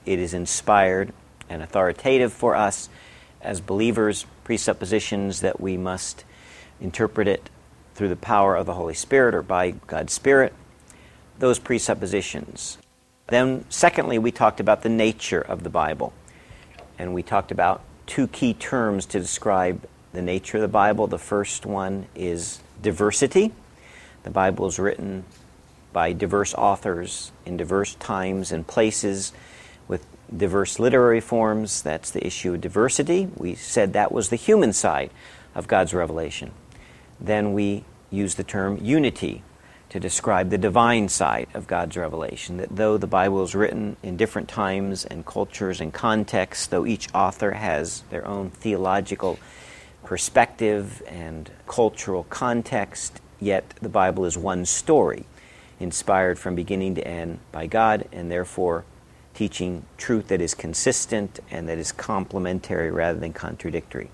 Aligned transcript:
It 0.06 0.20
is 0.20 0.36
inspired 0.36 1.14
and 1.50 1.64
authoritative 1.64 2.32
for 2.32 2.56
us 2.56 2.90
as 3.42 3.60
believers, 3.60 4.28
presuppositions 4.44 5.42
that 5.42 5.60
we 5.60 5.78
must 5.78 6.26
interpret 6.80 7.28
it 7.28 7.50
through 7.96 8.10
the 8.10 8.16
power 8.16 8.56
of 8.56 8.68
the 8.68 8.76
Holy 8.76 8.94
Spirit 8.94 9.34
or 9.34 9.42
by 9.42 9.72
God's 9.72 10.14
Spirit. 10.14 10.54
Those 11.40 11.58
presuppositions. 11.58 12.78
Then, 13.30 13.66
secondly, 13.70 14.20
we 14.20 14.32
talked 14.32 14.60
about 14.60 14.84
the 14.84 14.90
nature 14.90 15.42
of 15.42 15.64
the 15.64 15.72
Bible. 15.72 16.14
And 17.00 17.16
we 17.16 17.24
talked 17.24 17.52
about 17.52 17.82
two 18.06 18.28
key 18.28 18.54
terms 18.54 19.08
to 19.08 19.20
describe 19.20 19.90
the 20.14 20.22
nature 20.22 20.58
of 20.58 20.62
the 20.62 20.68
Bible. 20.68 21.08
The 21.08 21.18
first 21.18 21.66
one 21.66 22.06
is 22.14 22.60
diversity. 22.80 23.54
The 24.24 24.30
Bible 24.30 24.68
is 24.68 24.80
written 24.80 25.26
by 25.94 26.14
diverse 26.14 26.54
authors 26.54 27.32
in 27.46 27.58
diverse 27.58 27.96
times 27.96 28.52
and 28.52 28.68
places 28.68 29.34
with 29.88 30.06
diverse 30.36 30.80
literary 30.80 31.22
forms. 31.22 31.82
That's 31.82 32.12
the 32.12 32.26
issue 32.26 32.54
of 32.54 32.62
diversity. 32.62 33.30
We 33.36 33.56
said 33.56 33.94
that 33.94 34.12
was 34.12 34.30
the 34.30 34.36
human 34.36 34.74
side 34.74 35.12
of 35.56 35.68
God's 35.68 35.94
revelation. 35.94 36.52
Then 37.20 37.54
we 37.54 37.86
use 38.12 38.36
the 38.36 38.44
term 38.44 38.78
unity 38.82 39.44
to 39.90 40.00
describe 40.00 40.52
the 40.52 40.58
divine 40.58 41.10
side 41.10 41.48
of 41.54 41.66
God's 41.66 41.98
revelation. 41.98 42.58
That 42.58 42.76
though 42.76 42.98
the 42.98 43.08
Bible 43.08 43.44
is 43.44 43.56
written 43.56 43.98
in 44.04 44.18
different 44.18 44.48
times 44.48 45.04
and 45.06 45.26
cultures 45.26 45.82
and 45.82 45.92
contexts, 45.92 46.68
though 46.68 46.86
each 46.86 47.08
author 47.14 47.52
has 47.52 48.04
their 48.12 48.28
own 48.28 48.52
theological 48.52 49.40
perspective 50.04 51.02
and 51.08 51.50
cultural 51.68 52.26
context, 52.26 53.20
yet 53.40 53.74
the 53.82 53.90
Bible 53.90 54.26
is 54.26 54.38
one 54.38 54.66
story, 54.66 55.26
inspired 55.80 56.38
from 56.38 56.56
beginning 56.56 56.96
to 56.96 57.08
end 57.08 57.40
by 57.52 57.68
God, 57.68 58.08
and 58.12 58.32
therefore 58.32 58.86
teaching 59.34 59.86
truth 59.98 60.28
that 60.28 60.42
is 60.42 60.54
consistent 60.54 61.40
and 61.50 61.70
that 61.70 61.78
is 61.78 61.92
complementary 61.92 62.92
rather 62.92 63.20
than 63.20 63.32
contradictory. 63.32 64.10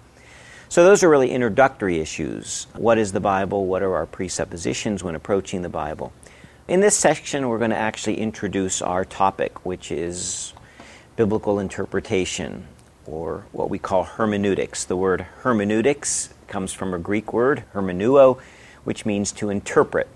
So, 0.68 0.84
those 0.84 1.04
are 1.04 1.10
really 1.10 1.32
introductory 1.32 2.00
issues. 2.00 2.68
What 2.74 2.98
is 2.98 3.12
the 3.12 3.20
Bible? 3.20 3.66
What 3.66 3.84
are 3.84 3.96
our 3.96 4.06
presuppositions 4.06 5.04
when 5.04 5.16
approaching 5.16 5.62
the 5.62 5.70
Bible? 5.70 6.12
In 6.68 6.80
this 6.80 6.98
section, 6.98 7.48
we're 7.48 7.60
going 7.60 7.70
to 7.70 7.78
actually 7.78 8.20
introduce 8.20 8.82
our 8.82 9.06
topic, 9.06 9.66
which 9.66 9.92
is 9.92 10.54
biblical 11.16 11.60
interpretation, 11.60 12.66
or 13.06 13.46
what 13.52 13.70
we 13.70 13.78
call 13.78 14.04
hermeneutics. 14.04 14.84
The 14.84 14.98
word 14.98 15.22
hermeneutics 15.44 16.34
comes 16.48 16.74
from 16.74 16.94
a 16.94 17.00
Greek 17.00 17.32
word, 17.32 17.64
hermeneuo, 17.74 18.42
which 18.86 19.06
means 19.06 19.32
to 19.34 19.50
interpret. 19.50 20.08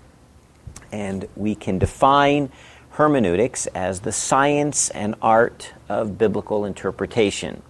And 0.90 1.28
we 1.36 1.54
can 1.54 1.78
define 1.78 2.50
hermeneutics 2.92 3.66
as 3.68 4.00
the 4.00 4.12
science 4.12 4.90
and 4.90 5.14
art 5.22 5.72
of 5.88 6.18
biblical 6.18 6.64
interpretation. 6.64 7.62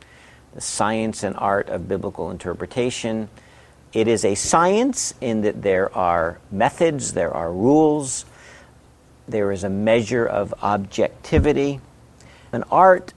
The 0.55 0.61
science 0.61 1.23
and 1.23 1.37
art 1.37 1.69
of 1.69 1.89
biblical 1.89 2.31
interpretation. 2.31 3.29
It 3.93 4.09
is 4.09 4.25
a 4.25 4.35
science 4.35 5.15
in 5.21 5.43
that 5.43 5.63
there 5.63 5.95
are 5.97 6.39
methods, 6.51 7.13
there 7.13 7.33
are 7.33 7.53
rules, 7.53 8.25
there 9.29 9.53
is 9.53 9.65
a 9.65 9.71
measure 9.71 10.27
of 10.27 10.55
objectivity. 10.63 11.81
An 12.53 12.65
art, 12.71 13.13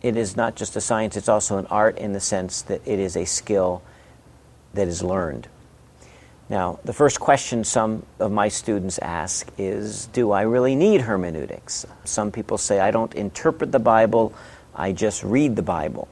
it 0.00 0.16
is 0.16 0.36
not 0.36 0.56
just 0.56 0.74
a 0.76 0.80
science, 0.80 1.16
it's 1.16 1.28
also 1.28 1.58
an 1.58 1.66
art 1.66 1.98
in 1.98 2.12
the 2.12 2.20
sense 2.20 2.62
that 2.62 2.80
it 2.86 2.98
is 2.98 3.16
a 3.16 3.24
skill 3.24 3.82
that 4.74 4.88
is 4.88 5.02
learned. 5.02 5.48
Now, 6.52 6.80
the 6.84 6.92
first 6.92 7.18
question 7.18 7.64
some 7.64 8.04
of 8.18 8.30
my 8.30 8.48
students 8.48 8.98
ask 8.98 9.50
is 9.56 10.08
Do 10.08 10.32
I 10.32 10.42
really 10.42 10.74
need 10.74 11.00
hermeneutics? 11.00 11.86
Some 12.04 12.30
people 12.30 12.58
say, 12.58 12.78
I 12.78 12.90
don't 12.90 13.14
interpret 13.14 13.72
the 13.72 13.78
Bible, 13.78 14.34
I 14.74 14.92
just 14.92 15.24
read 15.24 15.56
the 15.56 15.62
Bible. 15.62 16.08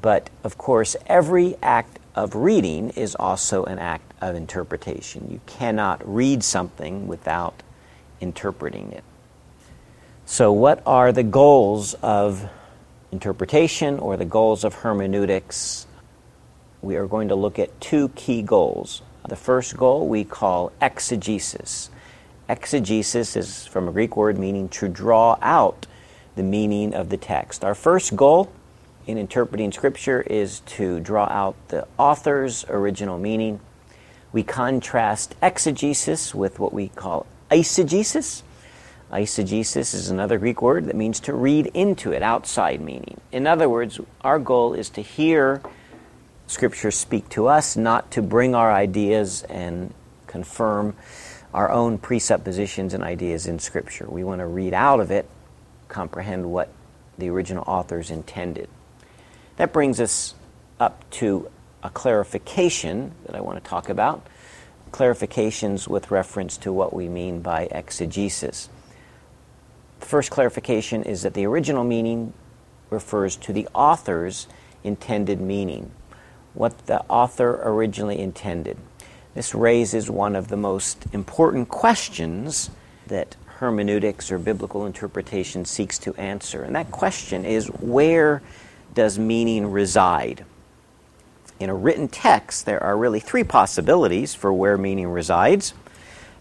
But 0.00 0.30
of 0.44 0.58
course, 0.58 0.94
every 1.08 1.56
act 1.60 1.98
of 2.14 2.36
reading 2.36 2.90
is 2.90 3.16
also 3.16 3.64
an 3.64 3.80
act 3.80 4.12
of 4.20 4.36
interpretation. 4.36 5.28
You 5.28 5.40
cannot 5.46 6.08
read 6.08 6.44
something 6.44 7.08
without 7.08 7.64
interpreting 8.20 8.92
it. 8.92 9.02
So, 10.24 10.52
what 10.52 10.84
are 10.86 11.10
the 11.10 11.24
goals 11.24 11.94
of 11.94 12.48
interpretation 13.10 13.98
or 13.98 14.16
the 14.16 14.24
goals 14.24 14.62
of 14.62 14.72
hermeneutics? 14.72 15.88
We 16.80 16.94
are 16.94 17.08
going 17.08 17.26
to 17.26 17.34
look 17.34 17.58
at 17.58 17.80
two 17.80 18.10
key 18.10 18.42
goals. 18.42 19.02
The 19.26 19.36
first 19.36 19.76
goal 19.76 20.06
we 20.06 20.24
call 20.24 20.72
exegesis. 20.80 21.90
Exegesis 22.48 23.36
is 23.36 23.66
from 23.66 23.88
a 23.88 23.92
Greek 23.92 24.16
word 24.16 24.38
meaning 24.38 24.68
to 24.70 24.88
draw 24.88 25.38
out 25.42 25.86
the 26.36 26.42
meaning 26.42 26.94
of 26.94 27.10
the 27.10 27.16
text. 27.16 27.64
Our 27.64 27.74
first 27.74 28.16
goal 28.16 28.50
in 29.06 29.18
interpreting 29.18 29.72
Scripture 29.72 30.22
is 30.22 30.60
to 30.60 31.00
draw 31.00 31.24
out 31.24 31.56
the 31.68 31.86
author's 31.98 32.64
original 32.68 33.18
meaning. 33.18 33.60
We 34.32 34.42
contrast 34.42 35.34
exegesis 35.42 36.34
with 36.34 36.58
what 36.58 36.72
we 36.72 36.88
call 36.88 37.26
eisegesis. 37.50 38.42
Eisegesis 39.10 39.94
is 39.94 40.10
another 40.10 40.38
Greek 40.38 40.60
word 40.62 40.84
that 40.86 40.96
means 40.96 41.20
to 41.20 41.32
read 41.32 41.66
into 41.74 42.12
it, 42.12 42.22
outside 42.22 42.80
meaning. 42.80 43.20
In 43.32 43.46
other 43.46 43.68
words, 43.68 44.00
our 44.20 44.38
goal 44.38 44.74
is 44.74 44.90
to 44.90 45.02
hear 45.02 45.62
Scripture 46.48 46.90
speak 46.90 47.28
to 47.28 47.46
us, 47.46 47.76
not 47.76 48.10
to 48.10 48.22
bring 48.22 48.54
our 48.54 48.72
ideas 48.72 49.42
and 49.44 49.92
confirm 50.26 50.96
our 51.52 51.70
own 51.70 51.98
presuppositions 51.98 52.94
and 52.94 53.04
ideas 53.04 53.46
in 53.46 53.58
Scripture. 53.58 54.06
We 54.08 54.24
want 54.24 54.40
to 54.40 54.46
read 54.46 54.72
out 54.72 54.98
of 54.98 55.10
it, 55.10 55.28
comprehend 55.88 56.50
what 56.50 56.72
the 57.18 57.28
original 57.28 57.64
authors 57.66 58.10
intended. 58.10 58.68
That 59.56 59.74
brings 59.74 60.00
us 60.00 60.34
up 60.80 61.08
to 61.10 61.50
a 61.82 61.90
clarification 61.90 63.12
that 63.26 63.36
I 63.36 63.42
want 63.42 63.62
to 63.62 63.68
talk 63.68 63.90
about. 63.90 64.26
Clarifications 64.90 65.86
with 65.86 66.10
reference 66.10 66.56
to 66.58 66.72
what 66.72 66.94
we 66.94 67.10
mean 67.10 67.42
by 67.42 67.68
exegesis. 67.70 68.70
The 70.00 70.06
first 70.06 70.30
clarification 70.30 71.02
is 71.02 71.22
that 71.22 71.34
the 71.34 71.44
original 71.44 71.84
meaning 71.84 72.32
refers 72.88 73.36
to 73.36 73.52
the 73.52 73.68
author's 73.74 74.46
intended 74.82 75.42
meaning 75.42 75.90
what 76.54 76.86
the 76.86 77.00
author 77.08 77.60
originally 77.62 78.18
intended. 78.18 78.76
This 79.34 79.54
raises 79.54 80.10
one 80.10 80.34
of 80.34 80.48
the 80.48 80.56
most 80.56 81.06
important 81.12 81.68
questions 81.68 82.70
that 83.06 83.36
hermeneutics 83.58 84.30
or 84.30 84.38
biblical 84.38 84.86
interpretation 84.86 85.64
seeks 85.64 85.98
to 85.98 86.14
answer. 86.14 86.62
And 86.62 86.74
that 86.76 86.90
question 86.90 87.44
is 87.44 87.66
where 87.66 88.42
does 88.94 89.18
meaning 89.18 89.70
reside? 89.70 90.44
In 91.60 91.70
a 91.70 91.74
written 91.74 92.08
text, 92.08 92.66
there 92.66 92.82
are 92.82 92.96
really 92.96 93.20
three 93.20 93.44
possibilities 93.44 94.34
for 94.34 94.52
where 94.52 94.78
meaning 94.78 95.08
resides. 95.08 95.74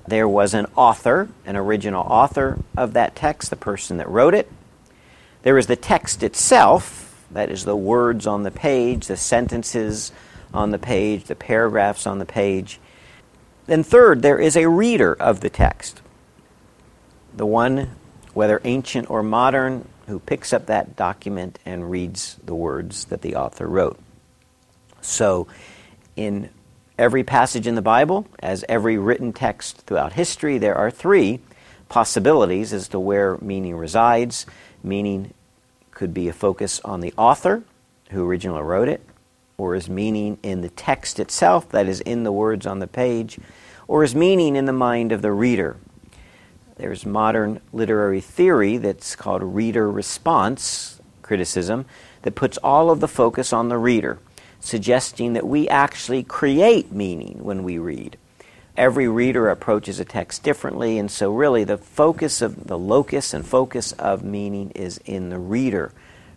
There 0.08 0.28
was 0.28 0.54
an 0.54 0.68
author, 0.76 1.28
an 1.46 1.56
original 1.56 2.04
author 2.04 2.60
of 2.78 2.94
that 2.94 3.16
text, 3.16 3.50
the 3.50 3.56
person 3.56 3.98
that 3.98 4.08
wrote 4.08 4.34
it. 4.34 4.50
There 5.42 5.58
is 5.58 5.68
the 5.68 5.76
text 5.76 6.24
itself, 6.24 7.07
that 7.32 7.50
is, 7.52 7.66
the 7.66 7.76
words 7.76 8.26
on 8.28 8.44
the 8.44 8.52
page, 8.52 9.08
the 9.08 9.18
sentences 9.18 10.12
on 10.54 10.72
the 10.72 10.80
page, 10.80 11.26
the 11.26 11.36
paragraphs 11.36 12.08
on 12.08 12.20
the 12.20 12.26
page. 12.26 12.80
Then, 13.66 13.84
third, 13.84 14.22
there 14.22 14.40
is 14.40 14.56
a 14.56 14.68
reader 14.68 15.14
of 15.14 15.42
the 15.42 15.50
text. 15.50 16.02
The 17.36 17.46
one, 17.46 17.92
whether 18.34 18.62
ancient 18.64 19.10
or 19.10 19.22
modern, 19.24 19.88
who 20.08 20.20
picks 20.20 20.54
up 20.54 20.68
that 20.68 20.96
document 20.96 21.60
and 21.66 21.92
reads 21.92 22.38
the 22.44 22.56
words 22.56 23.06
that 23.06 23.22
the 23.22 23.36
author 23.36 23.68
wrote. 23.68 24.00
So, 25.02 25.48
in 26.16 26.50
every 26.98 27.24
passage 27.24 27.68
in 27.68 27.76
the 27.76 27.82
Bible, 27.82 28.26
as 28.40 28.64
every 28.70 28.98
written 28.98 29.34
text 29.34 29.82
throughout 29.82 30.14
history, 30.14 30.58
there 30.58 30.76
are 30.76 30.90
three 30.90 31.42
possibilities 31.90 32.74
as 32.74 32.88
to 32.90 33.00
where 33.00 33.38
meaning 33.40 33.76
resides. 33.76 34.46
Meaning 34.84 35.34
could 35.98 36.14
be 36.14 36.30
a 36.30 36.34
focus 36.34 36.80
on 36.86 37.02
the 37.02 37.12
author 37.18 37.64
who 38.12 38.24
originally 38.24 38.62
wrote 38.62 38.88
it, 38.88 39.02
or 39.58 39.74
is 39.74 39.90
meaning 39.90 40.38
in 40.44 40.62
the 40.62 40.70
text 40.70 41.20
itself, 41.20 41.68
that 41.70 41.88
is, 41.88 42.02
in 42.02 42.22
the 42.22 42.32
words 42.32 42.68
on 42.68 42.78
the 42.78 42.86
page, 42.86 43.40
or 43.88 44.04
is 44.04 44.14
meaning 44.14 44.56
in 44.56 44.66
the 44.66 44.72
mind 44.72 45.12
of 45.12 45.24
the 45.24 45.32
reader 45.32 45.76
There's 46.76 47.04
modern 47.04 47.62
literary 47.74 48.22
theory 48.22 48.78
that's 48.78 49.16
called 49.16 49.42
reader 49.42 49.90
response 49.92 51.02
criticism 51.24 51.88
that 52.22 52.36
puts 52.36 52.60
all 52.60 52.92
of 52.92 53.00
the 53.00 53.08
focus 53.08 53.52
on 53.52 53.70
the 53.70 53.80
reader, 53.80 54.20
suggesting 54.60 55.34
that 55.34 55.48
we 55.48 55.68
actually 55.68 56.22
create 56.22 56.92
meaning 56.92 57.40
when 57.42 57.64
we 57.64 57.80
read. 57.80 58.20
Every 58.78 59.08
reader 59.08 59.50
approaches 59.50 60.00
a 60.00 60.06
text 60.06 60.44
differently, 60.44 61.00
and 61.00 61.10
so 61.10 61.32
really 61.32 61.64
the 61.64 61.80
focus 61.80 62.44
of 62.44 62.68
the 62.68 62.78
locus 62.78 63.34
and 63.34 63.44
focus 63.44 63.92
of 63.94 64.24
meaning 64.24 64.70
is 64.76 65.00
in 65.04 65.30
the 65.30 65.40
reader 65.40 65.92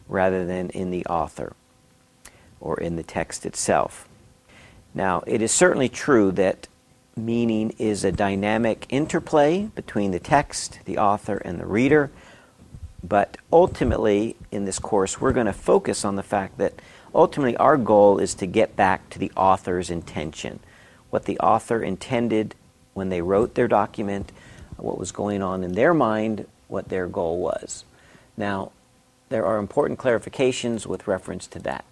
rather 0.08 0.46
than 0.46 0.70
in 0.70 0.90
the 0.90 1.04
author 1.04 1.52
or 2.58 2.81
in 2.81 2.96
the 2.96 3.02
text 3.02 3.44
itself. 3.44 4.08
Now, 4.94 5.22
it 5.26 5.42
is 5.42 5.52
certainly 5.52 5.90
true 5.90 6.32
that 6.32 6.66
meaning 7.14 7.75
is 7.78 8.04
a 8.04 8.12
dynamic 8.12 8.87
interplay 8.88 9.64
between 9.75 10.10
the 10.10 10.19
text, 10.19 10.81
the 10.87 10.96
author, 10.96 11.37
and 11.37 11.60
the 11.60 11.66
reader. 11.66 12.10
But 13.04 13.37
ultimately, 13.52 14.37
in 14.50 14.64
this 14.64 14.78
course, 14.78 15.20
we're 15.20 15.32
going 15.32 15.46
to 15.46 15.52
focus 15.52 16.06
on 16.06 16.16
the 16.16 16.22
fact 16.22 16.56
that 16.56 16.81
ultimately 17.14 17.56
our 17.58 17.76
goal 17.76 18.19
is 18.19 18.34
to 18.37 18.46
get 18.46 18.76
back 18.76 19.10
to 19.10 19.19
the 19.19 19.31
author's 19.37 19.90
intention. 19.90 20.60
What 21.10 21.24
the 21.24 21.38
author 21.40 21.82
intended 21.82 22.54
when 22.94 23.08
they 23.08 23.20
wrote 23.20 23.54
their 23.54 23.68
document, 23.68 24.32
what 24.76 24.98
was 24.98 25.12
going 25.12 25.42
on 25.42 25.62
in 25.62 25.72
their 25.72 25.92
mind, 25.92 26.46
what 26.68 26.88
their 26.88 27.06
goal 27.06 27.38
was. 27.38 27.84
Now, 28.36 28.72
there 29.28 29.44
are 29.44 29.58
important 29.58 29.98
clarifications 29.98 30.86
with 30.86 31.06
reference 31.06 31.46
to 31.48 31.58
that 31.60 31.84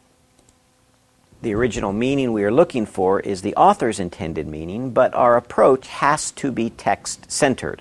the 1.40 1.54
original 1.54 1.92
meaning 1.92 2.32
we 2.32 2.42
are 2.42 2.50
looking 2.50 2.84
for 2.84 3.20
is 3.20 3.42
the 3.42 3.54
author's 3.54 4.00
intended 4.00 4.46
meaning, 4.46 4.90
but 4.90 5.14
our 5.14 5.36
approach 5.36 5.86
has 5.86 6.32
to 6.32 6.50
be 6.50 6.70
text 6.70 7.30
centered. 7.30 7.80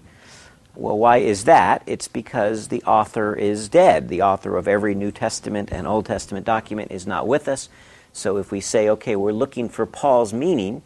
Well, 0.75 0.97
why 0.97 1.17
is 1.17 1.45
that? 1.45 1.81
It's 1.87 2.07
because 2.07 2.67
the 2.67 2.83
author 2.83 3.33
is 3.35 3.67
dead. 3.67 4.09
The 4.09 4.21
author 4.21 4.57
of 4.57 4.67
every 4.67 4.93
New 4.93 5.11
Testament 5.11 5.69
and 5.71 5.87
Old 5.87 6.05
Testament 6.05 6.45
document 6.45 6.91
is 6.91 7.07
not 7.07 7.27
with 7.27 7.47
us. 7.47 7.67
So 8.13 8.37
if 8.37 8.51
we 8.51 8.61
say, 8.61 8.89
okay, 8.89 9.15
we're 9.15 9.31
looking 9.31 9.69
for 9.69 9.87
Paul's 9.87 10.33
meaning, 10.33 10.83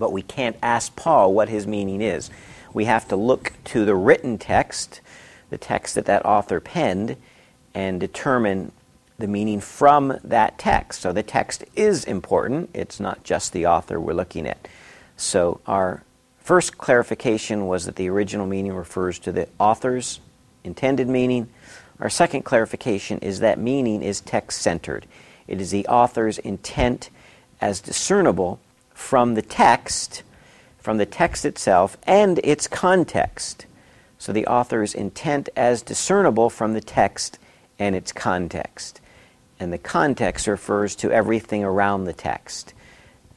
but 0.00 0.10
we 0.10 0.22
can't 0.22 0.56
ask 0.62 0.96
Paul 0.96 1.32
what 1.32 1.48
his 1.48 1.66
meaning 1.66 2.00
is, 2.00 2.30
we 2.72 2.86
have 2.86 3.06
to 3.08 3.16
look 3.16 3.52
to 3.66 3.84
the 3.84 3.94
written 3.94 4.38
text, 4.38 5.00
the 5.50 5.58
text 5.58 5.94
that 5.94 6.06
that 6.06 6.24
author 6.24 6.58
penned, 6.58 7.16
and 7.74 8.00
determine 8.00 8.72
the 9.18 9.28
meaning 9.28 9.60
from 9.60 10.18
that 10.24 10.58
text. 10.58 11.02
So 11.02 11.12
the 11.12 11.22
text 11.22 11.64
is 11.76 12.04
important. 12.04 12.70
It's 12.72 12.98
not 12.98 13.22
just 13.22 13.52
the 13.52 13.66
author 13.66 14.00
we're 14.00 14.14
looking 14.14 14.46
at. 14.46 14.66
So 15.16 15.60
our 15.66 16.02
first 16.38 16.78
clarification 16.78 17.66
was 17.66 17.84
that 17.84 17.96
the 17.96 18.08
original 18.08 18.46
meaning 18.46 18.72
refers 18.72 19.18
to 19.20 19.32
the 19.32 19.48
author's 19.58 20.20
intended 20.64 21.08
meaning. 21.08 21.48
Our 22.00 22.08
second 22.08 22.42
clarification 22.42 23.18
is 23.18 23.40
that 23.40 23.58
meaning 23.58 24.02
is 24.02 24.22
text 24.22 24.62
centered. 24.62 25.06
It 25.46 25.60
is 25.60 25.70
the 25.70 25.86
author's 25.86 26.38
intent 26.38 27.10
as 27.60 27.82
discernible 27.82 28.58
from 29.00 29.34
the 29.34 29.42
text, 29.42 30.22
from 30.78 30.98
the 30.98 31.06
text 31.06 31.44
itself, 31.44 31.96
and 32.06 32.38
its 32.44 32.68
context. 32.68 33.66
So 34.18 34.30
the 34.30 34.46
author's 34.46 34.94
intent 34.94 35.48
as 35.56 35.82
discernible 35.82 36.50
from 36.50 36.74
the 36.74 36.80
text 36.82 37.38
and 37.78 37.96
its 37.96 38.12
context. 38.12 39.00
And 39.58 39.72
the 39.72 39.78
context 39.78 40.46
refers 40.46 40.94
to 40.96 41.10
everything 41.10 41.64
around 41.64 42.04
the 42.04 42.12
text. 42.12 42.72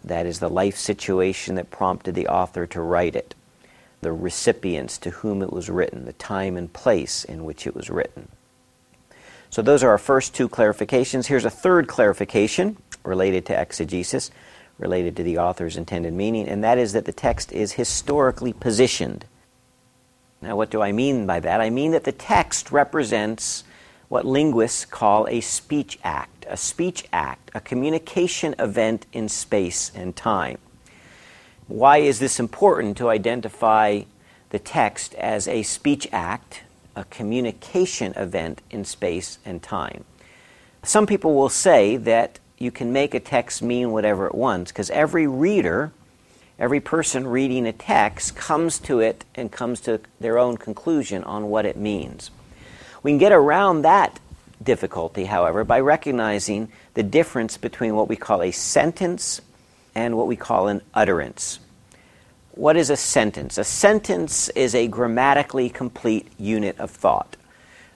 That 0.03 0.27
is 0.27 0.39
the 0.39 0.49
life 0.49 0.77
situation 0.77 1.55
that 1.55 1.71
prompted 1.71 2.13
the 2.13 2.27
author 2.27 2.67
to 2.67 2.81
write 2.81 3.15
it, 3.15 3.33
the 4.01 4.11
recipients 4.11 4.97
to 4.99 5.09
whom 5.09 5.41
it 5.41 5.53
was 5.53 5.69
written, 5.69 6.05
the 6.05 6.13
time 6.13 6.55
and 6.55 6.71
place 6.71 7.23
in 7.23 7.45
which 7.45 7.65
it 7.65 7.73
was 7.73 7.89
written. 7.89 8.27
So, 9.49 9.61
those 9.61 9.81
are 9.81 9.89
our 9.89 9.97
first 9.97 10.35
two 10.35 10.49
clarifications. 10.49 11.27
Here's 11.27 11.45
a 11.45 11.49
third 11.49 11.87
clarification 11.87 12.77
related 13.03 13.45
to 13.47 13.59
exegesis, 13.59 14.29
related 14.77 15.15
to 15.17 15.23
the 15.23 15.37
author's 15.37 15.77
intended 15.77 16.13
meaning, 16.13 16.47
and 16.47 16.63
that 16.63 16.77
is 16.77 16.93
that 16.93 17.05
the 17.05 17.13
text 17.13 17.51
is 17.51 17.73
historically 17.73 18.53
positioned. 18.53 19.25
Now, 20.41 20.55
what 20.55 20.69
do 20.69 20.81
I 20.81 20.91
mean 20.91 21.25
by 21.25 21.39
that? 21.39 21.61
I 21.61 21.69
mean 21.69 21.91
that 21.91 22.03
the 22.03 22.11
text 22.11 22.71
represents 22.71 23.63
what 24.09 24.25
linguists 24.25 24.85
call 24.85 25.27
a 25.27 25.41
speech 25.41 25.97
act, 26.03 26.45
a 26.49 26.57
speech 26.57 27.05
act, 27.13 27.49
a 27.55 27.61
communication 27.61 28.53
event 28.59 29.05
in 29.13 29.29
space 29.29 29.91
and 29.95 30.15
time. 30.15 30.57
Why 31.67 31.97
is 31.99 32.19
this 32.19 32.39
important 32.39 32.97
to 32.97 33.09
identify 33.09 34.01
the 34.49 34.59
text 34.59 35.15
as 35.15 35.47
a 35.47 35.63
speech 35.63 36.07
act, 36.11 36.63
a 36.95 37.05
communication 37.05 38.13
event 38.15 38.61
in 38.69 38.83
space 38.83 39.39
and 39.45 39.63
time? 39.63 40.03
Some 40.83 41.07
people 41.07 41.33
will 41.33 41.49
say 41.49 41.95
that 41.95 42.39
you 42.57 42.71
can 42.71 42.93
make 42.93 43.13
a 43.13 43.19
text 43.19 43.61
mean 43.61 43.91
whatever 43.91 44.27
it 44.27 44.35
wants 44.35 44.71
because 44.71 44.89
every 44.91 45.27
reader, 45.27 45.91
every 46.57 46.79
person 46.79 47.27
reading 47.27 47.65
a 47.65 47.73
text 47.73 48.35
comes 48.35 48.79
to 48.79 48.99
it 48.99 49.25
and 49.35 49.51
comes 49.51 49.79
to 49.81 49.99
their 50.19 50.37
own 50.37 50.57
conclusion 50.57 51.23
on 51.23 51.49
what 51.49 51.65
it 51.65 51.77
means. 51.77 52.31
We 53.01 53.11
can 53.11 53.17
get 53.17 53.31
around 53.31 53.81
that 53.81 54.19
difficulty, 54.61 55.25
however, 55.25 55.63
by 55.63 55.79
recognizing 55.79 56.69
the 56.93 57.03
difference 57.03 57.57
between 57.57 57.95
what 57.95 58.07
we 58.07 58.15
call 58.15 58.41
a 58.41 58.51
sentence 58.51 59.41
and 59.95 60.17
what 60.17 60.27
we 60.27 60.35
call 60.35 60.67
an 60.67 60.81
utterance. 60.93 61.59
What 62.51 62.77
is 62.77 62.89
a 62.89 62.97
sentence? 62.97 63.57
A 63.57 63.63
sentence 63.63 64.49
is 64.49 64.75
a 64.75 64.87
grammatically 64.87 65.69
complete 65.69 66.27
unit 66.37 66.79
of 66.79 66.91
thought. 66.91 67.35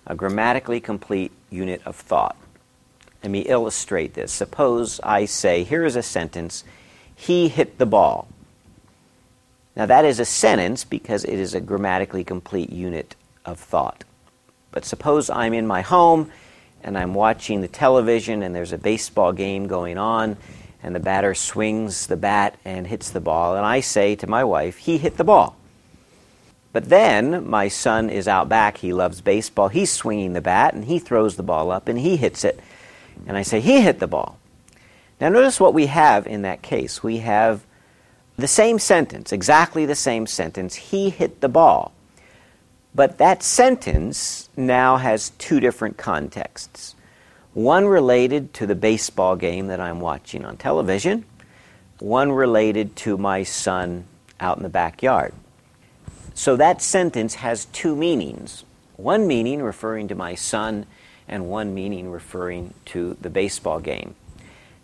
A 0.07 0.15
grammatically 0.15 0.79
complete 0.79 1.31
unit 1.49 1.81
of 1.85 1.95
thought. 1.95 2.35
Let 3.27 3.31
me 3.31 3.39
illustrate 3.41 4.13
this. 4.13 4.31
Suppose 4.31 5.01
I 5.03 5.25
say, 5.25 5.65
here 5.65 5.83
is 5.83 5.97
a 5.97 6.01
sentence, 6.01 6.63
he 7.13 7.49
hit 7.49 7.77
the 7.77 7.85
ball. 7.85 8.29
Now, 9.75 9.85
that 9.85 10.05
is 10.05 10.21
a 10.21 10.23
sentence 10.23 10.85
because 10.85 11.25
it 11.25 11.37
is 11.37 11.53
a 11.53 11.59
grammatically 11.59 12.23
complete 12.23 12.69
unit 12.69 13.17
of 13.45 13.59
thought. 13.59 14.05
But 14.71 14.85
suppose 14.85 15.29
I'm 15.29 15.53
in 15.53 15.67
my 15.67 15.81
home 15.81 16.31
and 16.81 16.97
I'm 16.97 17.13
watching 17.13 17.59
the 17.59 17.67
television 17.67 18.41
and 18.41 18.55
there's 18.55 18.71
a 18.71 18.77
baseball 18.77 19.33
game 19.33 19.67
going 19.67 19.97
on 19.97 20.37
and 20.81 20.95
the 20.95 21.01
batter 21.01 21.35
swings 21.35 22.07
the 22.07 22.15
bat 22.15 22.57
and 22.63 22.87
hits 22.87 23.09
the 23.09 23.19
ball 23.19 23.57
and 23.57 23.65
I 23.65 23.81
say 23.81 24.15
to 24.15 24.25
my 24.25 24.45
wife, 24.45 24.77
he 24.77 24.99
hit 24.99 25.17
the 25.17 25.25
ball. 25.25 25.57
But 26.71 26.87
then 26.87 27.45
my 27.45 27.67
son 27.67 28.09
is 28.09 28.25
out 28.29 28.47
back, 28.47 28.77
he 28.77 28.93
loves 28.93 29.19
baseball, 29.19 29.67
he's 29.67 29.91
swinging 29.91 30.31
the 30.31 30.39
bat 30.39 30.73
and 30.73 30.85
he 30.85 30.97
throws 30.97 31.35
the 31.35 31.43
ball 31.43 31.71
up 31.71 31.89
and 31.89 31.99
he 31.99 32.15
hits 32.15 32.45
it. 32.45 32.61
And 33.25 33.37
I 33.37 33.41
say, 33.41 33.59
he 33.59 33.81
hit 33.81 33.99
the 33.99 34.07
ball. 34.07 34.37
Now 35.19 35.29
notice 35.29 35.59
what 35.59 35.73
we 35.73 35.87
have 35.87 36.27
in 36.27 36.43
that 36.43 36.61
case. 36.61 37.01
We 37.01 37.17
have 37.19 37.65
the 38.37 38.47
same 38.47 38.77
sentence, 38.77 39.31
exactly 39.31 39.85
the 39.85 39.95
same 39.95 40.27
sentence, 40.27 40.75
he 40.75 41.09
hit 41.09 41.41
the 41.41 41.49
ball. 41.49 41.91
But 42.93 43.17
that 43.17 43.41
sentence 43.41 44.49
now 44.55 44.97
has 44.97 45.31
two 45.31 45.59
different 45.59 45.97
contexts. 45.97 46.95
One 47.53 47.87
related 47.87 48.53
to 48.55 48.67
the 48.67 48.75
baseball 48.75 49.35
game 49.35 49.67
that 49.67 49.79
I'm 49.79 49.99
watching 49.99 50.45
on 50.45 50.57
television, 50.57 51.25
one 51.99 52.31
related 52.31 52.95
to 52.97 53.17
my 53.17 53.41
son 53.41 54.05
out 54.39 54.57
in 54.57 54.63
the 54.63 54.69
backyard. 54.69 55.33
So 56.35 56.55
that 56.57 56.83
sentence 56.83 57.35
has 57.35 57.65
two 57.65 57.95
meanings 57.95 58.63
one 58.97 59.27
meaning 59.27 59.61
referring 59.61 60.07
to 60.07 60.15
my 60.15 60.35
son, 60.35 60.85
and 61.27 61.49
one 61.49 61.73
meaning 61.73 62.11
referring 62.11 62.73
to 62.85 63.17
the 63.21 63.29
baseball 63.29 63.79
game. 63.79 64.15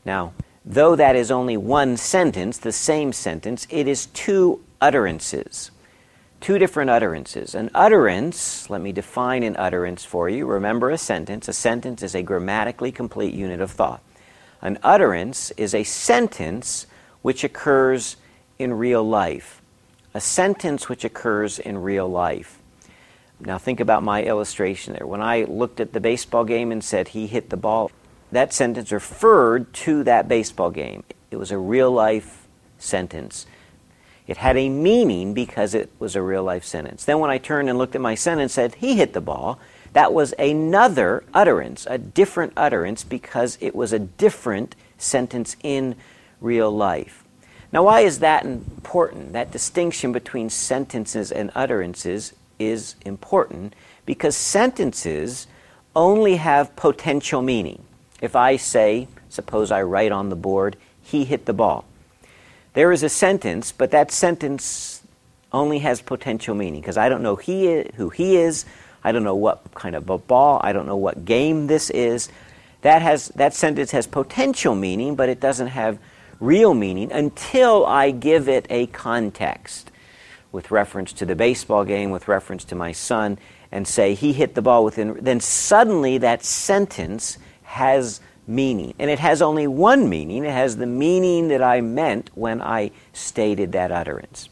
Now, 0.06 0.34
though 0.66 0.96
that 0.96 1.16
is 1.16 1.32
only 1.32 1.58
one 1.58 1.98
sentence, 1.98 2.58
the 2.58 2.72
same 2.72 3.14
sentence, 3.14 3.68
it 3.70 3.88
is 3.88 4.08
two 4.08 4.62
utterances 4.82 5.72
two 6.44 6.60
different 6.60 6.90
utterances. 6.90 7.56
An 7.56 7.72
utterance, 7.74 8.70
let 8.70 8.82
me 8.82 8.92
define 8.92 9.44
an 9.44 9.56
utterance 9.56 10.04
for 10.04 10.28
you. 10.28 10.46
Remember 10.46 10.92
a 10.92 10.98
sentence. 10.98 11.48
A 11.48 11.54
sentence 11.54 12.04
is 12.04 12.14
a 12.14 12.22
grammatically 12.22 12.92
complete 12.92 13.34
unit 13.34 13.62
of 13.62 13.72
thought. 13.72 14.04
An 14.62 14.78
utterance 14.84 15.52
is 15.52 15.74
a 15.74 15.86
sentence 15.86 16.86
which 17.22 17.46
occurs 17.46 18.18
in 18.60 18.74
real 18.74 19.08
life. 19.08 19.62
A 20.14 20.20
sentence 20.20 20.90
which 20.90 21.06
occurs 21.06 21.60
in 21.60 21.78
real 21.78 22.10
life. 22.10 22.60
Now, 23.40 23.58
think 23.58 23.80
about 23.80 24.04
my 24.04 24.24
illustration 24.24 24.94
there. 24.94 25.06
When 25.06 25.22
I 25.22 25.44
looked 25.44 25.80
at 25.80 25.94
the 25.94 26.00
baseball 26.00 26.46
game 26.46 26.72
and 26.72 26.84
said 26.84 27.10
he 27.10 27.28
hit 27.28 27.50
the 27.50 27.58
ball, 27.58 27.92
that 28.32 28.54
sentence 28.54 28.92
referred 28.92 29.74
to 29.74 30.04
that 30.06 30.28
baseball 30.28 30.72
game. 30.72 31.04
It 31.30 31.38
was 31.38 31.52
a 31.52 31.58
real 31.58 31.92
life 31.92 32.48
sentence. 32.78 33.46
It 34.26 34.38
had 34.38 34.56
a 34.56 34.70
meaning 34.70 35.34
because 35.34 35.74
it 35.74 35.92
was 36.00 36.16
a 36.16 36.22
real 36.22 36.44
life 36.44 36.64
sentence. 36.64 37.04
Then 37.04 37.20
when 37.20 37.30
I 37.30 37.38
turned 37.38 37.70
and 37.70 37.78
looked 37.78 37.96
at 37.96 38.02
my 38.02 38.16
sentence 38.16 38.58
and 38.58 38.72
said, 38.72 38.80
he 38.80 38.96
hit 38.96 39.14
the 39.14 39.22
ball, 39.22 39.60
that 39.92 40.14
was 40.14 40.34
another 40.40 41.24
utterance, 41.34 41.86
a 41.90 41.98
different 41.98 42.54
utterance 42.56 43.04
because 43.04 43.58
it 43.62 43.76
was 43.76 43.94
a 43.94 44.00
different 44.00 44.76
sentence 44.98 45.56
in 45.62 45.96
real 46.40 46.72
life. 46.72 47.24
Now, 47.72 47.84
why 47.84 48.02
is 48.02 48.20
that 48.20 48.46
important? 48.46 49.34
That 49.34 49.52
distinction 49.52 50.12
between 50.12 50.50
sentences 50.50 51.32
and 51.32 51.52
utterances 51.56 52.34
is 52.60 52.96
important 53.06 53.74
because 54.06 54.36
sentences 54.36 55.48
only 55.96 56.38
have 56.38 56.76
potential 56.76 57.42
meaning. 57.42 57.84
If 58.22 58.36
I 58.36 58.58
say, 58.58 59.08
suppose 59.30 59.72
I 59.72 59.84
write 59.84 60.12
on 60.12 60.30
the 60.30 60.36
board, 60.36 60.78
he 61.02 61.26
hit 61.26 61.46
the 61.46 61.54
ball. 61.54 61.86
There 62.74 62.92
is 62.92 63.04
a 63.04 63.10
sentence, 63.10 63.72
but 63.72 63.92
that 63.92 64.12
sentence 64.12 65.04
only 65.52 65.80
has 65.80 66.02
potential 66.02 66.56
meaning 66.56 66.82
because 66.82 66.98
I 66.98 67.10
don't 67.10 67.22
know 67.22 67.36
he 67.36 67.68
is, 67.68 67.92
who 67.96 68.10
he 68.10 68.38
is. 68.38 68.66
I 69.04 69.12
don't 69.12 69.24
know 69.24 69.36
what 69.36 69.74
kind 69.76 69.96
of 69.96 70.10
a 70.10 70.18
ball. 70.18 70.60
I 70.64 70.74
don't 70.74 70.88
know 70.88 70.98
what 70.98 71.26
game 71.26 71.68
this 71.68 71.90
is. 71.90 72.30
That 72.82 73.02
has 73.02 73.28
that 73.30 73.54
sentence 73.54 73.92
has 73.92 74.08
potential 74.08 74.76
meaning, 74.76 75.16
but 75.16 75.30
it 75.30 75.40
doesn't 75.40 75.68
have 75.68 76.00
real 76.40 76.74
meaning 76.74 77.12
until 77.12 77.86
I 77.86 78.12
give 78.12 78.50
it 78.50 78.66
a 78.70 78.88
context 78.88 79.92
with 80.54 80.72
reference 80.72 81.12
to 81.12 81.26
the 81.26 81.36
baseball 81.36 81.84
game, 81.84 82.12
with 82.12 82.30
reference 82.30 82.64
to 82.64 82.76
my 82.76 82.94
son, 82.94 83.38
and 83.72 83.86
say 83.86 84.14
he 84.14 84.32
hit 84.32 84.56
the 84.56 84.62
ball 84.62 84.86
within. 84.86 85.18
Then 85.20 85.42
suddenly 85.42 86.20
that 86.20 86.46
sentence 86.46 87.38
has 87.64 88.22
meaning. 88.48 88.94
And 89.00 89.10
it 89.10 89.20
has 89.20 89.42
only 89.42 89.68
one 89.68 90.08
meaning. 90.08 90.46
It 90.46 90.52
has 90.52 90.78
the 90.78 90.86
meaning 90.86 91.48
that 91.50 91.64
I 91.64 91.82
meant 91.82 92.30
when 92.36 92.62
I 92.62 92.92
stated 93.14 93.72
that 93.72 93.92
utterance. 93.92 94.50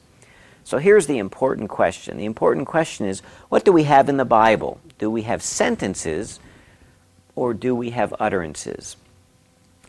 So 0.63 0.77
here's 0.77 1.07
the 1.07 1.17
important 1.17 1.69
question. 1.69 2.17
The 2.17 2.25
important 2.25 2.67
question 2.67 3.05
is 3.05 3.21
what 3.49 3.65
do 3.65 3.71
we 3.71 3.83
have 3.83 4.09
in 4.09 4.17
the 4.17 4.25
Bible? 4.25 4.79
Do 4.97 5.11
we 5.11 5.23
have 5.23 5.43
sentences 5.43 6.39
or 7.35 7.53
do 7.53 7.75
we 7.75 7.91
have 7.91 8.13
utterances? 8.19 8.95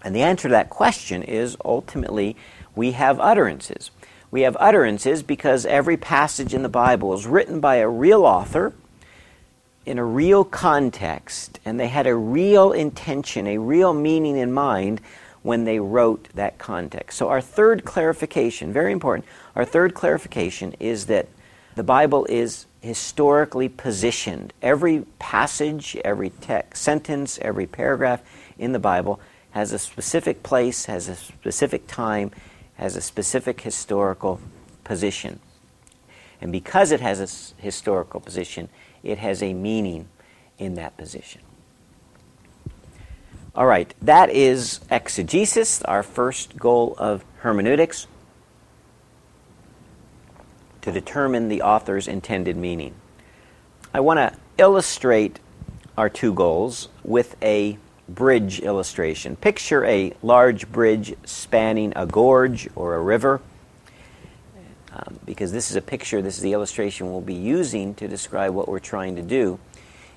And 0.03 0.15
the 0.15 0.23
answer 0.23 0.49
to 0.49 0.53
that 0.53 0.71
question 0.71 1.23
is 1.23 1.57
ultimately 1.65 2.37
we 2.75 2.93
have 2.93 3.21
utterances. 3.21 3.91
We 4.33 4.41
have 4.41 4.57
utterances 4.59 5.23
because 5.23 5.67
every 5.67 5.99
passage 5.99 6.55
in 6.55 6.63
the 6.63 6.69
Bible 6.71 7.13
is 7.13 7.27
written 7.27 7.61
by 7.61 7.77
a 7.77 7.89
real 7.89 8.25
author 8.25 8.73
in 9.85 9.99
a 9.99 10.05
real 10.05 10.43
context, 10.43 11.61
and 11.67 11.79
they 11.79 11.89
had 11.89 12.07
a 12.07 12.15
real 12.15 12.73
intention, 12.73 13.47
a 13.47 13.59
real 13.59 13.93
meaning 13.93 14.39
in 14.39 14.51
mind 14.51 15.03
when 15.43 15.65
they 15.65 15.79
wrote 15.81 16.29
that 16.35 16.57
context. 16.57 17.19
So, 17.19 17.29
our 17.29 17.43
third 17.43 17.85
clarification, 17.85 18.73
very 18.73 18.93
important, 18.93 19.27
our 19.55 19.67
third 19.67 19.93
clarification 19.93 20.75
is 20.81 21.07
that 21.07 21.29
the 21.75 21.83
Bible 21.83 22.25
is 22.31 22.65
historically 22.81 23.69
positioned. 23.69 24.55
Every 24.63 25.05
passage, 25.19 25.97
every 26.05 26.31
text, 26.31 26.83
sentence, 26.83 27.39
every 27.43 27.67
paragraph 27.67 28.23
in 28.59 28.73
the 28.73 28.79
Bible 28.79 29.21
has 29.51 29.73
a 29.73 29.79
specific 29.79 30.43
place, 30.43 30.87
has 30.87 31.09
a 31.09 31.17
specific 31.17 31.87
time, 31.87 32.31
has 32.77 32.97
a 32.97 33.01
specific 33.01 33.61
historical 33.61 34.41
position. 34.85 35.41
And 36.41 36.51
because 36.51 36.91
it 36.91 37.01
has 37.01 37.55
a 37.57 37.63
historical 37.63 38.21
position, 38.21 38.69
it 39.03 39.19
has 39.19 39.43
a 39.43 39.55
meaning 39.55 40.09
in 40.59 40.75
that 40.75 40.97
position. 40.97 41.41
All 43.55 43.67
right, 43.67 43.95
that 44.01 44.31
is 44.31 44.81
exegesis, 44.91 45.83
our 45.83 46.03
first 46.03 46.57
goal 46.57 46.95
of 46.99 47.25
hermeneutics, 47.39 48.07
to 50.81 50.91
determine 50.91 51.49
the 51.49 51.63
author's 51.63 52.09
intended 52.09 52.57
meaning. 52.57 52.95
I 53.95 54.01
want 54.01 54.19
to 54.19 54.39
illustrate 54.57 55.39
our 55.99 56.09
two 56.09 56.33
goals 56.33 56.89
with 57.05 57.37
a 57.43 57.77
bridge 58.09 58.61
illustration. 58.61 59.37
Picture 59.37 59.85
a 59.85 60.13
large 60.23 60.71
bridge 60.71 61.15
spanning 61.25 61.93
a 61.97 62.07
gorge 62.07 62.69
or 62.75 62.95
a 62.95 63.01
river 63.01 63.41
um, 64.95 65.19
because 65.25 65.53
this 65.53 65.71
is 65.71 65.77
a 65.77 65.83
picture, 65.83 66.21
this 66.21 66.37
is 66.37 66.43
the 66.43 66.53
illustration 66.53 67.11
we'll 67.11 67.21
be 67.21 67.35
using 67.35 67.95
to 67.95 68.07
describe 68.07 68.53
what 68.53 68.69
we're 68.69 68.79
trying 68.79 69.17
to 69.17 69.23
do 69.23 69.59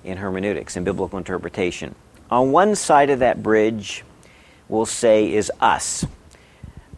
in 0.03 0.17
hermeneutics 0.17 0.75
and 0.75 0.85
biblical 0.85 1.17
interpretation. 1.17 1.95
On 2.29 2.51
one 2.51 2.75
side 2.75 3.09
of 3.09 3.19
that 3.19 3.41
bridge, 3.41 4.03
we'll 4.67 4.85
say, 4.85 5.31
is 5.31 5.51
us. 5.61 6.05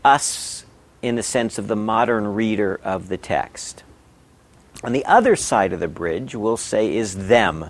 Us 0.03 0.65
in 1.01 1.15
the 1.15 1.23
sense 1.23 1.57
of 1.57 1.67
the 1.67 1.75
modern 1.75 2.33
reader 2.33 2.79
of 2.83 3.09
the 3.09 3.17
text. 3.17 3.83
On 4.83 4.93
the 4.93 5.05
other 5.05 5.35
side 5.35 5.73
of 5.73 5.79
the 5.79 5.87
bridge, 5.87 6.35
we'll 6.35 6.57
say, 6.57 6.95
is 6.95 7.27
them. 7.27 7.69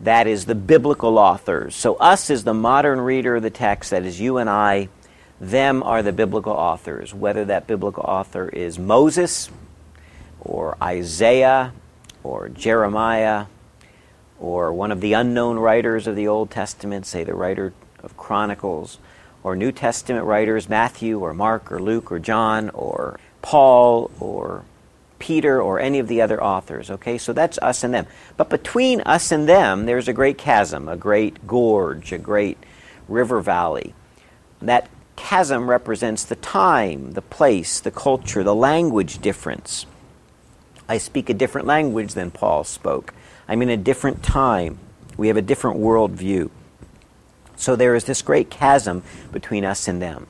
That 0.00 0.26
is 0.26 0.44
the 0.44 0.54
biblical 0.54 1.18
authors. 1.18 1.74
So, 1.74 1.96
us 1.96 2.30
is 2.30 2.44
the 2.44 2.54
modern 2.54 3.00
reader 3.00 3.36
of 3.36 3.42
the 3.42 3.50
text, 3.50 3.90
that 3.90 4.04
is 4.04 4.20
you 4.20 4.38
and 4.38 4.48
I 4.48 4.88
them 5.40 5.82
are 5.82 6.02
the 6.02 6.12
biblical 6.12 6.52
authors, 6.52 7.14
whether 7.14 7.44
that 7.44 7.66
biblical 7.66 8.02
author 8.02 8.48
is 8.48 8.78
Moses 8.78 9.50
or 10.40 10.76
Isaiah 10.82 11.72
or 12.24 12.48
Jeremiah 12.48 13.46
or 14.40 14.72
one 14.72 14.90
of 14.90 15.00
the 15.00 15.12
unknown 15.12 15.58
writers 15.58 16.06
of 16.06 16.16
the 16.16 16.28
Old 16.28 16.50
Testament, 16.50 17.06
say 17.06 17.24
the 17.24 17.34
writer 17.34 17.72
of 18.02 18.16
Chronicles, 18.16 18.98
or 19.42 19.54
New 19.54 19.72
Testament 19.72 20.24
writers, 20.24 20.68
Matthew 20.68 21.20
or 21.20 21.32
Mark 21.32 21.70
or 21.70 21.80
Luke 21.80 22.10
or 22.10 22.18
John 22.18 22.70
or 22.70 23.18
Paul 23.42 24.10
or 24.18 24.64
Peter 25.18 25.60
or 25.60 25.80
any 25.80 25.98
of 25.98 26.08
the 26.08 26.20
other 26.20 26.42
authors. 26.42 26.90
Okay, 26.90 27.18
so 27.18 27.32
that's 27.32 27.58
us 27.58 27.84
and 27.84 27.92
them. 27.92 28.06
But 28.36 28.50
between 28.50 29.00
us 29.02 29.32
and 29.32 29.48
them, 29.48 29.86
there's 29.86 30.08
a 30.08 30.12
great 30.12 30.38
chasm, 30.38 30.88
a 30.88 30.96
great 30.96 31.46
gorge, 31.46 32.12
a 32.12 32.18
great 32.18 32.58
river 33.08 33.40
valley. 33.40 33.94
That 34.62 34.88
chasm 35.16 35.68
represents 35.68 36.24
the 36.24 36.36
time, 36.36 37.12
the 37.12 37.22
place, 37.22 37.80
the 37.80 37.90
culture, 37.90 38.44
the 38.44 38.54
language 38.54 39.18
difference. 39.18 39.86
I 40.88 40.98
speak 40.98 41.28
a 41.28 41.34
different 41.34 41.66
language 41.66 42.14
than 42.14 42.30
Paul 42.30 42.64
spoke. 42.64 43.12
I'm 43.46 43.62
in 43.62 43.68
a 43.68 43.76
different 43.76 44.22
time. 44.22 44.78
We 45.16 45.28
have 45.28 45.36
a 45.36 45.42
different 45.42 45.78
worldview. 45.78 46.50
So 47.56 47.74
there 47.74 47.94
is 47.94 48.04
this 48.04 48.22
great 48.22 48.50
chasm 48.50 49.02
between 49.32 49.64
us 49.64 49.88
and 49.88 50.00
them. 50.00 50.28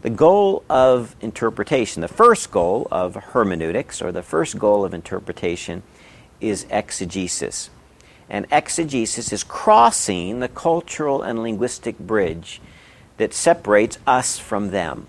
The 0.00 0.10
goal 0.10 0.62
of 0.70 1.16
interpretation, 1.20 2.02
the 2.02 2.08
first 2.08 2.52
goal 2.52 2.86
of 2.90 3.16
hermeneutics, 3.16 4.00
or 4.00 4.12
the 4.12 4.22
first 4.22 4.56
goal 4.56 4.84
of 4.84 4.94
interpretation, 4.94 5.82
is 6.40 6.66
exegesis. 6.70 7.70
And 8.30 8.46
exegesis 8.52 9.32
is 9.32 9.42
crossing 9.42 10.38
the 10.38 10.48
cultural 10.48 11.22
and 11.22 11.42
linguistic 11.42 11.98
bridge 11.98 12.60
that 13.16 13.34
separates 13.34 13.98
us 14.06 14.38
from 14.38 14.70
them. 14.70 15.08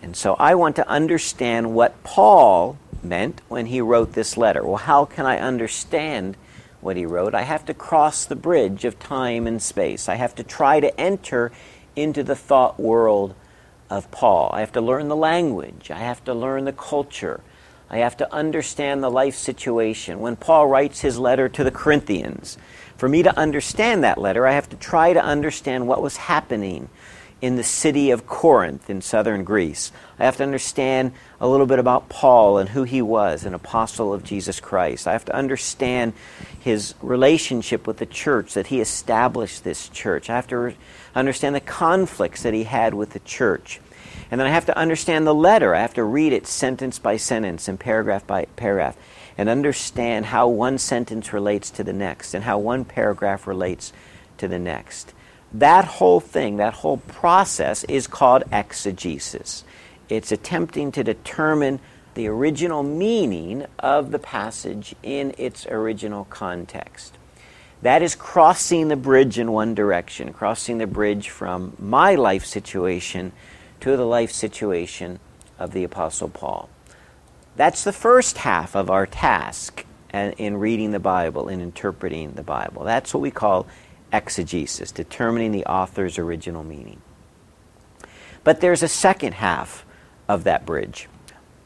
And 0.00 0.14
so 0.16 0.34
I 0.34 0.54
want 0.54 0.76
to 0.76 0.88
understand 0.88 1.74
what 1.74 2.02
Paul 2.04 2.78
meant 3.02 3.40
when 3.48 3.66
he 3.66 3.80
wrote 3.80 4.12
this 4.12 4.36
letter. 4.36 4.64
Well, 4.64 4.76
how 4.76 5.06
can 5.06 5.26
I 5.26 5.38
understand 5.38 6.36
what 6.80 6.96
he 6.96 7.04
wrote? 7.04 7.34
I 7.34 7.42
have 7.42 7.64
to 7.66 7.74
cross 7.74 8.24
the 8.24 8.36
bridge 8.36 8.84
of 8.84 9.00
time 9.00 9.48
and 9.48 9.60
space. 9.60 10.08
I 10.08 10.14
have 10.14 10.36
to 10.36 10.44
try 10.44 10.78
to 10.78 11.00
enter 11.00 11.50
into 11.96 12.22
the 12.22 12.36
thought 12.36 12.78
world 12.78 13.34
of 13.90 14.10
Paul. 14.10 14.50
I 14.52 14.60
have 14.60 14.72
to 14.72 14.80
learn 14.80 15.08
the 15.08 15.16
language. 15.16 15.90
I 15.90 15.98
have 15.98 16.22
to 16.24 16.34
learn 16.34 16.64
the 16.64 16.72
culture. 16.72 17.40
I 17.90 17.98
have 17.98 18.16
to 18.18 18.32
understand 18.32 19.02
the 19.02 19.10
life 19.10 19.34
situation. 19.34 20.20
When 20.20 20.36
Paul 20.36 20.66
writes 20.66 21.00
his 21.00 21.18
letter 21.18 21.48
to 21.48 21.64
the 21.64 21.70
Corinthians, 21.70 22.58
for 22.96 23.08
me 23.08 23.22
to 23.22 23.38
understand 23.38 24.04
that 24.04 24.18
letter, 24.18 24.46
I 24.46 24.52
have 24.52 24.68
to 24.70 24.76
try 24.76 25.12
to 25.12 25.22
understand 25.22 25.86
what 25.86 26.02
was 26.02 26.16
happening 26.16 26.88
in 27.40 27.56
the 27.56 27.64
city 27.64 28.10
of 28.10 28.26
Corinth 28.26 28.90
in 28.90 29.00
southern 29.00 29.44
Greece. 29.44 29.92
I 30.18 30.24
have 30.24 30.36
to 30.38 30.42
understand 30.42 31.12
a 31.40 31.48
little 31.48 31.66
bit 31.66 31.78
about 31.78 32.08
Paul 32.08 32.58
and 32.58 32.68
who 32.70 32.82
he 32.82 33.00
was, 33.00 33.44
an 33.44 33.54
apostle 33.54 34.12
of 34.12 34.24
Jesus 34.24 34.58
Christ. 34.58 35.06
I 35.06 35.12
have 35.12 35.24
to 35.26 35.34
understand 35.34 36.14
his 36.58 36.94
relationship 37.00 37.86
with 37.86 37.98
the 37.98 38.06
church, 38.06 38.54
that 38.54 38.66
he 38.68 38.80
established 38.80 39.62
this 39.62 39.88
church. 39.88 40.28
I 40.28 40.34
have 40.34 40.48
to 40.48 40.74
understand 41.14 41.54
the 41.54 41.60
conflicts 41.60 42.42
that 42.42 42.54
he 42.54 42.64
had 42.64 42.94
with 42.94 43.10
the 43.10 43.20
church. 43.20 43.80
And 44.30 44.40
then 44.40 44.46
I 44.46 44.50
have 44.50 44.66
to 44.66 44.76
understand 44.76 45.26
the 45.26 45.34
letter. 45.34 45.74
I 45.74 45.80
have 45.80 45.94
to 45.94 46.04
read 46.04 46.32
it 46.32 46.46
sentence 46.46 46.98
by 46.98 47.16
sentence 47.16 47.68
and 47.68 47.78
paragraph 47.78 48.26
by 48.26 48.46
paragraph 48.56 48.96
and 49.38 49.48
understand 49.48 50.26
how 50.26 50.48
one 50.48 50.76
sentence 50.76 51.32
relates 51.32 51.70
to 51.70 51.84
the 51.84 51.92
next 51.92 52.34
and 52.34 52.44
how 52.44 52.58
one 52.58 52.84
paragraph 52.84 53.46
relates 53.46 53.92
to 54.38 54.48
the 54.48 54.58
next. 54.58 55.14
That 55.52 55.84
whole 55.84 56.20
thing, 56.20 56.56
that 56.56 56.74
whole 56.74 56.98
process 56.98 57.84
is 57.84 58.06
called 58.06 58.44
exegesis. 58.52 59.64
It's 60.08 60.32
attempting 60.32 60.92
to 60.92 61.04
determine 61.04 61.80
the 62.14 62.26
original 62.28 62.82
meaning 62.82 63.64
of 63.78 64.10
the 64.10 64.18
passage 64.18 64.94
in 65.02 65.34
its 65.38 65.66
original 65.66 66.24
context. 66.24 67.16
That 67.82 68.02
is 68.02 68.14
crossing 68.14 68.88
the 68.88 68.96
bridge 68.96 69.38
in 69.38 69.52
one 69.52 69.74
direction, 69.74 70.32
crossing 70.32 70.78
the 70.78 70.86
bridge 70.86 71.28
from 71.30 71.76
my 71.78 72.16
life 72.16 72.44
situation 72.44 73.32
to 73.80 73.96
the 73.96 74.04
life 74.04 74.32
situation 74.32 75.20
of 75.58 75.70
the 75.70 75.84
Apostle 75.84 76.28
Paul. 76.28 76.68
That's 77.56 77.84
the 77.84 77.92
first 77.92 78.38
half 78.38 78.74
of 78.74 78.90
our 78.90 79.06
task 79.06 79.84
uh, 80.12 80.32
in 80.38 80.56
reading 80.56 80.90
the 80.90 80.98
Bible, 80.98 81.48
in 81.48 81.60
interpreting 81.60 82.32
the 82.32 82.42
Bible. 82.42 82.84
That's 82.84 83.14
what 83.14 83.20
we 83.20 83.30
call 83.30 83.66
exegesis, 84.12 84.92
determining 84.92 85.52
the 85.52 85.64
author's 85.66 86.18
original 86.18 86.64
meaning. 86.64 87.00
But 88.44 88.60
there's 88.60 88.82
a 88.82 88.88
second 88.88 89.34
half 89.34 89.84
of 90.28 90.44
that 90.44 90.64
bridge. 90.64 91.08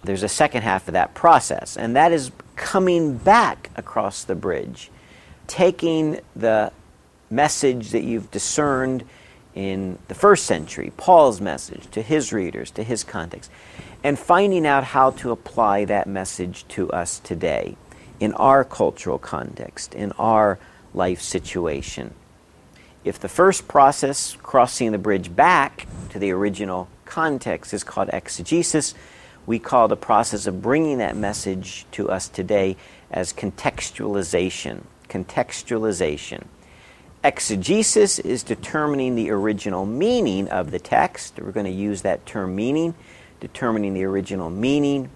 There's 0.03 0.23
a 0.23 0.29
second 0.29 0.63
half 0.63 0.89
of 0.89 0.95
that 0.95 1.15
process, 1.15 1.77
and 1.77 1.95
that 1.95 2.13
is 2.13 2.33
coming 2.57 3.17
back 3.17 3.71
across 3.77 4.25
the 4.25 4.35
bridge, 4.35 4.91
taking 5.47 6.21
the 6.35 6.73
message 7.31 7.91
that 7.91 8.03
you've 8.03 8.31
discerned 8.31 9.05
in 9.55 9.99
the 10.09 10.15
first 10.15 10.47
century, 10.47 10.93
Paul's 10.97 11.41
message 11.41 11.91
to 11.91 12.03
his 12.03 12.33
readers, 12.33 12.71
to 12.73 12.83
his 12.83 13.05
context, 13.05 13.51
and 14.03 14.19
finding 14.19 14.67
out 14.67 14.85
how 14.85 15.11
to 15.11 15.31
apply 15.31 15.85
that 15.85 16.07
message 16.07 16.67
to 16.69 16.91
us 16.91 17.19
today 17.21 17.77
in 18.19 18.33
our 18.35 18.65
cultural 18.65 19.19
context, 19.19 19.95
in 19.95 20.13
our 20.13 20.59
life 20.95 21.21
situation. 21.21 22.15
If 23.05 23.19
the 23.19 23.29
first 23.29 23.67
process, 23.67 24.37
crossing 24.43 24.93
the 24.93 24.99
bridge 24.99 25.35
back 25.35 25.89
to 26.11 26.21
the 26.21 26.31
original 26.31 26.89
context, 27.05 27.75
is 27.75 27.83
called 27.83 28.11
exegesis, 28.13 28.95
we 29.45 29.59
call 29.59 29.89
the 29.89 29.97
process 29.97 30.47
of 30.47 30.63
bringing 30.63 30.99
that 30.99 31.17
message 31.17 31.85
to 31.93 32.09
us 32.11 32.29
today 32.29 32.77
as 33.11 33.33
contextualization. 33.33 34.85
Contextualization. 35.09 36.45
Exegesis 37.25 38.21
is 38.21 38.45
determining 38.45 39.17
the 39.17 39.31
original 39.31 39.85
meaning 39.85 40.49
of 40.49 40.71
the 40.71 40.79
text. 40.79 41.41
We're 41.41 41.53
going 41.53 41.67
to 41.67 41.73
use 41.73 42.03
that 42.03 42.25
term 42.25 42.55
meaning, 42.55 42.95
determining 43.41 43.95
the 43.95 44.05
original 44.05 44.49
meaning. 44.49 45.11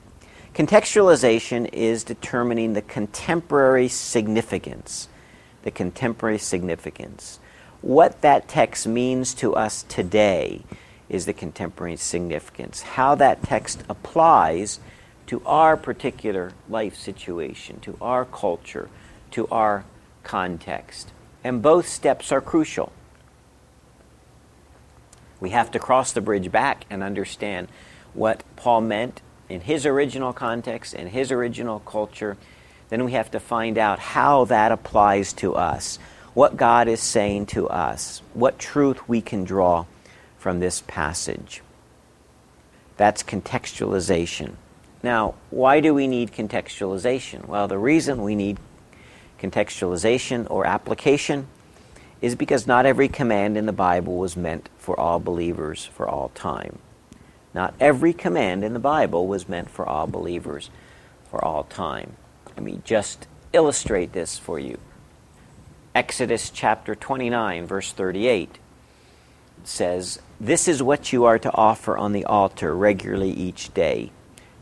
Contextualization 0.55 1.69
is 1.73 2.03
determining 2.03 2.73
the 2.73 2.83
contemporary 2.83 3.89
significance. 3.89 5.09
The 5.63 5.71
contemporary 5.71 6.39
significance. 6.39 7.39
What 7.87 8.21
that 8.23 8.49
text 8.49 8.89
means 8.89 9.33
to 9.35 9.55
us 9.55 9.85
today 9.85 10.63
is 11.09 11.25
the 11.25 11.33
contemporary 11.33 11.95
significance. 11.95 12.83
How 12.83 13.15
that 13.15 13.45
text 13.45 13.85
applies 13.89 14.81
to 15.29 15.41
our 15.47 15.77
particular 15.77 16.51
life 16.69 16.97
situation, 16.97 17.79
to 17.83 17.97
our 18.01 18.25
culture, 18.25 18.89
to 19.31 19.47
our 19.53 19.85
context. 20.25 21.13
And 21.45 21.63
both 21.63 21.87
steps 21.87 22.33
are 22.33 22.41
crucial. 22.41 22.91
We 25.39 25.51
have 25.51 25.71
to 25.71 25.79
cross 25.79 26.11
the 26.11 26.21
bridge 26.21 26.51
back 26.51 26.87
and 26.91 27.05
understand 27.05 27.69
what 28.15 28.43
Paul 28.57 28.81
meant 28.81 29.23
in 29.49 29.61
his 29.61 29.87
original 29.87 30.33
context, 30.33 30.93
in 30.93 31.07
his 31.07 31.31
original 31.31 31.79
culture. 31.79 32.37
Then 32.89 33.05
we 33.05 33.13
have 33.13 33.31
to 33.31 33.39
find 33.39 33.79
out 33.79 34.01
how 34.01 34.45
that 34.47 34.73
applies 34.73 35.33
to 35.35 35.55
us, 35.55 36.01
what 36.37 36.59
God 36.59 36.87
is 36.87 37.01
saying 37.01 37.47
to 37.47 37.67
us, 37.71 38.21
what 38.35 38.59
truth 38.59 39.09
we 39.09 39.23
can 39.23 39.43
draw 39.43 39.87
from 40.37 40.61
this 40.61 40.83
passage. 40.87 41.63
That's 42.99 43.23
contextualization. 43.23 44.57
Now, 45.03 45.37
why 45.49 45.81
do 45.81 45.95
we 45.95 46.07
need 46.07 46.33
contextualization? 46.33 47.47
Well, 47.47 47.69
the 47.69 47.79
reason 47.79 48.23
we 48.23 48.35
need 48.35 48.59
contextualization 49.41 50.47
or 50.51 50.67
application 50.67 51.47
is 52.21 52.35
because 52.35 52.67
not 52.67 52.85
every 52.85 53.09
command 53.09 53.57
in 53.57 53.65
the 53.65 53.73
Bible 53.73 54.19
was 54.19 54.37
meant 54.37 54.69
for 54.77 55.01
all 55.01 55.19
believers 55.19 55.87
for 55.87 56.07
all 56.07 56.29
time. 56.35 56.81
Not 57.55 57.73
every 57.81 58.13
command 58.13 58.63
in 58.63 58.75
the 58.75 58.79
Bible 58.79 59.27
was 59.27 59.49
meant 59.49 59.71
for 59.71 59.89
all 59.89 60.07
believers 60.07 60.69
for 61.31 61.43
all 61.43 61.65
time. 61.65 62.15
Let 62.49 62.63
me 62.63 62.83
just 62.85 63.27
illustrate 63.55 64.13
this 64.13 64.37
for 64.37 64.59
you. 64.59 64.77
Exodus 65.97 66.51
chapter 66.51 66.95
29, 66.95 67.65
verse 67.67 67.91
38 67.91 68.59
says, 69.65 70.21
This 70.39 70.69
is 70.69 70.83
what 70.83 71.11
you 71.11 71.25
are 71.25 71.39
to 71.39 71.51
offer 71.55 71.97
on 71.97 72.13
the 72.13 72.27
altar 72.27 72.77
regularly 72.77 73.31
each 73.31 73.73
day 73.73 74.11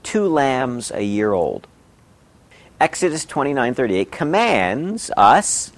two 0.04 0.28
lambs 0.28 0.92
a 0.92 1.02
year 1.02 1.32
old. 1.32 1.66
Exodus 2.80 3.26
29:38 3.26 4.12
commands 4.12 5.10
us 5.16 5.72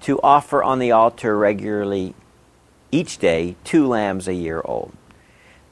to 0.00 0.18
offer 0.24 0.64
on 0.64 0.80
the 0.80 0.90
altar 0.90 1.38
regularly 1.38 2.12
each 2.90 3.18
day 3.18 3.54
two 3.62 3.86
lambs 3.86 4.26
a 4.26 4.34
year 4.34 4.60
old. 4.64 4.92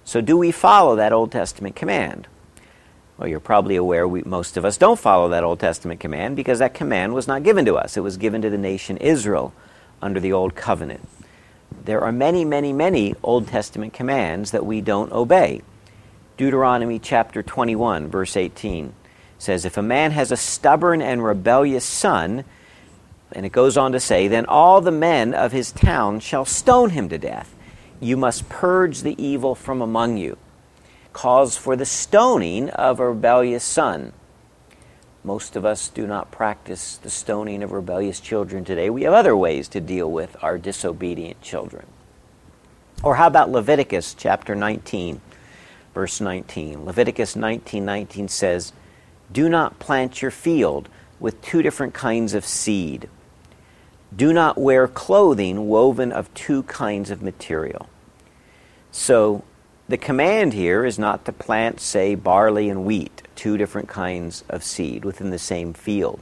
So 0.05 0.21
do 0.21 0.37
we 0.37 0.53
follow 0.53 0.95
that 0.95 1.13
Old 1.13 1.33
Testament 1.33 1.75
command? 1.75 2.29
Well, 3.17 3.29
you're 3.29 3.41
probably 3.41 3.77
aware 3.77 4.09
we, 4.09 4.23
most 4.23 4.57
of 4.57 4.65
us 4.65 4.77
don't 4.77 4.99
follow 4.99 5.29
that 5.29 5.45
Old 5.45 5.61
Testament 5.61 6.01
command 6.01 6.35
because 6.35 6.59
that 6.59 6.75
command 6.75 7.15
was 7.15 7.29
not 7.29 7.45
given 7.45 7.65
to 7.67 7.77
us. 7.77 7.97
It 7.97 8.01
was 8.03 8.17
given 8.17 8.43
to 8.43 8.51
the 8.51 8.59
nation 8.59 8.97
Israel 8.97 9.53
under 10.03 10.19
the 10.19 10.33
Old 10.33 10.57
Covenant. 10.57 11.09
There 11.85 12.01
are 12.01 12.13
many, 12.13 12.45
many, 12.45 12.73
many 12.73 13.15
Old 13.23 13.47
Testament 13.49 13.93
commands 13.93 14.51
that 14.51 14.67
we 14.67 14.81
don't 14.81 15.13
obey. 15.13 15.63
Deuteronomy 16.37 16.99
chapter 16.99 17.43
21, 17.43 18.09
verse 18.09 18.37
18 18.37 18.93
says, 19.39 19.65
If 19.65 19.77
a 19.77 19.83
man 19.83 20.11
has 20.11 20.33
a 20.33 20.37
stubborn 20.37 21.01
and 21.01 21.25
rebellious 21.25 21.85
son, 21.85 22.45
and 23.31 23.47
it 23.47 23.53
goes 23.53 23.77
on 23.77 23.93
to 23.93 24.01
say, 24.01 24.27
Then 24.27 24.47
all 24.47 24.81
the 24.81 24.91
men 24.91 25.35
of 25.35 25.53
his 25.53 25.71
town 25.71 26.19
shall 26.19 26.45
stone 26.45 26.91
him 26.91 27.09
to 27.11 27.19
death. 27.19 27.55
You 28.01 28.17
must 28.17 28.49
purge 28.49 29.03
the 29.03 29.21
evil 29.23 29.55
from 29.55 29.81
among 29.81 30.17
you. 30.17 30.37
Cause 31.15 31.57
for 31.57 31.77
the 31.77 31.87
stoning 31.87 32.71
of 32.71 32.99
a 32.99 33.09
rebellious 33.09 33.63
son. 33.63 34.13
Most 35.23 35.55
of 35.55 35.65
us 35.65 35.89
do 35.89 36.09
not 36.09 36.33
practice 36.33 36.97
the 36.97 37.09
stoning 37.09 37.63
of 37.63 37.71
rebellious 37.71 38.19
children 38.19 38.65
today. 38.65 38.91
We 38.91 39.05
have 39.05 39.15
other 39.15 39.37
ways 39.37 39.69
to 39.69 39.81
deal 39.81 40.11
with 40.11 40.37
our 40.43 40.59
disobedient 40.59 41.41
children. 41.41 41.87
Or 43.03 43.15
how 43.15 43.29
about 43.29 43.49
Leviticus 43.49 44.13
chapter 44.13 44.57
19, 44.57 45.21
verse 45.95 46.21
19? 46.21 46.85
Leviticus 46.85 47.37
19:19 47.37 47.85
19 47.85 48.29
says, 48.29 48.73
"Do 49.33 49.49
not 49.49 49.79
plant 49.79 50.21
your 50.21 50.33
field 50.33 50.89
with 51.21 51.41
two 51.41 51.63
different 51.63 51.95
kinds 51.95 52.35
of 52.35 52.45
seed. 52.45 53.09
Do 54.15 54.33
not 54.33 54.59
wear 54.59 54.89
clothing 54.89 55.69
woven 55.69 56.11
of 56.11 56.35
two 56.35 56.65
kinds 56.65 57.11
of 57.13 57.23
material." 57.23 57.87
So, 58.91 59.45
the 59.89 59.99
command 59.99 60.53
here 60.53 60.85
is 60.85 60.99
not 60.99 61.25
to 61.25 61.33
plant, 61.33 61.81
say, 61.81 62.15
barley 62.15 62.69
and 62.69 62.85
wheat 62.85 63.23
two 63.35 63.57
different 63.57 63.89
kinds 63.89 64.45
of 64.49 64.65
seed 64.65 65.05
within 65.05 65.31
the 65.31 65.39
same 65.39 65.73
field. 65.73 66.21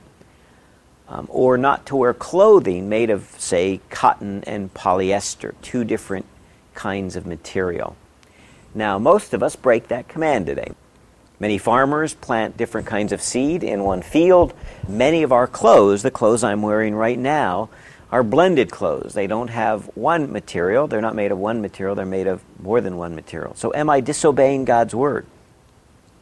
Um, 1.09 1.27
or 1.31 1.59
not 1.59 1.87
to 1.87 1.97
wear 1.97 2.15
clothing 2.15 2.89
made 2.89 3.11
of, 3.11 3.35
say, 3.39 3.81
cotton 3.91 4.43
and 4.45 4.73
polyester, 4.73 5.55
two 5.61 5.85
different 5.85 6.27
kinds 6.75 7.17
of 7.17 7.27
material. 7.27 7.97
Now, 8.75 8.99
most 8.99 9.35
of 9.35 9.43
us 9.43 9.55
break 9.55 9.89
that 9.89 10.09
command 10.09 10.47
today. 10.47 10.73
Many 11.39 11.59
farmers 11.59 12.15
plant 12.15 12.57
different 12.57 12.87
kinds 12.87 13.13
of 13.13 13.21
seed 13.21 13.63
in 13.63 13.85
one 13.85 14.01
field. 14.01 14.55
Many 14.89 15.23
of 15.23 15.33
our 15.33 15.47
clothes, 15.47 16.03
the 16.03 16.11
clothes 16.11 16.45
I'm 16.45 16.63
wearing 16.63 16.95
right 16.95 17.19
now, 17.19 17.69
are 18.13 18.23
blended 18.23 18.71
clothes. 18.71 19.15
They 19.15 19.27
don't 19.27 19.49
have 19.49 19.87
one 19.97 20.31
material. 20.31 20.87
They're 20.87 21.01
not 21.01 21.17
made 21.17 21.33
of 21.33 21.39
one 21.39 21.63
material. 21.63 21.97
They're 21.97 22.05
made 22.07 22.27
of 22.27 22.45
more 22.63 22.83
than 22.83 22.99
one 22.99 23.15
material. 23.15 23.55
So, 23.57 23.73
am 23.75 23.89
I 23.89 24.01
disobeying 24.01 24.67
God's 24.67 24.95
word? 24.95 25.27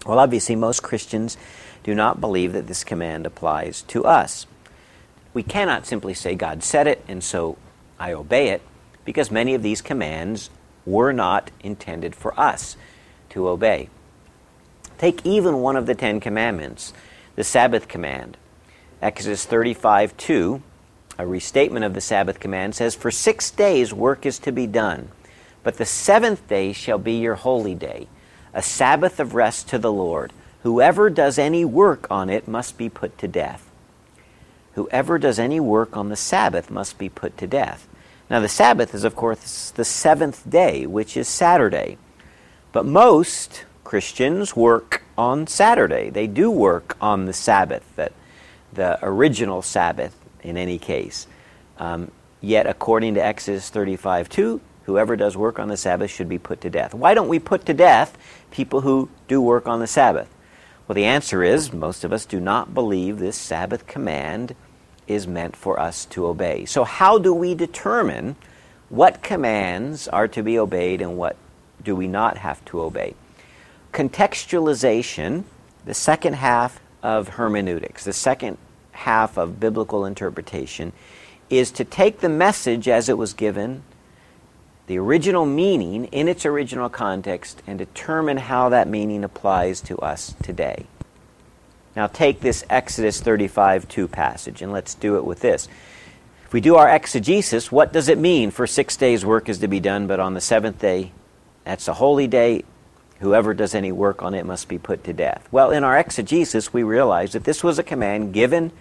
Well, 0.07 0.21
obviously, 0.21 0.57
most 0.57 0.83
Christians 0.83 1.37
do 1.83 1.95
not 1.95 2.21
believe 2.21 2.53
that 2.53 2.69
this 2.69 2.85
command 2.85 3.27
applies 3.27 3.83
to 3.83 4.05
us. 4.05 4.47
We 5.35 5.43
cannot 5.43 5.85
simply 5.85 6.15
say 6.15 6.35
God 6.35 6.63
said 6.63 6.87
it 6.87 7.05
and 7.07 7.23
so 7.23 7.59
I 7.99 8.13
obey 8.15 8.49
it, 8.49 8.63
because 9.05 9.31
many 9.31 9.55
of 9.55 9.63
these 9.63 9.83
commands 9.83 10.49
were 10.87 11.13
not 11.13 11.51
intended 11.61 12.15
for 12.15 12.39
us 12.41 12.77
to 13.31 13.47
obey. 13.47 13.91
Take 14.97 15.25
even 15.27 15.59
one 15.59 15.77
of 15.77 15.87
the 15.87 15.95
Ten 15.95 16.19
Commandments, 16.19 16.95
the 17.37 17.45
Sabbath 17.45 17.89
command. 17.89 18.39
Exodus 19.03 19.45
35 19.45 20.17
2, 20.17 20.63
a 21.21 21.27
restatement 21.27 21.85
of 21.85 21.95
the 21.95 22.01
Sabbath 22.01 22.41
command, 22.41 22.75
says, 22.75 22.95
For 22.95 23.11
six 23.11 23.51
days 23.51 23.93
work 23.93 24.27
is 24.27 24.39
to 24.41 24.53
be 24.53 24.67
done, 24.67 25.09
but 25.63 25.77
the 25.77 25.87
seventh 25.87 26.47
day 26.49 26.73
shall 26.73 26.99
be 26.99 27.15
your 27.15 27.37
holy 27.37 27.75
day 27.75 28.09
a 28.53 28.63
Sabbath 28.63 29.21
of 29.21 29.35
rest 29.35 29.69
to 29.69 29.79
the 29.79 29.93
Lord. 29.93 30.33
Whoever 30.63 31.09
does 31.09 31.39
any 31.39 31.65
work 31.65 32.07
on 32.11 32.29
it 32.29 32.49
must 32.49 32.77
be 32.77 32.89
put 32.89 33.17
to 33.19 33.29
death. 33.29 33.71
Whoever 34.75 35.19
does 35.19 35.39
any 35.39 35.61
work 35.61 35.97
on 35.97 36.09
the 36.09 36.17
Sabbath 36.17 36.71
must 36.71 36.99
be 36.99 37.09
put 37.09 37.37
to 37.39 37.47
death. 37.47 37.89
Now, 38.29 38.41
the 38.41 38.49
Sabbath 38.49 38.95
is, 38.95 39.05
of 39.05 39.17
course, 39.17 39.71
the 39.71 39.85
seventh 39.85 40.49
day, 40.49 40.87
which 40.87 41.17
is 41.17 41.29
Saturday. 41.29 41.99
But 42.73 42.87
most 42.87 43.65
Christians 43.83 44.55
work 44.55 45.03
on 45.19 45.49
Saturday. 45.49 46.11
They 46.11 46.29
do 46.29 46.51
work 46.51 46.97
on 47.01 47.27
the 47.27 47.33
Sabbath, 47.33 47.85
that 47.97 48.13
the 48.73 48.99
original 49.03 49.63
Sabbath 49.63 50.17
in 50.43 50.57
any 50.57 50.79
case. 50.79 51.27
Um, 51.79 52.11
yet, 52.41 52.67
according 52.67 53.15
to 53.15 53.25
Exodus 53.25 53.69
35 53.71 54.29
2, 54.29 54.61
whoever 54.85 55.17
does 55.17 55.37
work 55.37 55.59
on 55.59 55.69
the 55.69 55.77
Sabbath 55.77 56.11
should 56.11 56.29
be 56.29 56.39
put 56.39 56.61
to 56.63 56.71
death. 56.71 56.95
Why 56.95 57.15
don't 57.15 57.29
we 57.29 57.39
put 57.39 57.67
to 57.67 57.75
death 57.75 58.17
people 58.51 58.81
who 58.81 59.09
do 59.29 59.41
work 59.41 59.67
on 59.67 59.81
the 59.81 59.87
Sabbath? 59.87 60.29
Well, 60.87 60.95
the 60.95 61.05
answer 61.05 61.43
is 61.43 61.73
most 61.73 62.05
of 62.05 62.13
us 62.13 62.25
do 62.25 62.41
not 62.41 62.75
believe 62.75 63.19
this 63.19 63.37
Sabbath 63.37 63.87
command 63.87 64.55
is 65.07 65.27
meant 65.27 65.57
for 65.57 65.79
us 65.79 66.05
to 66.07 66.27
obey. 66.27 66.65
So, 66.65 66.85
how 66.85 67.19
do 67.19 67.33
we 67.33 67.55
determine 67.55 68.37
what 68.89 69.23
commands 69.23 70.09
are 70.09 70.29
to 70.29 70.43
be 70.43 70.59
obeyed 70.59 71.01
and 71.01 71.17
what 71.17 71.37
do 71.83 71.95
we 71.95 72.09
not 72.09 72.39
have 72.39 72.65
to 72.67 72.81
obey? 72.81 73.15
contextualization, 73.93 75.45
the 75.85 75.95
second 75.95 76.35
half 76.35 76.81
of 77.03 77.29
hermeneutics, 77.29 78.05
the 78.05 78.13
second 78.13 78.59
half 79.01 79.37
of 79.37 79.61
biblical 79.61 80.05
interpretation, 80.05 80.93
is 81.49 81.71
to 81.73 81.85
take 81.85 82.21
the 82.21 82.29
message 82.29 82.89
as 82.89 83.09
it 83.09 83.19
was 83.19 83.33
given, 83.35 83.83
the 84.87 84.99
original 84.99 85.47
meaning 85.47 86.05
in 86.07 86.29
its 86.29 86.47
original 86.47 86.89
context, 86.89 87.63
and 87.67 87.79
determine 87.79 88.37
how 88.37 88.69
that 88.69 88.89
meaning 88.89 89.25
applies 89.25 89.81
to 89.81 89.99
us 89.99 90.35
today. 90.43 90.87
Now, 91.97 92.07
take 92.07 92.41
this 92.41 92.65
Exodus 92.71 93.21
35 93.21 93.89
2 93.89 94.09
passage, 94.09 94.63
and 94.63 94.73
let's 94.73 94.95
do 94.95 95.17
it 95.17 95.25
with 95.25 95.41
this. 95.41 95.69
If 96.45 96.53
we 96.53 96.61
do 96.61 96.77
our 96.77 96.89
exegesis, 96.89 97.71
what 97.71 97.93
does 97.93 98.09
it 98.09 98.19
mean 98.19 98.51
for 98.51 98.67
six 98.67 98.97
days' 98.97 99.25
work 99.25 99.49
is 99.49 99.59
to 99.59 99.69
be 99.69 99.81
done, 99.81 100.07
but 100.07 100.21
on 100.21 100.35
the 100.35 100.41
seventh 100.41 100.79
day, 100.79 101.13
that's 101.65 101.89
a 101.89 101.95
holy 101.95 102.27
day, 102.27 102.65
whoever 103.21 103.55
does 103.55 103.75
any 103.75 103.93
work 103.93 104.23
on 104.23 104.35
it 104.35 104.47
must 104.47 104.69
be 104.69 104.79
put 104.79 105.05
to 105.05 105.13
death? 105.13 105.47
Well, 105.53 105.71
in 105.71 105.85
our 105.85 105.97
exegesis, 105.97 106.73
we 106.73 106.83
realize 106.83 107.33
that 107.33 107.45
this 107.45 107.63
was 107.63 107.79
a 107.79 107.85
command 107.85 108.33
given 108.33 108.73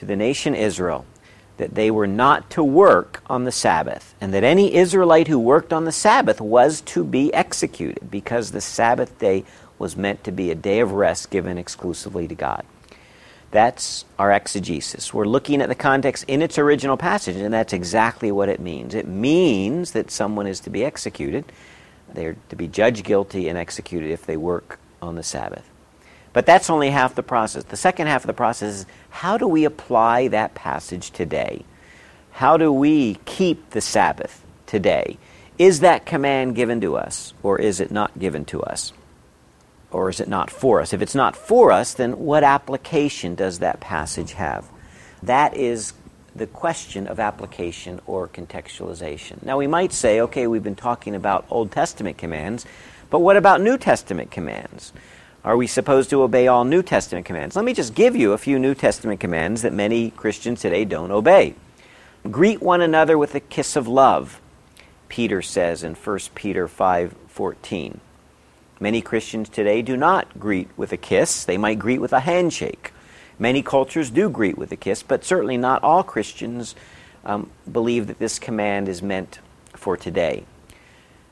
to 0.00 0.06
the 0.06 0.16
nation 0.16 0.54
Israel 0.54 1.04
that 1.58 1.74
they 1.74 1.90
were 1.90 2.06
not 2.06 2.48
to 2.48 2.64
work 2.64 3.22
on 3.26 3.44
the 3.44 3.52
Sabbath, 3.52 4.14
and 4.18 4.32
that 4.32 4.42
any 4.42 4.74
Israelite 4.74 5.28
who 5.28 5.38
worked 5.38 5.74
on 5.74 5.84
the 5.84 5.92
Sabbath 5.92 6.40
was 6.40 6.80
to 6.80 7.04
be 7.04 7.32
executed, 7.34 8.10
because 8.10 8.50
the 8.50 8.62
Sabbath 8.62 9.18
day 9.18 9.44
was 9.78 9.98
meant 9.98 10.24
to 10.24 10.32
be 10.32 10.50
a 10.50 10.54
day 10.54 10.80
of 10.80 10.92
rest 10.92 11.28
given 11.28 11.58
exclusively 11.58 12.26
to 12.26 12.34
God. 12.34 12.64
That's 13.50 14.06
our 14.18 14.32
exegesis. 14.32 15.12
We're 15.12 15.26
looking 15.26 15.60
at 15.60 15.68
the 15.68 15.74
context 15.74 16.24
in 16.26 16.40
its 16.40 16.56
original 16.56 16.96
passage, 16.96 17.36
and 17.36 17.52
that's 17.52 17.74
exactly 17.74 18.32
what 18.32 18.48
it 18.48 18.58
means. 18.58 18.94
It 18.94 19.06
means 19.06 19.90
that 19.90 20.10
someone 20.10 20.46
is 20.46 20.60
to 20.60 20.70
be 20.70 20.82
executed. 20.82 21.44
They're 22.10 22.36
to 22.48 22.56
be 22.56 22.68
judged 22.68 23.04
guilty 23.04 23.50
and 23.50 23.58
executed 23.58 24.10
if 24.10 24.24
they 24.24 24.38
work 24.38 24.78
on 25.02 25.16
the 25.16 25.22
Sabbath. 25.22 25.68
But 26.32 26.46
that's 26.46 26.70
only 26.70 26.90
half 26.90 27.14
the 27.14 27.22
process. 27.22 27.64
The 27.64 27.76
second 27.76 28.06
half 28.06 28.22
of 28.22 28.28
the 28.28 28.32
process 28.32 28.80
is 28.80 28.86
how 29.10 29.36
do 29.36 29.46
we 29.46 29.64
apply 29.64 30.28
that 30.28 30.54
passage 30.54 31.10
today? 31.10 31.64
How 32.32 32.56
do 32.56 32.72
we 32.72 33.16
keep 33.24 33.70
the 33.70 33.80
Sabbath 33.80 34.44
today? 34.66 35.18
Is 35.58 35.80
that 35.80 36.06
command 36.06 36.54
given 36.54 36.80
to 36.80 36.96
us, 36.96 37.34
or 37.42 37.60
is 37.60 37.80
it 37.80 37.90
not 37.90 38.18
given 38.18 38.44
to 38.46 38.62
us? 38.62 38.92
Or 39.90 40.08
is 40.08 40.20
it 40.20 40.28
not 40.28 40.50
for 40.50 40.80
us? 40.80 40.92
If 40.92 41.02
it's 41.02 41.16
not 41.16 41.36
for 41.36 41.72
us, 41.72 41.94
then 41.94 42.12
what 42.18 42.44
application 42.44 43.34
does 43.34 43.58
that 43.58 43.80
passage 43.80 44.32
have? 44.34 44.68
That 45.22 45.56
is 45.56 45.92
the 46.34 46.46
question 46.46 47.08
of 47.08 47.18
application 47.18 48.00
or 48.06 48.28
contextualization. 48.28 49.42
Now, 49.44 49.58
we 49.58 49.66
might 49.66 49.92
say, 49.92 50.20
okay, 50.20 50.46
we've 50.46 50.62
been 50.62 50.76
talking 50.76 51.14
about 51.16 51.44
Old 51.50 51.72
Testament 51.72 52.16
commands, 52.16 52.64
but 53.10 53.18
what 53.18 53.36
about 53.36 53.60
New 53.60 53.76
Testament 53.76 54.30
commands? 54.30 54.92
Are 55.42 55.56
we 55.56 55.66
supposed 55.66 56.10
to 56.10 56.22
obey 56.22 56.48
all 56.48 56.64
New 56.64 56.82
Testament 56.82 57.24
commands? 57.24 57.56
Let 57.56 57.64
me 57.64 57.72
just 57.72 57.94
give 57.94 58.14
you 58.14 58.32
a 58.32 58.38
few 58.38 58.58
New 58.58 58.74
Testament 58.74 59.20
commands 59.20 59.62
that 59.62 59.72
many 59.72 60.10
Christians 60.10 60.60
today 60.60 60.84
don't 60.84 61.10
obey. 61.10 61.54
Greet 62.30 62.60
one 62.60 62.82
another 62.82 63.16
with 63.16 63.34
a 63.34 63.40
kiss 63.40 63.74
of 63.74 63.88
love, 63.88 64.38
Peter 65.08 65.40
says 65.40 65.82
in 65.82 65.94
1 65.94 66.34
Peter 66.34 66.68
5:14. 66.68 68.00
Many 68.78 69.00
Christians 69.00 69.48
today 69.48 69.80
do 69.80 69.96
not 69.96 70.38
greet 70.38 70.68
with 70.76 70.92
a 70.92 70.98
kiss, 70.98 71.44
they 71.44 71.56
might 71.56 71.78
greet 71.78 72.02
with 72.02 72.12
a 72.12 72.20
handshake. 72.20 72.92
Many 73.38 73.62
cultures 73.62 74.10
do 74.10 74.28
greet 74.28 74.58
with 74.58 74.70
a 74.72 74.76
kiss, 74.76 75.02
but 75.02 75.24
certainly 75.24 75.56
not 75.56 75.82
all 75.82 76.02
Christians 76.02 76.74
um, 77.24 77.50
believe 77.70 78.08
that 78.08 78.18
this 78.18 78.38
command 78.38 78.90
is 78.90 79.00
meant 79.00 79.38
for 79.74 79.96
today. 79.96 80.44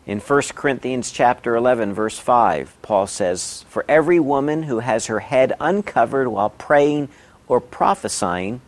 In 0.08 0.20
1 0.20 0.42
Corinthians 0.54 1.10
chapter 1.10 1.54
11 1.54 1.92
verse 1.92 2.18
5, 2.18 2.80
Paul 2.80 3.06
says, 3.06 3.66
"For 3.68 3.84
every 3.86 4.18
woman 4.18 4.62
who 4.62 4.78
has 4.78 5.04
her 5.04 5.20
head 5.20 5.52
uncovered 5.60 6.28
while 6.28 6.48
praying 6.48 7.10
or 7.46 7.60
prophesying 7.60 8.62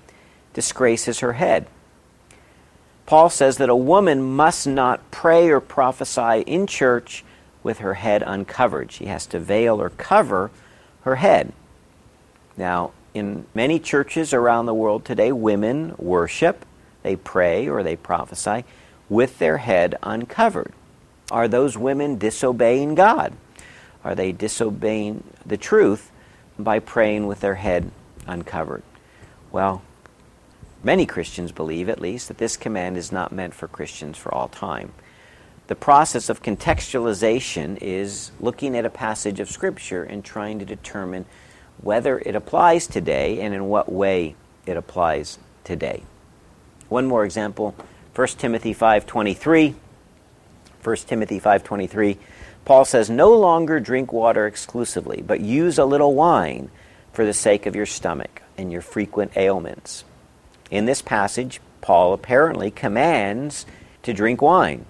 disgraces 0.53 1.21
her 1.21 1.33
head." 1.33 1.67
Paul 3.07 3.31
says 3.31 3.57
that 3.57 3.71
a 3.71 3.75
woman 3.75 4.37
must 4.37 4.67
not 4.67 5.11
pray 5.11 5.49
or 5.49 5.61
prophesy 5.61 6.43
in 6.43 6.67
church 6.67 7.25
with 7.63 7.79
her 7.79 7.95
head 7.95 8.23
uncovered. 8.27 8.93
She 8.93 9.07
has 9.07 9.25
to 9.29 9.39
veil 9.39 9.81
or 9.81 9.89
cover 9.89 10.51
her 11.05 11.17
head. 11.17 11.55
Now, 12.59 12.91
in 13.15 13.47
many 13.55 13.79
churches 13.79 14.35
around 14.35 14.67
the 14.67 14.75
world 14.75 15.07
today, 15.07 15.33
women 15.33 15.95
worship, 15.97 16.67
they 17.03 17.17
pray 17.17 17.67
or 17.67 17.83
they 17.83 17.97
prophesy 17.97 18.67
with 19.09 19.39
their 19.39 19.57
head 19.57 19.97
uncovered. 20.03 20.75
Are 21.31 21.49
those 21.49 21.79
women 21.79 22.19
disobeying 22.19 22.95
God? 22.95 23.35
Are 24.03 24.15
they 24.15 24.33
disobeying 24.33 25.25
the 25.45 25.57
truth 25.57 26.11
by 26.59 26.79
praying 26.79 27.27
with 27.27 27.41
their 27.41 27.57
head 27.57 27.91
uncovered? 28.27 28.83
Well, 29.53 29.83
many 30.83 31.07
Christians 31.07 31.53
believe, 31.53 31.89
at 31.89 32.01
least, 32.01 32.29
that 32.29 32.39
this 32.39 32.57
command 32.57 32.97
is 32.97 33.13
not 33.13 33.33
meant 33.33 33.55
for 33.55 33.69
Christians 33.69 34.17
for 34.17 34.35
all 34.35 34.49
time. 34.49 34.93
The 35.67 35.77
process 35.77 36.29
of 36.29 36.43
contextualization 36.43 37.79
is 37.81 38.33
looking 38.41 38.77
at 38.77 38.85
a 38.85 38.91
passage 38.91 39.39
of 39.39 39.51
Scripture 39.51 40.03
and 40.03 40.25
trying 40.25 40.59
to 40.59 40.65
determine 40.65 41.27
whether 41.81 42.19
it 42.19 42.35
applies 42.35 42.87
today 42.87 43.41
and 43.41 43.55
in 43.55 43.69
what 43.69 43.91
way 43.91 44.35
it 44.67 44.77
applies 44.77 45.39
today. 45.63 46.03
One 46.89 47.07
more 47.07 47.25
example, 47.25 47.75
1 48.15 48.39
Timothy 48.39 48.75
5:23 48.75 49.77
1 50.83 51.09
Timothy 51.09 51.39
5:23, 51.39 52.19
Paul 52.65 52.85
says, 52.85 53.11
"No 53.11 53.33
longer 53.33 53.81
drink 53.81 54.13
water 54.13 54.47
exclusively, 54.47 55.23
but 55.27 55.41
use 55.41 55.79
a 55.79 55.85
little 55.85 56.15
wine 56.15 56.71
for 57.13 57.25
the 57.25 57.33
sake 57.33 57.67
of 57.67 57.77
your 57.77 57.87
stomach 57.87 58.43
and 58.57 58.73
your 58.73 58.83
frequent 58.83 59.33
ailments." 59.37 60.05
In 60.71 60.87
this 60.87 61.03
passage, 61.03 61.61
Paul 61.81 62.13
apparently 62.13 62.71
commands 62.71 63.67
to 64.03 64.13
drink 64.13 64.41
wine. 64.41 64.87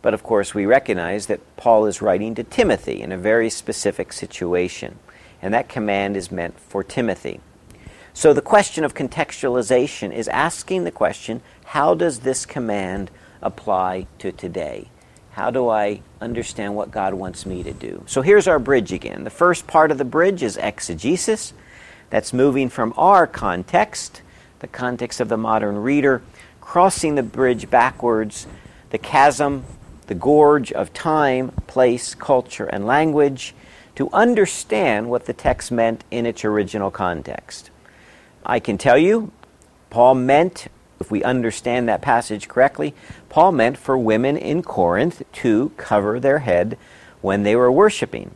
But 0.00 0.14
of 0.14 0.22
course, 0.22 0.54
we 0.54 0.66
recognize 0.66 1.26
that 1.26 1.56
Paul 1.56 1.86
is 1.86 2.02
writing 2.02 2.34
to 2.34 2.42
Timothy 2.42 3.00
in 3.00 3.12
a 3.12 3.16
very 3.16 3.50
specific 3.50 4.12
situation, 4.12 4.98
and 5.40 5.54
that 5.54 5.68
command 5.68 6.16
is 6.16 6.32
meant 6.32 6.58
for 6.58 6.82
Timothy. 6.82 7.40
So 8.14 8.32
the 8.32 8.42
question 8.42 8.84
of 8.84 8.94
contextualization 8.94 10.12
is 10.12 10.28
asking 10.28 10.84
the 10.84 10.90
question 10.90 11.40
how 11.66 11.94
does 11.94 12.20
this 12.20 12.44
command 12.44 13.10
apply 13.40 14.06
to 14.18 14.32
today? 14.32 14.88
How 15.32 15.50
do 15.50 15.70
I 15.70 16.02
understand 16.20 16.76
what 16.76 16.90
God 16.90 17.14
wants 17.14 17.46
me 17.46 17.62
to 17.62 17.72
do? 17.72 18.04
So 18.06 18.20
here's 18.20 18.46
our 18.46 18.58
bridge 18.58 18.92
again. 18.92 19.24
The 19.24 19.30
first 19.30 19.66
part 19.66 19.90
of 19.90 19.96
the 19.96 20.04
bridge 20.04 20.42
is 20.42 20.58
exegesis. 20.58 21.54
That's 22.10 22.34
moving 22.34 22.68
from 22.68 22.92
our 22.98 23.26
context, 23.26 24.20
the 24.58 24.66
context 24.66 25.20
of 25.20 25.30
the 25.30 25.38
modern 25.38 25.78
reader, 25.78 26.20
crossing 26.60 27.14
the 27.14 27.22
bridge 27.22 27.70
backwards, 27.70 28.46
the 28.90 28.98
chasm, 28.98 29.64
the 30.06 30.14
gorge 30.14 30.70
of 30.70 30.92
time, 30.92 31.52
place, 31.66 32.14
culture, 32.14 32.66
and 32.66 32.86
language, 32.86 33.54
to 33.94 34.10
understand 34.12 35.08
what 35.08 35.24
the 35.24 35.32
text 35.32 35.72
meant 35.72 36.04
in 36.10 36.26
its 36.26 36.44
original 36.44 36.90
context. 36.90 37.70
I 38.44 38.60
can 38.60 38.76
tell 38.76 38.98
you, 38.98 39.32
Paul 39.88 40.16
meant 40.16 40.68
if 41.02 41.10
we 41.10 41.22
understand 41.22 41.88
that 41.88 42.00
passage 42.00 42.48
correctly, 42.48 42.94
Paul 43.28 43.52
meant 43.52 43.76
for 43.76 43.98
women 43.98 44.38
in 44.38 44.62
Corinth 44.62 45.22
to 45.32 45.72
cover 45.76 46.18
their 46.18 46.38
head 46.38 46.78
when 47.20 47.42
they 47.42 47.54
were 47.54 47.70
worshiping, 47.70 48.34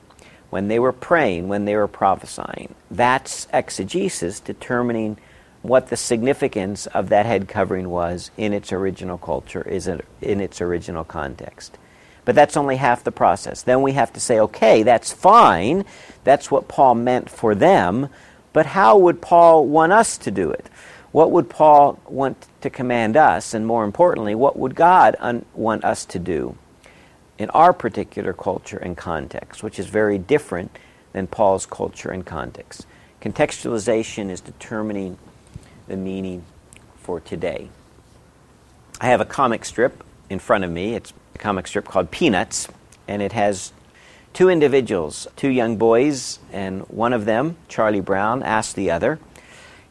when 0.50 0.68
they 0.68 0.79
were 0.79 0.92
praying, 0.92 1.48
when 1.48 1.64
they 1.64 1.76
were 1.76 1.88
prophesying. 1.88 2.74
That's 2.90 3.48
exegesis, 3.52 4.40
determining 4.40 5.16
what 5.62 5.88
the 5.88 5.96
significance 5.96 6.87
of 6.87 7.09
that 7.09 7.26
head 7.26 7.48
covering 7.48 7.88
was 7.88 8.31
in 8.37 8.52
its 8.52 8.72
original 8.72 9.18
culture, 9.18 9.62
is 9.62 9.88
in 9.88 10.40
its 10.40 10.61
original 10.61 11.05
context. 11.05 11.79
But 12.24 12.35
that's 12.35 12.57
only 12.57 12.76
half 12.76 13.05
the 13.05 13.12
process. 13.12 13.62
Then 13.62 13.83
we 13.83 13.92
have 13.92 14.12
to 14.12 14.20
say, 14.20 14.40
okay, 14.40 14.83
that's 14.83 15.12
fine. 15.12 15.85
That's 16.24 16.50
what 16.50 16.68
Paul 16.68 16.96
meant 16.96 17.31
for 17.31 17.55
them. 17.55 18.09
But 18.52 18.66
how 18.66 18.98
would 18.98 19.20
Paul 19.22 19.66
want 19.66 19.92
us 19.92 20.18
to 20.18 20.31
do 20.31 20.50
it? 20.50 20.66
What 21.16 21.31
would 21.31 21.48
Paul 21.48 21.98
want 22.07 22.46
to 22.61 22.68
command 22.68 23.16
us? 23.16 23.55
And 23.55 23.66
more 23.66 23.85
importantly, 23.85 24.35
what 24.35 24.59
would 24.59 24.74
God 24.74 25.16
un- 25.18 25.46
want 25.55 25.83
us 25.83 26.05
to 26.05 26.18
do 26.18 26.59
in 27.38 27.48
our 27.50 27.72
particular 27.72 28.35
culture 28.35 28.76
and 28.76 28.98
context, 28.98 29.62
which 29.62 29.79
is 29.79 29.87
very 29.87 30.18
different 30.18 30.79
than 31.14 31.26
Paul's 31.26 31.64
culture 31.64 32.11
and 32.11 32.26
context? 32.26 32.85
Contextualization 33.22 34.29
is 34.29 34.42
determining 34.42 35.16
the 35.88 35.96
meaning 35.96 36.44
for 36.98 37.18
today. 37.18 37.70
I 39.00 39.07
have 39.07 39.22
a 39.22 39.24
comic 39.24 39.64
strip 39.64 40.05
in 40.29 40.38
front 40.38 40.64
of 40.64 40.70
me. 40.70 40.96
It's 40.96 41.14
a 41.35 41.38
comic 41.38 41.66
strip 41.66 41.87
called 41.87 42.11
Peanuts, 42.11 42.68
and 43.09 43.22
it 43.22 43.33
has 43.33 43.72
two 44.35 44.50
individuals, 44.50 45.26
two 45.35 45.48
young 45.48 45.79
boys, 45.79 46.40
and 46.52 46.83
one 46.90 47.14
of 47.14 47.24
them, 47.24 47.57
Charlie 47.68 48.02
Brown, 48.02 48.42
asks 48.42 48.74
the 48.74 48.90
other, 48.90 49.18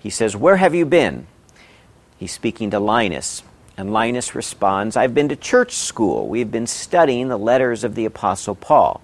he 0.06 0.12
says, 0.12 0.36
Where 0.36 0.58
have 0.58 0.76
you 0.76 0.86
been? 0.86 1.26
He's 2.20 2.32
speaking 2.32 2.70
to 2.70 2.80
Linus. 2.80 3.42
And 3.76 3.92
Linus 3.92 4.36
responds, 4.36 4.96
I've 4.96 5.16
been 5.16 5.30
to 5.30 5.36
church 5.36 5.72
school. 5.72 6.28
We've 6.28 6.52
been 6.52 6.68
studying 6.68 7.28
the 7.28 7.40
letters 7.40 7.84
of 7.84 7.96
the 7.96 8.06
Apostle 8.06 8.54
Paul. 8.54 9.02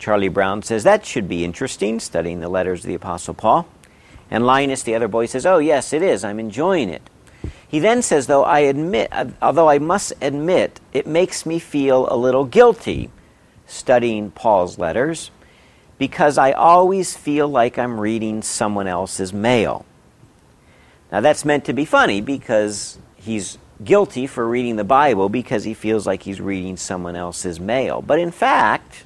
Charlie 0.00 0.26
Brown 0.26 0.62
says, 0.62 0.82
That 0.82 1.06
should 1.06 1.28
be 1.28 1.44
interesting, 1.44 2.00
studying 2.00 2.40
the 2.40 2.48
letters 2.48 2.80
of 2.80 2.88
the 2.88 2.96
Apostle 2.96 3.34
Paul. 3.34 3.68
And 4.32 4.44
Linus, 4.44 4.82
the 4.82 4.96
other 4.96 5.06
boy, 5.06 5.26
says, 5.26 5.46
Oh, 5.46 5.58
yes, 5.58 5.92
it 5.92 6.02
is. 6.02 6.24
I'm 6.24 6.40
enjoying 6.40 6.88
it. 6.88 7.08
He 7.68 7.78
then 7.78 8.02
says, 8.02 8.26
though 8.26 8.42
I 8.42 8.60
admit, 8.60 9.12
although 9.40 9.68
I 9.68 9.78
must 9.78 10.12
admit, 10.20 10.80
it 10.92 11.06
makes 11.06 11.46
me 11.46 11.60
feel 11.60 12.12
a 12.12 12.16
little 12.16 12.46
guilty 12.46 13.10
studying 13.68 14.32
Paul's 14.32 14.76
letters 14.76 15.30
because 16.02 16.36
I 16.36 16.50
always 16.50 17.16
feel 17.16 17.46
like 17.46 17.78
I'm 17.78 18.00
reading 18.00 18.42
someone 18.42 18.88
else's 18.88 19.32
mail. 19.32 19.86
Now, 21.12 21.20
that's 21.20 21.44
meant 21.44 21.64
to 21.66 21.72
be 21.72 21.84
funny 21.84 22.20
because 22.20 22.98
he's 23.14 23.56
guilty 23.84 24.26
for 24.26 24.44
reading 24.48 24.74
the 24.74 24.82
Bible 24.82 25.28
because 25.28 25.62
he 25.62 25.74
feels 25.74 26.04
like 26.04 26.24
he's 26.24 26.40
reading 26.40 26.76
someone 26.76 27.14
else's 27.14 27.60
mail. 27.60 28.02
But 28.02 28.18
in 28.18 28.32
fact, 28.32 29.04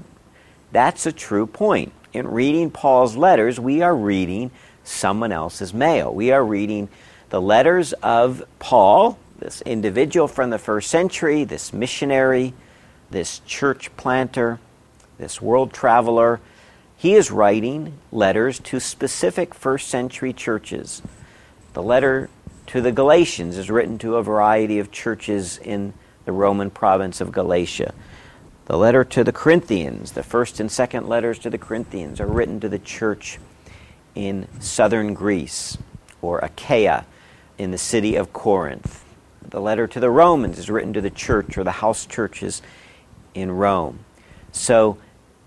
that's 0.73 1.05
a 1.05 1.13
true 1.13 1.47
point. 1.47 1.93
In 2.15 2.29
reading 2.29 2.71
Paul's 2.71 3.15
letters, 3.15 3.61
we 3.61 3.83
are 3.83 3.95
reading 3.95 4.51
someone 4.83 5.33
else's 5.33 5.75
mail. 5.75 6.15
We 6.15 6.33
are 6.33 6.43
reading 6.43 6.89
the 7.29 7.43
letters 7.43 7.93
of 8.03 8.43
Paul, 8.59 9.19
this 9.39 9.61
individual 9.67 10.29
from 10.29 10.49
the 10.49 10.59
first 10.59 10.89
century, 10.89 11.45
this 11.45 11.75
missionary, 11.75 12.55
this 13.11 13.41
church 13.41 13.95
planter, 13.99 14.61
this 15.19 15.43
world 15.43 15.75
traveler. 15.75 16.41
He 16.97 17.15
is 17.15 17.31
writing 17.31 17.99
letters 18.11 18.59
to 18.61 18.81
specific 18.81 19.55
first 19.55 19.89
century 19.89 20.33
churches. 20.33 21.03
The 21.75 21.83
letter 21.83 22.31
to 22.69 22.81
the 22.81 22.91
Galatians 22.91 23.59
is 23.59 23.71
written 23.71 23.99
to 23.99 24.17
a 24.17 24.23
variety 24.23 24.79
of 24.79 24.91
churches 24.91 25.59
in 25.59 25.93
the 26.25 26.33
Roman 26.33 26.71
province 26.71 27.21
of 27.21 27.33
Galatia. 27.33 27.95
The 28.65 28.79
letter 28.79 29.05
to 29.05 29.23
the 29.23 29.33
Corinthians, 29.33 30.13
the 30.13 30.23
first 30.23 30.59
and 30.59 30.73
second 30.73 31.07
letters 31.07 31.39
to 31.41 31.51
the 31.51 31.59
Corinthians, 31.59 32.19
are 32.19 32.27
written 32.27 32.61
to 32.61 32.69
the 32.69 32.79
church 32.79 33.39
in 34.15 34.49
southern 34.59 35.13
Greece 35.13 35.77
or 36.23 36.39
Achaia 36.39 37.05
in 37.59 37.71
the 37.71 37.79
city 37.79 38.17
of 38.17 38.33
Corinth. 38.33 39.05
The 39.43 39.61
letter 39.61 39.87
to 39.87 40.01
the 40.01 40.11
Romans 40.11 40.59
is 40.59 40.71
written 40.71 40.95
to 40.95 41.03
the 41.03 41.11
church 41.11 41.57
or 41.59 41.63
the 41.63 41.71
house 41.71 42.07
churches 42.07 42.63
in 43.35 43.53
Rome. 43.53 44.01
So 44.51 44.99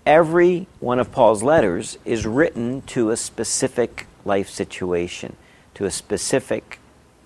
every 0.06 0.66
one 0.80 0.98
of 0.98 1.12
Paul's 1.12 1.42
letters 1.42 1.98
is 2.04 2.26
written 2.26 2.82
to 2.82 3.10
a 3.10 3.16
specific 3.16 4.06
life 4.24 4.48
situation, 4.48 5.36
to 5.74 5.84
a 5.84 5.90
specific 5.90 6.78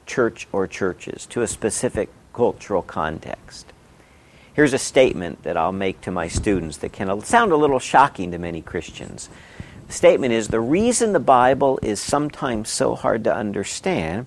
church 0.06 0.46
or 0.52 0.66
churches, 0.66 1.26
to 1.26 1.42
a 1.42 1.46
specific 1.46 2.08
cultural 2.32 2.82
context. 2.82 3.72
Here's 4.54 4.72
a 4.72 4.78
statement 4.78 5.42
that 5.42 5.56
I'll 5.56 5.72
make 5.72 6.00
to 6.02 6.12
my 6.12 6.28
students 6.28 6.76
that 6.78 6.92
can 6.92 7.20
sound 7.22 7.50
a 7.50 7.56
little 7.56 7.80
shocking 7.80 8.30
to 8.30 8.38
many 8.38 8.62
Christians. 8.62 9.28
The 9.88 9.92
statement 9.92 10.32
is 10.32 10.48
the 10.48 10.60
reason 10.60 11.12
the 11.12 11.20
Bible 11.20 11.78
is 11.82 12.00
sometimes 12.00 12.68
so 12.68 12.94
hard 12.94 13.24
to 13.24 13.34
understand 13.34 14.26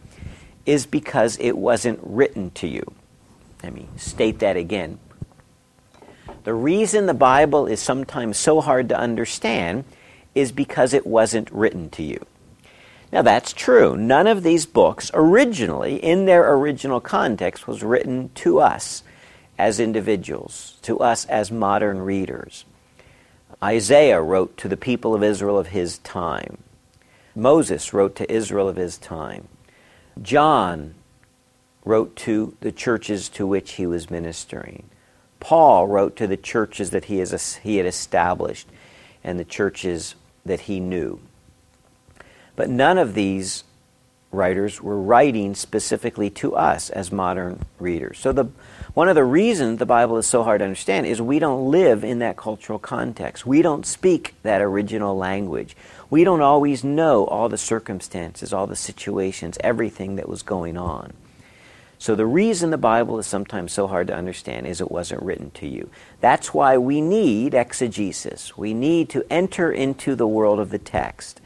is 0.66 0.86
because 0.86 1.38
it 1.40 1.58
wasn't 1.58 2.00
written 2.04 2.52
to 2.52 2.68
you. 2.68 2.94
Let 3.64 3.74
me 3.74 3.88
state 3.96 4.40
that 4.40 4.58
again. 4.58 5.00
The 6.44 6.54
reason 6.54 7.06
the 7.06 7.14
Bible 7.14 7.68
is 7.68 7.82
sometimes 7.82 8.38
so 8.38 8.62
hard 8.62 8.90
to 8.90 8.98
understand 8.98 9.84
is 10.36 10.52
because 10.52 10.94
it 10.94 11.06
wasn't 11.06 11.52
written 11.52 11.90
to 11.92 12.04
you. 12.04 12.26
Now, 13.12 13.22
that's 13.22 13.54
true. 13.54 13.96
None 13.96 14.28
of 14.28 14.44
these 14.44 14.66
books 14.66 15.10
originally, 15.14 15.96
in 15.96 16.26
their 16.26 16.54
original 16.54 17.00
context, 17.00 17.68
was 17.68 17.84
written 17.84 18.30
to 18.36 18.60
us 18.60 19.04
as 19.58 19.80
individuals, 19.80 20.78
to 20.84 21.00
us 21.00 21.26
as 21.26 21.52
modern 21.52 22.00
readers. 22.00 22.66
Isaiah 23.64 24.22
wrote 24.22 24.58
to 24.58 24.68
the 24.68 24.78
people 24.78 25.16
of 25.16 25.24
Israel 25.24 25.58
of 25.58 25.68
his 25.68 25.98
time. 26.00 26.58
Moses 27.36 27.94
wrote 27.94 28.16
to 28.18 28.32
Israel 28.32 28.68
of 28.68 28.76
his 28.76 28.98
time. 28.98 29.48
John 30.22 30.96
wrote 31.86 32.16
to 32.18 32.56
the 32.60 32.72
churches 32.72 33.30
to 33.30 33.48
which 33.48 33.74
he 33.74 33.88
was 33.88 34.12
ministering. 34.12 34.90
Paul 35.40 35.88
wrote 35.88 36.16
to 36.18 36.28
the 36.28 36.38
churches 36.38 36.90
that 36.92 37.06
he, 37.06 37.20
has, 37.20 37.56
he 37.56 37.78
had 37.78 37.86
established 37.86 38.68
and 39.24 39.40
the 39.40 39.46
churches 39.46 40.16
that 40.46 40.62
he 40.62 40.80
knew. 40.80 41.20
But 42.56 42.70
none 42.70 42.98
of 42.98 43.14
these 43.14 43.64
writers 44.32 44.82
were 44.82 45.00
writing 45.00 45.56
specifically 45.56 46.30
to 46.30 46.56
us 46.56 46.90
as 46.90 47.12
modern 47.12 47.66
readers. 47.80 48.20
So 48.20 48.32
the 48.32 48.48
one 48.94 49.10
of 49.10 49.16
the 49.16 49.24
reasons 49.24 49.78
the 49.78 49.86
Bible 49.86 50.18
is 50.18 50.26
so 50.26 50.44
hard 50.44 50.60
to 50.60 50.66
understand 50.66 51.06
is 51.06 51.22
we 51.22 51.38
don't 51.38 51.70
live 51.70 52.04
in 52.04 52.18
that 52.20 52.36
cultural 52.36 52.80
context. 52.80 53.46
We 53.46 53.62
don't 53.62 53.86
speak 53.86 54.34
that 54.42 54.60
original 54.60 55.16
language. 55.16 55.78
We 56.10 56.24
don't 56.24 56.42
always 56.42 56.84
know 56.84 57.26
all 57.26 57.48
the 57.48 57.60
circumstances, 57.60 58.52
all 58.52 58.66
the 58.66 58.76
situations, 58.76 59.60
everything 59.64 60.16
that 60.16 60.28
was 60.28 60.42
going 60.42 60.78
on. 60.78 61.14
So 62.00 62.16
the 62.16 62.26
reason 62.26 62.70
the 62.70 62.78
Bible 62.78 63.18
is 63.18 63.26
sometimes 63.26 63.74
so 63.74 63.88
hard 63.88 64.08
to 64.08 64.16
understand 64.16 64.68
is 64.68 64.80
it 64.80 64.92
wasn't 64.92 65.24
written 65.24 65.50
to 65.52 65.68
you. 65.68 65.90
That's 66.22 66.54
why 66.54 66.78
we 66.78 67.02
need 67.02 67.54
exegesis. 67.54 68.56
We 68.56 68.74
need 68.74 69.10
to 69.10 69.26
enter 69.32 69.72
into 69.72 70.16
the 70.16 70.28
world 70.28 70.60
of 70.60 70.70
the 70.70 70.78
text. 70.78 71.42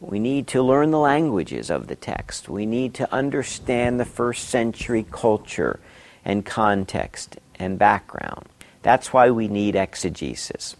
We 0.00 0.18
need 0.18 0.46
to 0.48 0.62
learn 0.62 0.90
the 0.90 0.98
languages 0.98 1.70
of 1.70 1.86
the 1.86 1.96
text. 1.96 2.48
We 2.48 2.66
need 2.66 2.94
to 2.94 3.12
understand 3.12 3.98
the 3.98 4.04
first 4.04 4.48
century 4.48 5.06
culture 5.10 5.80
and 6.24 6.44
context 6.44 7.38
and 7.58 7.78
background. 7.78 8.46
That's 8.82 9.12
why 9.12 9.30
we 9.30 9.48
need 9.48 9.74
exegesis. 9.74 10.76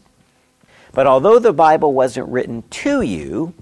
But 0.92 1.06
although 1.06 1.38
the 1.38 1.52
Bible 1.52 1.94
wasn't 1.94 2.28
written 2.28 2.62
to 2.70 3.00
you, 3.02 3.54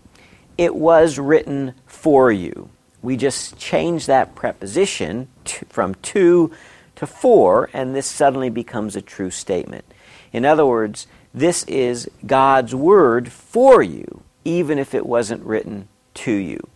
it 0.58 0.74
was 0.74 1.18
written 1.18 1.74
for 1.86 2.30
you. 2.30 2.68
We 3.02 3.16
just 3.16 3.58
change 3.58 4.06
that 4.06 4.34
preposition 4.34 5.28
to, 5.44 5.64
from 5.66 5.94
to 5.94 6.52
to 6.96 7.06
for, 7.06 7.70
and 7.72 7.94
this 7.94 8.06
suddenly 8.06 8.50
becomes 8.50 8.96
a 8.96 9.02
true 9.02 9.30
statement. 9.30 9.84
In 10.32 10.44
other 10.44 10.66
words, 10.66 11.06
this 11.32 11.62
is 11.64 12.10
God's 12.26 12.74
word 12.74 13.30
for 13.30 13.82
you, 13.82 14.22
even 14.44 14.78
if 14.78 14.94
it 14.94 15.06
wasn't 15.06 15.44
written 15.44 15.88
to 16.14 16.32
you. 16.32 16.66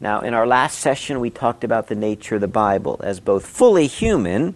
Now, 0.00 0.20
in 0.20 0.34
our 0.34 0.46
last 0.46 0.78
session, 0.78 1.18
we 1.18 1.30
talked 1.30 1.64
about 1.64 1.88
the 1.88 1.94
nature 1.94 2.36
of 2.36 2.40
the 2.40 2.48
Bible 2.48 3.00
as 3.02 3.18
both 3.18 3.46
fully 3.46 3.86
human 3.86 4.54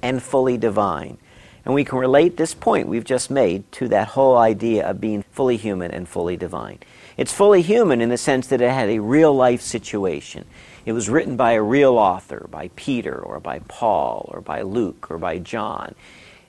and 0.00 0.22
fully 0.22 0.56
divine. 0.56 1.18
And 1.64 1.74
we 1.74 1.84
can 1.84 1.98
relate 1.98 2.36
this 2.36 2.54
point 2.54 2.86
we've 2.86 3.04
just 3.04 3.30
made 3.30 3.70
to 3.72 3.88
that 3.88 4.08
whole 4.08 4.38
idea 4.38 4.88
of 4.88 5.00
being 5.00 5.24
fully 5.32 5.56
human 5.56 5.90
and 5.90 6.08
fully 6.08 6.36
divine. 6.36 6.78
It's 7.16 7.32
fully 7.32 7.62
human 7.62 8.00
in 8.00 8.10
the 8.10 8.18
sense 8.18 8.46
that 8.48 8.60
it 8.60 8.70
had 8.70 8.90
a 8.90 8.98
real 8.98 9.34
life 9.34 9.62
situation. 9.62 10.44
It 10.84 10.92
was 10.92 11.08
written 11.08 11.36
by 11.36 11.52
a 11.52 11.62
real 11.62 11.96
author, 11.96 12.46
by 12.50 12.68
Peter 12.76 13.18
or 13.18 13.40
by 13.40 13.60
Paul 13.60 14.28
or 14.32 14.40
by 14.40 14.62
Luke 14.62 15.10
or 15.10 15.18
by 15.18 15.38
John. 15.38 15.94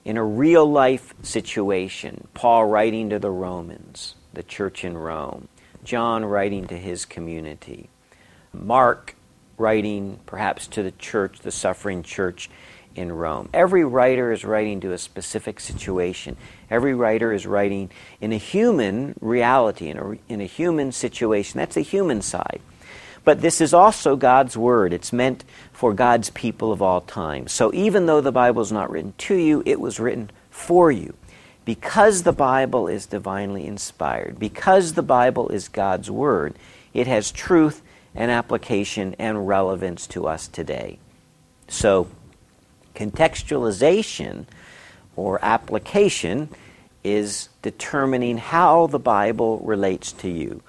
In 0.04 0.16
a 0.16 0.24
real 0.24 0.70
life 0.70 1.14
situation, 1.22 2.28
Paul 2.34 2.66
writing 2.66 3.10
to 3.10 3.18
the 3.18 3.30
Romans, 3.30 4.14
the 4.34 4.42
church 4.42 4.84
in 4.84 4.96
Rome. 4.96 5.48
John 5.84 6.24
writing 6.24 6.66
to 6.66 6.76
his 6.76 7.04
community, 7.04 7.88
Mark 8.52 9.14
writing 9.56 10.20
perhaps 10.26 10.66
to 10.68 10.82
the 10.82 10.92
church, 10.92 11.40
the 11.40 11.50
suffering 11.50 12.02
church 12.02 12.50
in 12.94 13.12
Rome. 13.12 13.48
Every 13.52 13.84
writer 13.84 14.32
is 14.32 14.44
writing 14.44 14.80
to 14.80 14.92
a 14.92 14.98
specific 14.98 15.60
situation. 15.60 16.36
Every 16.70 16.94
writer 16.94 17.32
is 17.32 17.46
writing 17.46 17.90
in 18.20 18.32
a 18.32 18.36
human 18.36 19.14
reality, 19.20 19.88
in 19.88 19.98
a, 19.98 20.32
in 20.32 20.40
a 20.40 20.46
human 20.46 20.92
situation. 20.92 21.58
That's 21.58 21.74
the 21.74 21.82
human 21.82 22.22
side. 22.22 22.60
But 23.24 23.40
this 23.42 23.60
is 23.60 23.74
also 23.74 24.16
God's 24.16 24.56
Word. 24.56 24.92
It's 24.92 25.12
meant 25.12 25.44
for 25.72 25.92
God's 25.92 26.30
people 26.30 26.72
of 26.72 26.80
all 26.80 27.02
time. 27.02 27.46
So 27.46 27.72
even 27.74 28.06
though 28.06 28.20
the 28.20 28.32
Bible 28.32 28.62
is 28.62 28.72
not 28.72 28.90
written 28.90 29.12
to 29.18 29.34
you, 29.34 29.62
it 29.66 29.80
was 29.80 30.00
written 30.00 30.30
for 30.50 30.90
you 30.90 31.14
because 31.68 32.22
the 32.22 32.32
Bible 32.32 32.88
is 32.88 33.04
divinely 33.04 33.66
inspired, 33.66 34.38
because 34.38 34.94
the 34.94 35.02
Bible 35.02 35.50
is 35.50 35.68
God's 35.68 36.10
Word, 36.10 36.54
it 36.94 37.06
has 37.06 37.30
truth 37.30 37.82
and 38.14 38.30
application 38.30 39.14
and 39.18 39.46
relevance 39.46 40.06
to 40.06 40.26
us 40.26 40.48
today. 40.48 40.98
So, 41.68 42.08
contextualization 42.98 44.44
or 45.14 45.38
application 45.44 46.48
is 47.04 47.48
determining 47.62 48.38
how 48.38 48.88
the 48.88 48.98
Bible 48.98 49.58
relates 49.60 50.10
to 50.12 50.28
you. 50.28 50.62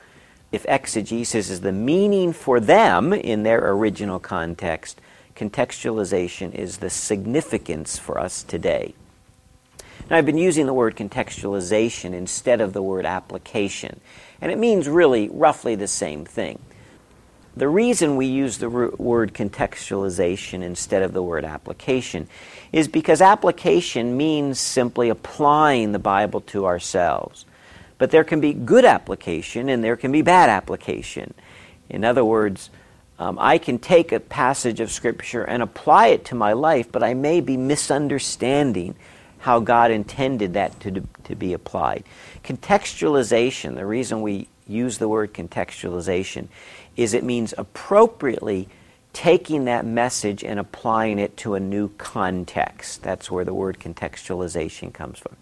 If 0.51 0.65
exegesis 0.67 1.49
is 1.49 1.61
the 1.61 1.71
meaning 1.71 2.33
for 2.33 2.59
them 2.59 3.13
in 3.13 3.43
their 3.43 3.71
original 3.71 4.19
context, 4.19 5.01
contextualization 5.35 6.53
is 6.53 6.77
the 6.77 6.89
significance 6.89 7.97
for 7.97 8.19
us 8.19 8.43
today. 8.43 8.93
Now, 10.09 10.17
I've 10.17 10.25
been 10.25 10.37
using 10.37 10.67
the 10.67 10.73
word 10.73 10.95
contextualization 10.95 12.13
instead 12.13 12.61
of 12.61 12.73
the 12.73 12.83
word 12.83 13.05
application. 13.05 13.99
And 14.41 14.51
it 14.51 14.57
means 14.57 14.87
really 14.87 15.29
roughly 15.29 15.75
the 15.75 15.87
same 15.87 16.25
thing. 16.25 16.59
The 17.57 17.67
reason 17.67 18.15
we 18.15 18.27
use 18.27 18.59
the 18.59 18.69
word 18.69 19.33
contextualization 19.33 20.61
instead 20.61 21.01
of 21.01 21.13
the 21.13 21.23
word 21.23 21.43
application 21.43 22.27
is 22.71 22.87
because 22.87 23.21
application 23.21 24.15
means 24.15 24.59
simply 24.59 25.09
applying 25.09 25.91
the 25.91 25.99
Bible 25.99 26.41
to 26.41 26.65
ourselves. 26.65 27.45
But 27.97 28.11
there 28.11 28.23
can 28.23 28.39
be 28.39 28.53
good 28.53 28.85
application 28.85 29.67
and 29.67 29.83
there 29.83 29.97
can 29.97 30.11
be 30.11 30.21
bad 30.21 30.49
application. 30.49 31.33
In 31.89 32.05
other 32.05 32.23
words, 32.23 32.69
um, 33.17 33.37
I 33.39 33.57
can 33.57 33.79
take 33.79 34.13
a 34.13 34.19
passage 34.19 34.79
of 34.79 34.91
Scripture 34.91 35.43
and 35.43 35.61
apply 35.61 36.07
it 36.07 36.25
to 36.25 36.35
my 36.35 36.53
life, 36.53 36.89
but 36.91 37.03
I 37.03 37.13
may 37.13 37.41
be 37.41 37.57
misunderstanding 37.57 38.95
how 39.39 39.59
God 39.59 39.91
intended 39.91 40.53
that 40.53 40.79
to, 40.81 41.03
to 41.25 41.35
be 41.35 41.53
applied. 41.53 42.05
Contextualization, 42.43 43.75
the 43.75 43.85
reason 43.85 44.21
we 44.21 44.47
use 44.67 44.99
the 44.99 45.07
word 45.07 45.33
contextualization, 45.33 46.47
is 46.99 47.13
it 47.13 47.23
means 47.23 47.53
appropriately 47.57 48.67
taking 49.13 49.63
that 49.63 49.85
message 49.85 50.43
and 50.43 50.59
applying 50.59 51.17
it 51.17 51.37
to 51.37 51.55
a 51.55 51.59
new 51.59 51.87
context. 51.97 53.01
That's 53.01 53.31
where 53.31 53.45
the 53.45 53.53
word 53.53 53.79
contextualization 53.79 54.93
comes 54.93 55.17
from. 55.17 55.37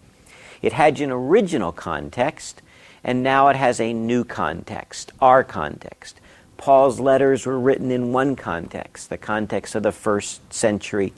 It 0.62 0.72
had 0.72 1.00
an 1.00 1.10
original 1.10 1.72
context, 1.72 2.62
and 3.02 3.24
now 3.24 3.48
it 3.48 3.56
has 3.56 3.80
a 3.80 3.92
new 3.92 4.22
context, 4.22 5.10
our 5.20 5.42
context. 5.42 6.20
Paul's 6.58 7.00
letters 7.00 7.44
were 7.44 7.58
written 7.58 7.90
in 7.90 8.12
one 8.12 8.36
context, 8.36 9.10
the 9.10 9.18
context 9.18 9.74
of 9.74 9.82
the 9.82 9.90
first 9.90 10.52
century 10.52 11.12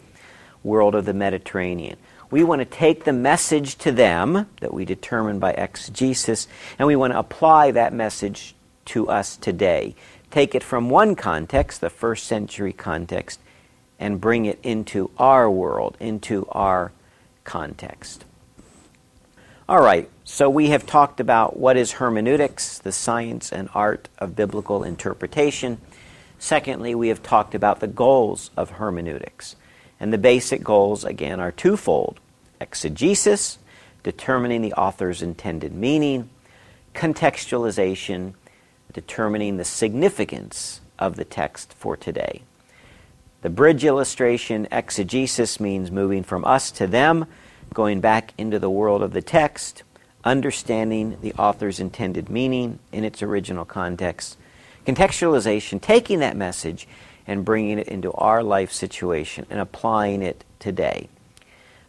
world 0.65 0.95
of 0.95 1.05
the 1.05 1.13
Mediterranean. 1.13 1.99
We 2.31 2.45
want 2.45 2.61
to 2.61 2.65
take 2.65 3.05
the 3.05 3.13
message 3.13 3.77
to 3.77 3.93
them 3.93 4.47
that 4.61 4.73
we 4.73 4.87
determine 4.87 5.39
by 5.39 5.53
exegesis, 5.53 6.49
and 6.79 6.87
we 6.87 6.97
want 6.97 7.13
to 7.13 7.19
apply 7.19 7.73
that 7.73 7.93
message 7.93 8.55
to 8.87 9.09
us 9.09 9.37
today 9.37 9.95
take 10.31 10.55
it 10.55 10.63
from 10.63 10.91
one 10.91 11.15
context, 11.15 11.81
the 11.81 11.91
first 11.91 12.27
century 12.27 12.73
context, 12.73 13.41
and 13.99 14.21
bring 14.21 14.47
it 14.47 14.59
into 14.63 15.11
our 15.19 15.51
world, 15.51 15.97
into 16.01 16.47
our 16.51 16.93
context. 17.45 18.25
All 19.69 19.83
right, 19.83 20.09
so 20.25 20.51
we 20.51 20.71
have 20.71 20.87
talked 20.87 21.21
about 21.21 21.57
what 21.57 21.77
is 21.77 21.93
hermeneutics, 21.93 22.79
the 22.79 22.93
science 22.93 23.53
and 23.53 23.69
art 23.75 24.09
of 24.19 24.35
biblical 24.35 24.83
interpretation. 24.83 25.79
Secondly, 26.39 26.95
we 26.95 27.09
have 27.09 27.23
talked 27.23 27.55
about 27.55 27.81
the 27.81 27.87
goals 27.87 28.51
of 28.57 28.71
hermeneutics. 28.71 29.55
And 30.01 30.13
the 30.13 30.19
basic 30.19 30.65
goals, 30.65 31.05
again, 31.05 31.39
are 31.39 31.53
twofold 31.53 32.19
exegesis, 32.61 33.59
determining 34.03 34.63
the 34.63 34.73
author's 34.73 35.23
intended 35.23 35.75
meaning, 35.75 36.31
contextualization, 36.95 38.35
determining 38.93 39.57
the 39.57 39.65
significance 39.65 40.81
of 40.99 41.17
the 41.17 41.25
text 41.25 41.73
for 41.73 41.97
today. 41.97 42.43
The 43.43 43.51
bridge 43.51 43.85
illustration 43.85 44.69
exegesis 44.71 45.59
means 45.59 45.91
moving 45.91 46.23
from 46.23 46.45
us 46.45 46.71
to 46.73 46.87
them, 46.87 47.27
going 47.73 48.01
back 48.01 48.35
into 48.37 48.59
the 48.59 48.69
world 48.69 49.03
of 49.03 49.13
the 49.13 49.23
text, 49.23 49.83
understanding 50.25 51.17
the 51.23 51.33
author's 51.35 51.81
intended 51.81 52.29
meaning 52.29 52.79
in 52.93 53.05
its 53.05 53.23
original 53.23 53.65
context. 53.65 54.37
Contextualization, 54.87 55.81
taking 55.81 56.19
that 56.21 56.37
message 56.37 56.87
and 57.27 57.45
bringing 57.45 57.79
it 57.79 57.89
into 57.89 58.13
our 58.13 58.43
life 58.43 58.73
situation 58.73 59.47
and 59.49 59.61
applying 59.61 60.23
it 60.23 60.45
today. 60.59 61.09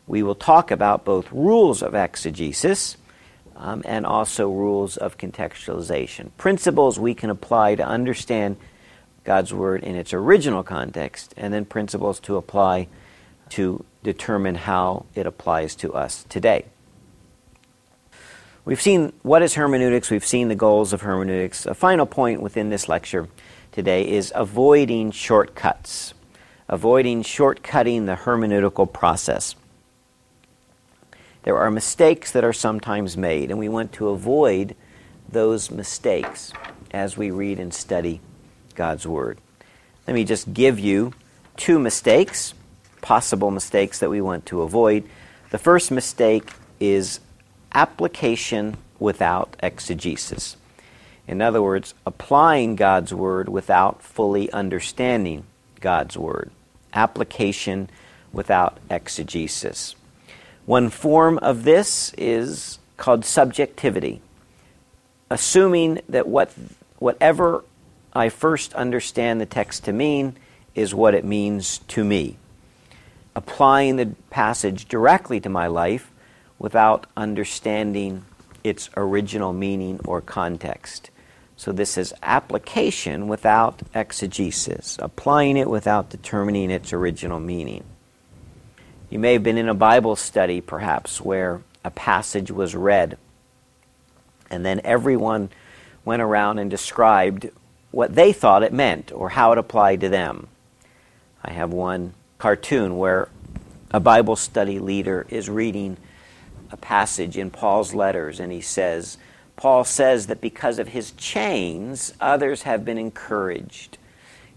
We 0.07 0.23
will 0.23 0.35
talk 0.35 0.71
about 0.71 1.05
both 1.05 1.31
rules 1.31 1.81
of 1.81 1.95
exegesis 1.95 2.97
um, 3.55 3.81
and 3.85 4.05
also 4.05 4.49
rules 4.49 4.97
of 4.97 5.17
contextualization. 5.17 6.31
Principles 6.37 6.99
we 6.99 7.13
can 7.13 7.29
apply 7.29 7.75
to 7.75 7.85
understand 7.85 8.57
God's 9.23 9.53
Word 9.53 9.83
in 9.83 9.95
its 9.95 10.13
original 10.13 10.63
context, 10.63 11.33
and 11.37 11.53
then 11.53 11.65
principles 11.65 12.19
to 12.21 12.37
apply 12.37 12.87
to 13.49 13.85
determine 14.03 14.55
how 14.55 15.05
it 15.13 15.27
applies 15.27 15.75
to 15.75 15.93
us 15.93 16.25
today. 16.29 16.65
We've 18.63 18.81
seen 18.81 19.13
what 19.23 19.41
is 19.41 19.55
hermeneutics, 19.55 20.09
we've 20.09 20.25
seen 20.25 20.47
the 20.47 20.55
goals 20.55 20.93
of 20.93 21.01
hermeneutics. 21.01 21.65
A 21.65 21.73
final 21.73 22.05
point 22.05 22.41
within 22.41 22.69
this 22.69 22.87
lecture 22.87 23.27
today 23.71 24.07
is 24.07 24.31
avoiding 24.35 25.11
shortcuts, 25.11 26.13
avoiding 26.67 27.23
shortcutting 27.23 28.05
the 28.05 28.15
hermeneutical 28.15 28.91
process. 28.91 29.55
There 31.43 31.57
are 31.57 31.71
mistakes 31.71 32.31
that 32.31 32.43
are 32.43 32.53
sometimes 32.53 33.17
made, 33.17 33.49
and 33.49 33.59
we 33.59 33.69
want 33.69 33.93
to 33.93 34.09
avoid 34.09 34.75
those 35.27 35.71
mistakes 35.71 36.53
as 36.91 37.17
we 37.17 37.31
read 37.31 37.59
and 37.59 37.73
study 37.73 38.21
God's 38.75 39.07
Word. 39.07 39.39
Let 40.07 40.13
me 40.13 40.23
just 40.23 40.53
give 40.53 40.79
you 40.79 41.13
two 41.57 41.79
mistakes, 41.79 42.53
possible 43.01 43.49
mistakes 43.49 43.99
that 43.99 44.09
we 44.09 44.21
want 44.21 44.45
to 44.47 44.61
avoid. 44.61 45.07
The 45.49 45.57
first 45.57 45.89
mistake 45.89 46.51
is 46.79 47.19
application 47.73 48.77
without 48.99 49.55
exegesis. 49.63 50.57
In 51.27 51.41
other 51.41 51.61
words, 51.61 51.93
applying 52.05 52.75
God's 52.75 53.13
Word 53.13 53.49
without 53.49 54.03
fully 54.03 54.51
understanding 54.51 55.45
God's 55.79 56.17
Word. 56.17 56.51
Application 56.93 57.89
without 58.31 58.77
exegesis. 58.89 59.95
One 60.71 60.89
form 60.89 61.37
of 61.39 61.65
this 61.65 62.13
is 62.17 62.79
called 62.95 63.25
subjectivity, 63.25 64.21
assuming 65.29 65.99
that 66.07 66.29
what, 66.29 66.53
whatever 66.97 67.65
I 68.13 68.29
first 68.29 68.73
understand 68.73 69.41
the 69.41 69.45
text 69.45 69.83
to 69.83 69.91
mean 69.91 70.37
is 70.73 70.95
what 70.95 71.13
it 71.13 71.25
means 71.25 71.79
to 71.89 72.05
me. 72.05 72.37
Applying 73.35 73.97
the 73.97 74.15
passage 74.29 74.87
directly 74.87 75.41
to 75.41 75.49
my 75.49 75.67
life 75.67 76.09
without 76.57 77.05
understanding 77.17 78.23
its 78.63 78.89
original 78.95 79.51
meaning 79.51 79.99
or 80.05 80.21
context. 80.21 81.09
So, 81.57 81.73
this 81.73 81.97
is 81.97 82.13
application 82.23 83.27
without 83.27 83.81
exegesis, 83.93 84.97
applying 85.01 85.57
it 85.57 85.69
without 85.69 86.09
determining 86.09 86.71
its 86.71 86.93
original 86.93 87.41
meaning. 87.41 87.83
You 89.11 89.19
may 89.19 89.33
have 89.33 89.43
been 89.43 89.57
in 89.57 89.67
a 89.67 89.73
Bible 89.73 90.15
study, 90.15 90.61
perhaps, 90.61 91.19
where 91.19 91.61
a 91.83 91.91
passage 91.91 92.49
was 92.49 92.73
read, 92.73 93.17
and 94.49 94.65
then 94.65 94.79
everyone 94.85 95.49
went 96.05 96.21
around 96.21 96.59
and 96.59 96.71
described 96.71 97.49
what 97.91 98.15
they 98.15 98.31
thought 98.31 98.63
it 98.63 98.71
meant 98.71 99.11
or 99.11 99.31
how 99.31 99.51
it 99.51 99.57
applied 99.57 99.99
to 99.99 100.07
them. 100.07 100.47
I 101.43 101.51
have 101.51 101.73
one 101.73 102.13
cartoon 102.37 102.97
where 102.97 103.27
a 103.91 103.99
Bible 103.99 104.37
study 104.37 104.79
leader 104.79 105.25
is 105.27 105.49
reading 105.49 105.97
a 106.71 106.77
passage 106.77 107.37
in 107.37 107.51
Paul's 107.51 107.93
letters, 107.93 108.39
and 108.39 108.49
he 108.49 108.61
says, 108.61 109.17
Paul 109.57 109.83
says 109.83 110.27
that 110.27 110.39
because 110.39 110.79
of 110.79 110.87
his 110.87 111.11
chains, 111.11 112.13
others 112.21 112.61
have 112.61 112.85
been 112.85 112.97
encouraged. 112.97 113.97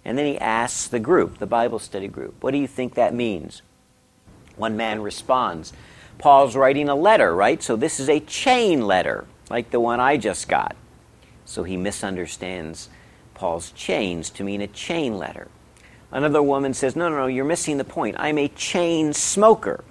And 0.05 0.17
then 0.17 0.27
he 0.27 0.39
asks 0.39 0.87
the 0.87 1.01
group, 1.01 1.39
the 1.39 1.47
Bible 1.47 1.81
study 1.81 2.07
group, 2.07 2.37
what 2.41 2.53
do 2.53 2.59
you 2.59 2.69
think 2.69 2.95
that 2.95 3.13
means? 3.13 3.61
One 4.57 4.77
man 4.77 5.03
responds, 5.03 5.73
Paul's 6.19 6.57
writing 6.57 6.89
a 6.89 6.95
letter, 6.95 7.35
right? 7.35 7.63
So 7.63 7.77
this 7.77 7.99
is 7.99 8.09
a 8.09 8.21
chain 8.21 8.87
letter, 8.87 9.25
like 9.51 9.71
the 9.71 9.81
one 9.81 10.01
I 10.01 10.17
just 10.17 10.49
got. 10.49 10.77
So 11.45 11.65
he 11.65 11.77
misunderstands 11.77 12.89
Paul's 13.35 13.73
chains 13.73 14.31
to 14.31 14.45
mean 14.45 14.61
a 14.61 14.67
chain 14.67 15.19
letter. 15.19 15.49
Another 16.11 16.43
woman 16.43 16.75
says, 16.75 16.95
No, 16.95 17.09
no, 17.09 17.17
no, 17.17 17.27
you're 17.27 17.45
missing 17.45 17.77
the 17.77 17.85
point. 17.85 18.17
I'm 18.19 18.39
a 18.39 18.49
chain 18.49 19.13
smoker. 19.13 19.85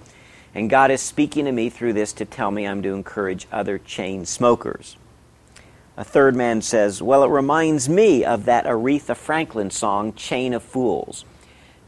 And 0.54 0.70
God 0.70 0.90
is 0.90 1.02
speaking 1.02 1.44
to 1.44 1.52
me 1.52 1.68
through 1.68 1.92
this 1.92 2.12
to 2.14 2.24
tell 2.24 2.50
me 2.50 2.66
I'm 2.66 2.80
to 2.82 2.94
encourage 2.94 3.46
other 3.52 3.78
chain 3.78 4.24
smokers. 4.24 4.96
A 5.96 6.04
third 6.04 6.34
man 6.34 6.62
says, 6.62 7.02
Well, 7.02 7.22
it 7.24 7.28
reminds 7.28 7.88
me 7.88 8.24
of 8.24 8.46
that 8.46 8.64
Aretha 8.64 9.16
Franklin 9.16 9.70
song, 9.70 10.12
Chain 10.14 10.54
of 10.54 10.62
Fools. 10.62 11.24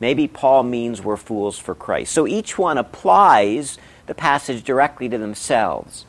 Maybe 0.00 0.28
Paul 0.28 0.62
means 0.64 1.02
we're 1.02 1.16
fools 1.16 1.58
for 1.58 1.74
Christ. 1.74 2.12
So 2.12 2.26
each 2.26 2.58
one 2.58 2.78
applies 2.78 3.78
the 4.06 4.14
passage 4.14 4.62
directly 4.62 5.08
to 5.08 5.18
themselves. 5.18 6.04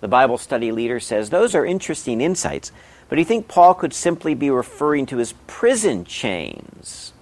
The 0.00 0.08
Bible 0.08 0.38
study 0.38 0.70
leader 0.70 1.00
says 1.00 1.30
those 1.30 1.54
are 1.54 1.64
interesting 1.64 2.20
insights, 2.20 2.70
but 3.08 3.16
do 3.16 3.20
you 3.20 3.26
think 3.26 3.48
Paul 3.48 3.74
could 3.74 3.94
simply 3.94 4.34
be 4.34 4.50
referring 4.50 5.06
to 5.06 5.16
his 5.16 5.32
prison 5.46 6.04
chains? 6.04 7.12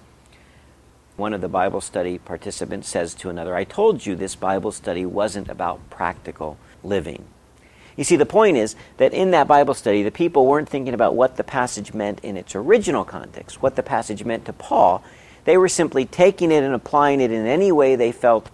One 1.16 1.34
of 1.34 1.40
the 1.40 1.48
Bible 1.48 1.80
study 1.80 2.18
participants 2.18 2.88
says 2.88 3.14
to 3.14 3.28
another, 3.28 3.54
I 3.54 3.64
told 3.64 4.04
you 4.04 4.16
this 4.16 4.34
Bible 4.34 4.72
study 4.72 5.06
wasn't 5.06 5.48
about 5.48 5.90
practical 5.90 6.58
living. 6.82 7.24
You 7.96 8.04
see, 8.04 8.16
the 8.16 8.26
point 8.26 8.56
is 8.56 8.74
that 8.96 9.12
in 9.12 9.30
that 9.32 9.46
Bible 9.46 9.74
study, 9.74 10.02
the 10.02 10.10
people 10.10 10.46
weren't 10.46 10.68
thinking 10.68 10.94
about 10.94 11.14
what 11.14 11.36
the 11.36 11.44
passage 11.44 11.92
meant 11.92 12.20
in 12.24 12.36
its 12.36 12.54
original 12.54 13.04
context, 13.04 13.60
what 13.60 13.76
the 13.76 13.82
passage 13.82 14.24
meant 14.24 14.46
to 14.46 14.52
Paul. 14.52 15.04
They 15.44 15.56
were 15.56 15.68
simply 15.68 16.04
taking 16.04 16.50
it 16.50 16.62
and 16.62 16.74
applying 16.74 17.20
it 17.20 17.30
in 17.30 17.46
any 17.46 17.72
way 17.72 17.96
they 17.96 18.12
felt 18.12 18.50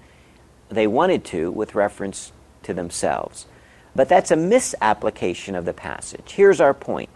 they 0.68 0.86
wanted 0.86 1.24
to 1.26 1.50
with 1.50 1.74
reference 1.74 2.32
to 2.62 2.74
themselves. 2.74 3.46
But 3.94 4.08
that's 4.08 4.30
a 4.30 4.36
misapplication 4.36 5.54
of 5.54 5.64
the 5.64 5.72
passage. 5.72 6.32
Here's 6.32 6.60
our 6.60 6.74
point 6.74 7.10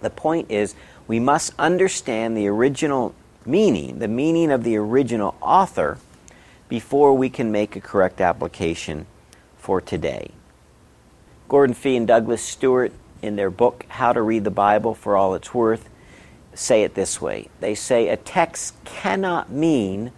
The 0.00 0.10
point 0.10 0.50
is, 0.50 0.74
we 1.08 1.20
must 1.20 1.52
understand 1.58 2.36
the 2.36 2.48
original 2.48 3.14
meaning, 3.44 4.00
the 4.00 4.08
meaning 4.08 4.50
of 4.50 4.64
the 4.64 4.76
original 4.76 5.36
author, 5.40 5.98
before 6.68 7.14
we 7.14 7.30
can 7.30 7.52
make 7.52 7.76
a 7.76 7.80
correct 7.80 8.20
application 8.20 9.06
for 9.56 9.80
today. 9.80 10.32
Gordon 11.48 11.74
Fee 11.74 11.96
and 11.96 12.08
Douglas 12.08 12.42
Stuart, 12.42 12.92
in 13.22 13.36
their 13.36 13.50
book, 13.50 13.86
How 13.88 14.12
to 14.12 14.20
Read 14.20 14.44
the 14.44 14.50
Bible 14.50 14.94
for 14.94 15.16
All 15.16 15.34
It's 15.34 15.54
Worth, 15.54 15.88
say 16.56 16.82
it 16.82 16.94
this 16.94 17.20
way 17.20 17.48
They 17.60 17.74
say 17.74 18.08
a 18.08 18.16
text 18.16 18.74
cannot 18.84 19.50
mean 19.50 20.12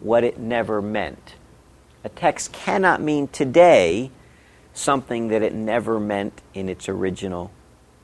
what 0.00 0.24
it 0.24 0.38
never 0.38 0.82
meant. 0.82 1.34
A 2.04 2.08
text 2.08 2.52
cannot 2.52 3.00
mean 3.00 3.28
today 3.28 4.10
something 4.74 5.28
that 5.28 5.42
it 5.42 5.54
never 5.54 5.98
meant 5.98 6.42
in 6.54 6.68
its 6.68 6.88
original 6.88 7.50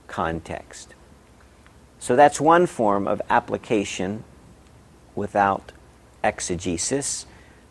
context. 0.07 0.95
So 1.99 2.17
that's 2.17 2.41
one 2.41 2.67
form 2.67 3.07
of 3.07 3.23
application 3.29 4.25
without 5.15 5.73
exegesis, 6.25 7.27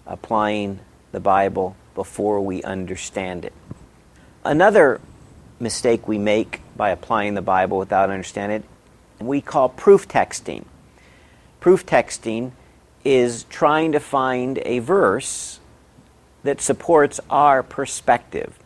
applying 0.05 0.80
the 1.12 1.20
Bible 1.20 1.76
before 1.95 2.39
we 2.39 2.64
understand 2.64 3.43
it. 3.43 3.53
Another 4.45 5.01
mistake 5.59 6.07
we 6.07 6.18
make 6.18 6.62
by 6.76 6.89
applying 6.91 7.34
the 7.34 7.41
Bible 7.41 7.78
without 7.78 8.09
understanding 8.09 8.62
it, 8.62 8.66
we 9.28 9.41
call 9.41 9.69
proof 9.69 10.07
texting. 10.07 10.65
Proof 11.59 11.86
texting 11.86 12.51
is 13.03 13.43
trying 13.45 13.91
to 13.91 13.99
find 13.99 14.59
a 14.65 14.80
verse 14.80 15.59
that 16.43 16.61
supports 16.61 17.19
our 17.30 17.63
perspective. 17.63 18.57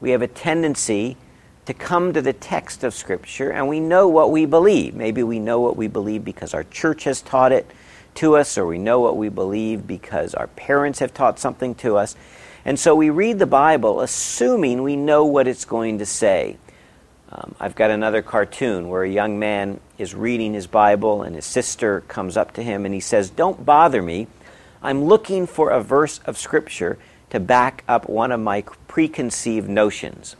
We 0.00 0.10
have 0.10 0.22
a 0.22 0.28
tendency 0.28 1.16
to 1.66 1.74
come 1.74 2.12
to 2.12 2.20
the 2.20 2.32
text 2.32 2.82
of 2.82 2.94
Scripture 2.94 3.50
and 3.50 3.68
we 3.68 3.80
know 3.80 4.08
what 4.08 4.30
we 4.30 4.46
believe. 4.46 4.94
Maybe 4.94 5.22
we 5.22 5.38
know 5.38 5.60
what 5.60 5.76
we 5.76 5.86
believe 5.86 6.24
because 6.24 6.54
our 6.54 6.64
church 6.64 7.04
has 7.04 7.22
taught 7.22 7.52
it 7.52 7.70
to 8.14 8.36
us, 8.36 8.58
or 8.58 8.66
we 8.66 8.78
know 8.78 9.00
what 9.00 9.16
we 9.16 9.28
believe 9.28 9.86
because 9.86 10.34
our 10.34 10.48
parents 10.48 10.98
have 10.98 11.14
taught 11.14 11.38
something 11.38 11.74
to 11.76 11.96
us. 11.96 12.14
And 12.64 12.78
so 12.78 12.94
we 12.94 13.10
read 13.10 13.38
the 13.38 13.46
Bible 13.46 14.00
assuming 14.00 14.82
we 14.82 14.96
know 14.96 15.24
what 15.24 15.48
it's 15.48 15.64
going 15.64 15.98
to 15.98 16.06
say. 16.06 16.58
Um, 17.34 17.54
I've 17.58 17.74
got 17.74 17.90
another 17.90 18.20
cartoon 18.20 18.88
where 18.88 19.04
a 19.04 19.08
young 19.08 19.38
man 19.38 19.80
is 19.96 20.14
reading 20.14 20.52
his 20.52 20.66
Bible 20.66 21.22
and 21.22 21.34
his 21.34 21.46
sister 21.46 22.02
comes 22.02 22.36
up 22.36 22.52
to 22.54 22.62
him 22.62 22.84
and 22.84 22.92
he 22.92 23.00
says, 23.00 23.30
Don't 23.30 23.64
bother 23.64 24.02
me. 24.02 24.26
I'm 24.82 25.04
looking 25.04 25.46
for 25.46 25.70
a 25.70 25.82
verse 25.82 26.18
of 26.26 26.36
Scripture 26.36 26.98
to 27.30 27.40
back 27.40 27.84
up 27.88 28.08
one 28.08 28.32
of 28.32 28.40
my 28.40 28.62
preconceived 28.86 29.68
notions. 29.68 30.36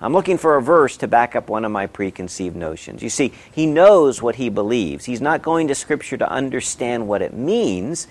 I'm 0.00 0.12
looking 0.12 0.38
for 0.38 0.56
a 0.56 0.62
verse 0.62 0.96
to 0.98 1.08
back 1.08 1.34
up 1.34 1.48
one 1.48 1.64
of 1.64 1.72
my 1.72 1.86
preconceived 1.86 2.54
notions. 2.54 3.02
You 3.02 3.10
see, 3.10 3.32
he 3.50 3.66
knows 3.66 4.22
what 4.22 4.36
he 4.36 4.48
believes. 4.48 5.06
He's 5.06 5.20
not 5.20 5.42
going 5.42 5.66
to 5.68 5.74
Scripture 5.74 6.16
to 6.16 6.30
understand 6.30 7.08
what 7.08 7.22
it 7.22 7.34
means, 7.34 8.06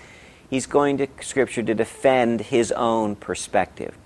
he's 0.50 0.66
going 0.66 0.98
to 0.98 1.08
Scripture 1.22 1.62
to 1.62 1.74
defend 1.74 2.42
his 2.42 2.70
own 2.72 3.16
perspective. 3.16 3.96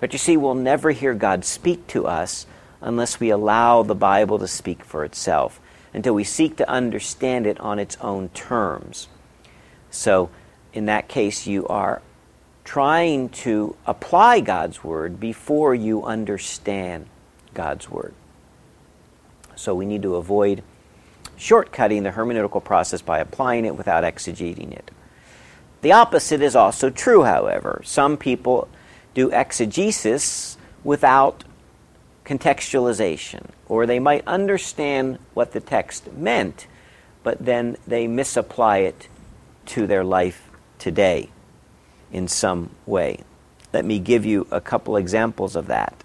But 0.00 0.12
you 0.12 0.18
see, 0.18 0.36
we'll 0.36 0.54
never 0.54 0.90
hear 0.90 1.14
God 1.14 1.44
speak 1.44 1.86
to 1.88 2.06
us 2.06 2.46
unless 2.84 3.18
we 3.18 3.30
allow 3.30 3.82
the 3.82 3.94
Bible 3.94 4.38
to 4.38 4.46
speak 4.46 4.84
for 4.84 5.04
itself, 5.04 5.60
until 5.92 6.14
we 6.14 6.22
seek 6.22 6.56
to 6.56 6.68
understand 6.68 7.46
it 7.46 7.58
on 7.58 7.80
its 7.80 7.96
own 8.00 8.28
terms. 8.28 9.08
So, 9.90 10.30
in 10.72 10.86
that 10.86 11.08
case, 11.08 11.46
you 11.46 11.66
are 11.66 12.02
trying 12.64 13.28
to 13.28 13.76
apply 13.86 14.40
God's 14.40 14.84
Word 14.84 15.18
before 15.18 15.74
you 15.74 16.04
understand 16.04 17.06
God's 17.54 17.88
Word. 17.88 18.14
So 19.56 19.74
we 19.74 19.86
need 19.86 20.02
to 20.02 20.16
avoid 20.16 20.62
shortcutting 21.38 22.02
the 22.02 22.10
hermeneutical 22.10 22.62
process 22.62 23.02
by 23.02 23.18
applying 23.18 23.64
it 23.64 23.76
without 23.76 24.04
exegeting 24.04 24.72
it. 24.72 24.90
The 25.82 25.92
opposite 25.92 26.40
is 26.40 26.56
also 26.56 26.90
true, 26.90 27.24
however. 27.24 27.82
Some 27.84 28.16
people 28.16 28.68
do 29.14 29.30
exegesis 29.30 30.56
without 30.82 31.44
contextualization, 32.24 33.50
or 33.68 33.86
they 33.86 33.98
might 33.98 34.26
understand 34.26 35.18
what 35.34 35.52
the 35.52 35.60
text 35.60 36.12
meant, 36.12 36.66
but 37.22 37.44
then 37.44 37.76
they 37.86 38.06
misapply 38.06 38.78
it 38.78 39.08
to 39.66 39.86
their 39.86 40.04
life 40.04 40.48
today 40.78 41.30
in 42.12 42.28
some 42.28 42.70
way. 42.86 43.20
Let 43.72 43.84
me 43.84 43.98
give 43.98 44.24
you 44.24 44.46
a 44.50 44.60
couple 44.60 44.96
examples 44.96 45.56
of 45.56 45.66
that 45.66 46.04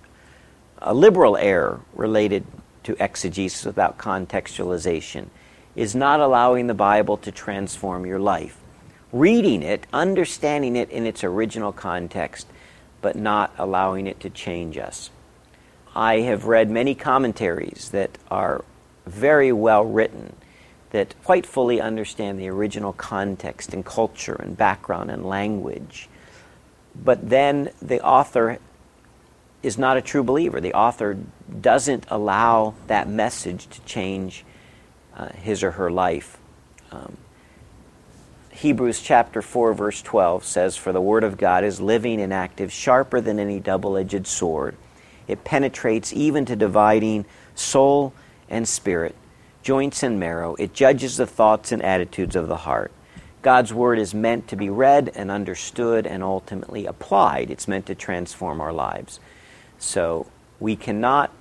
a 0.82 0.94
liberal 0.94 1.38
error 1.38 1.82
related 1.94 2.46
to 2.84 2.96
exegesis 3.04 3.66
without 3.66 3.98
contextualization 3.98 5.28
is 5.76 5.96
not 5.96 6.20
allowing 6.20 6.68
the 6.68 6.74
Bible 6.74 7.18
to 7.18 7.32
transform 7.32 8.06
your 8.06 8.20
life. 8.20 8.58
Reading 9.12 9.64
it, 9.64 9.86
understanding 9.92 10.76
it 10.76 10.90
in 10.90 11.06
its 11.06 11.24
original 11.24 11.72
context, 11.72 12.48
but 13.02 13.16
not 13.16 13.54
allowing 13.58 14.08
it 14.08 14.20
to 14.20 14.30
change 14.30 14.78
us. 14.78 15.10
I 15.96 16.20
have 16.22 16.46
read 16.46 16.70
many 16.70 16.96
commentaries 16.96 17.90
that 17.92 18.18
are 18.30 18.64
very 19.06 19.52
well 19.52 19.84
written, 19.84 20.36
that 20.92 21.16
quite 21.24 21.46
fully 21.46 21.82
understand 21.82 22.40
the 22.40 22.48
original 22.48 22.94
context 22.94 23.74
and 23.74 23.86
culture 23.86 24.36
and 24.36 24.56
background 24.56 25.12
and 25.12 25.26
language. 25.26 26.08
But 26.96 27.30
then 27.30 27.72
the 27.82 28.02
author 28.02 28.60
is 29.62 29.78
not 29.78 29.98
a 29.98 30.02
true 30.02 30.24
believer. 30.24 30.62
The 30.62 30.74
author 30.74 31.18
doesn't 31.62 32.06
allow 32.10 32.76
that 32.88 33.10
message 33.10 33.68
to 33.68 33.82
change 33.82 34.46
uh, 35.16 35.30
his 35.30 35.64
or 35.64 35.72
her 35.72 35.92
life. 35.92 36.38
Um, 36.92 37.18
Hebrews 38.52 39.02
chapter 39.02 39.42
4, 39.42 39.74
verse 39.74 40.02
12 40.02 40.44
says, 40.44 40.76
For 40.76 40.92
the 40.92 41.02
word 41.02 41.24
of 41.24 41.38
God 41.38 41.64
is 41.64 41.80
living 41.80 42.22
and 42.22 42.34
active, 42.34 42.72
sharper 42.72 43.22
than 43.22 43.40
any 43.40 43.60
double 43.60 43.96
edged 43.98 44.28
sword. 44.28 44.76
It 45.30 45.44
penetrates 45.44 46.12
even 46.12 46.44
to 46.46 46.56
dividing 46.56 47.26
soul 47.56 48.14
and 48.50 48.68
spirit, 48.68 49.16
joints 49.64 50.04
and 50.04 50.20
marrow. 50.20 50.56
It 50.56 50.74
judges 50.74 51.18
the 51.18 51.28
thoughts 51.28 51.72
and 51.72 51.82
attitudes 51.82 52.36
of 52.36 52.48
the 52.48 52.58
heart. 52.58 52.92
God's 53.42 53.74
word 53.74 54.00
is 54.00 54.14
meant 54.14 54.50
to 54.50 54.58
be 54.58 54.70
read 54.70 55.12
and 55.16 55.32
understood 55.32 56.06
and 56.06 56.24
ultimately 56.24 56.86
applied. 56.86 57.50
It's 57.50 57.68
meant 57.68 57.86
to 57.86 57.96
transform 57.96 58.60
our 58.60 58.74
lives. 58.74 59.20
So 59.78 60.28
we 60.60 60.76
cannot 60.76 61.32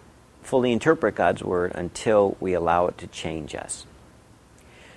fully 0.43 0.73
interpret 0.73 1.15
God's 1.15 1.43
Word 1.43 1.73
until 1.75 2.37
we 2.41 2.55
allow 2.55 2.87
it 2.87 2.97
to 2.99 3.07
change 3.09 3.55
us. 3.55 3.85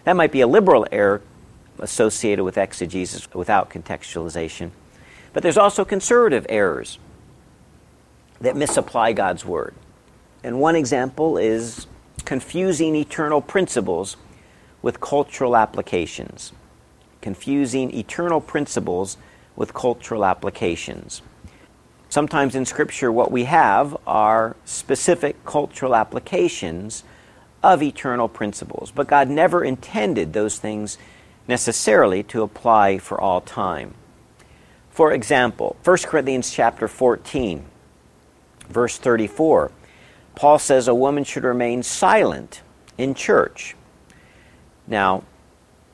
That 0.04 0.16
might 0.16 0.32
be 0.32 0.42
a 0.42 0.48
liberal 0.48 0.88
error 0.92 1.22
associated 1.80 2.44
with 2.44 2.58
exegesis 2.58 3.28
without 3.34 3.70
contextualization. 3.70 4.72
But 5.34 5.44
there's 5.44 5.58
also 5.58 5.84
conservative 5.84 6.46
errors 6.50 7.00
that 8.42 8.56
misapply 8.56 9.14
God's 9.14 9.46
Word. 9.46 9.74
And 10.44 10.60
one 10.60 10.76
example 10.76 11.38
is 11.38 11.88
confusing 12.26 12.96
eternal 12.96 13.42
principles 13.42 14.18
with 14.82 15.00
cultural 15.00 15.56
applications. 15.56 16.52
Confusing 17.22 17.94
eternal 17.94 18.42
principles 18.42 19.18
with 19.56 19.74
cultural 19.74 20.26
applications. 20.26 21.22
Sometimes 22.10 22.56
in 22.56 22.66
Scripture, 22.66 23.12
what 23.12 23.32
we 23.32 23.46
have 23.46 23.96
are 24.06 24.56
specific 24.66 25.46
cultural 25.46 25.96
applications 25.96 27.04
of 27.64 27.84
eternal 27.84 28.28
principles, 28.28 28.92
but 28.92 29.08
God 29.08 29.30
never 29.30 29.64
intended 29.64 30.34
those 30.34 30.58
things 30.58 30.98
necessarily 31.48 32.24
to 32.24 32.42
apply 32.42 32.98
for 32.98 33.22
all 33.22 33.40
time. 33.40 33.94
For 34.90 35.14
example, 35.14 35.78
1 35.84 35.98
Corinthians 36.00 36.52
chapter 36.52 36.88
14, 36.88 37.66
verse 38.72 38.98
34, 38.98 39.72
Paul 40.36 40.60
says 40.60 40.88
a 40.88 40.96
woman 40.96 41.24
should 41.24 41.44
remain 41.44 41.84
silent 41.84 42.62
in 42.98 43.14
church. 43.14 43.76
Now, 44.88 45.24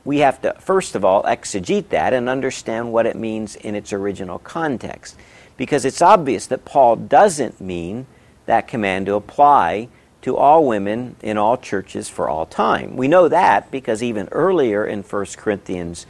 we 0.05 0.19
have 0.19 0.41
to, 0.43 0.53
first 0.53 0.95
of 0.95 1.03
all, 1.03 1.23
exegete 1.23 1.89
that 1.89 2.13
and 2.13 2.29
understand 2.29 2.93
what 2.93 3.05
it 3.05 3.15
means 3.15 3.55
in 3.55 3.75
its 3.75 3.91
original 3.91 4.39
context 4.39 5.17
because 5.57 5.83
it's 5.83 6.01
obvious 6.01 6.47
that 6.47 6.65
Paul 6.65 6.95
doesn't 6.95 7.59
mean 7.59 8.05
that 8.45 8.67
command 8.67 9.07
to 9.07 9.15
apply 9.15 9.89
to 10.21 10.37
all 10.37 10.65
women 10.65 11.15
in 11.21 11.37
all 11.37 11.57
churches 11.57 12.09
for 12.09 12.29
all 12.29 12.45
time. 12.45 12.95
We 12.95 13.07
know 13.07 13.27
that 13.27 13.69
because 13.71 14.01
even 14.01 14.29
earlier 14.31 14.85
in 14.85 15.03
1 15.03 15.25
Corinthians 15.37 16.05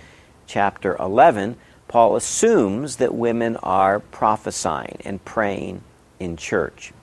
chapter 0.45 0.95
11, 0.97 1.55
Paul 1.87 2.15
assumes 2.15 2.97
that 2.97 3.15
women 3.15 3.55
are 3.57 3.99
prophesying 3.99 5.01
and 5.05 5.23
praying 5.23 5.81
in 6.19 6.37
church. 6.37 6.93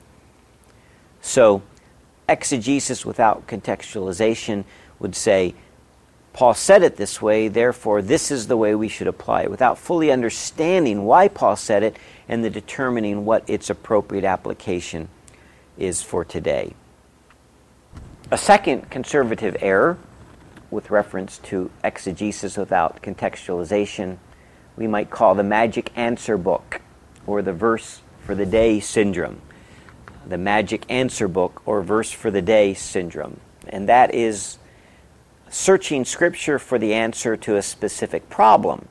So, 1.20 1.62
exegesis 2.28 3.04
without 3.04 3.46
contextualization 3.46 4.64
would 4.98 5.14
say 5.14 5.54
Paul 6.34 6.54
said 6.54 6.82
it 6.82 6.96
this 6.96 7.22
way, 7.22 7.46
therefore, 7.46 8.02
this 8.02 8.32
is 8.32 8.48
the 8.48 8.56
way 8.56 8.74
we 8.74 8.88
should 8.88 9.06
apply 9.06 9.42
it, 9.42 9.50
without 9.50 9.78
fully 9.78 10.10
understanding 10.10 11.04
why 11.04 11.28
Paul 11.28 11.54
said 11.54 11.84
it 11.84 11.96
and 12.28 12.44
the 12.44 12.50
determining 12.50 13.24
what 13.24 13.48
its 13.48 13.70
appropriate 13.70 14.24
application 14.24 15.08
is 15.78 16.02
for 16.02 16.24
today. 16.24 16.74
A 18.32 18.38
second 18.38 18.90
conservative 18.90 19.56
error, 19.60 19.96
with 20.72 20.90
reference 20.90 21.38
to 21.38 21.70
exegesis 21.84 22.56
without 22.56 23.00
contextualization, 23.00 24.18
we 24.76 24.88
might 24.88 25.10
call 25.10 25.36
the 25.36 25.44
magic 25.44 25.92
answer 25.94 26.36
book 26.36 26.80
or 27.28 27.42
the 27.42 27.52
verse 27.52 28.00
for 28.24 28.34
the 28.34 28.46
day 28.46 28.80
syndrome. 28.80 29.40
The 30.26 30.38
magic 30.38 30.84
answer 30.88 31.28
book 31.28 31.62
or 31.66 31.82
verse 31.82 32.10
for 32.10 32.30
the 32.30 32.42
day 32.42 32.74
syndrome. 32.74 33.40
And 33.68 33.88
that 33.88 34.14
is 34.14 34.58
searching 35.50 36.04
Scripture 36.04 36.58
for 36.58 36.78
the 36.78 36.94
answer 36.94 37.36
to 37.36 37.56
a 37.56 37.62
specific 37.62 38.28
problem. 38.28 38.88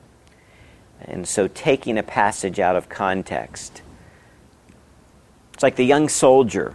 And 1.00 1.26
so 1.26 1.48
taking 1.48 1.98
a 1.98 2.02
passage 2.02 2.60
out 2.60 2.76
of 2.76 2.88
context. 2.88 3.82
It's 5.52 5.62
like 5.62 5.76
the 5.76 5.84
young 5.84 6.08
soldier 6.08 6.74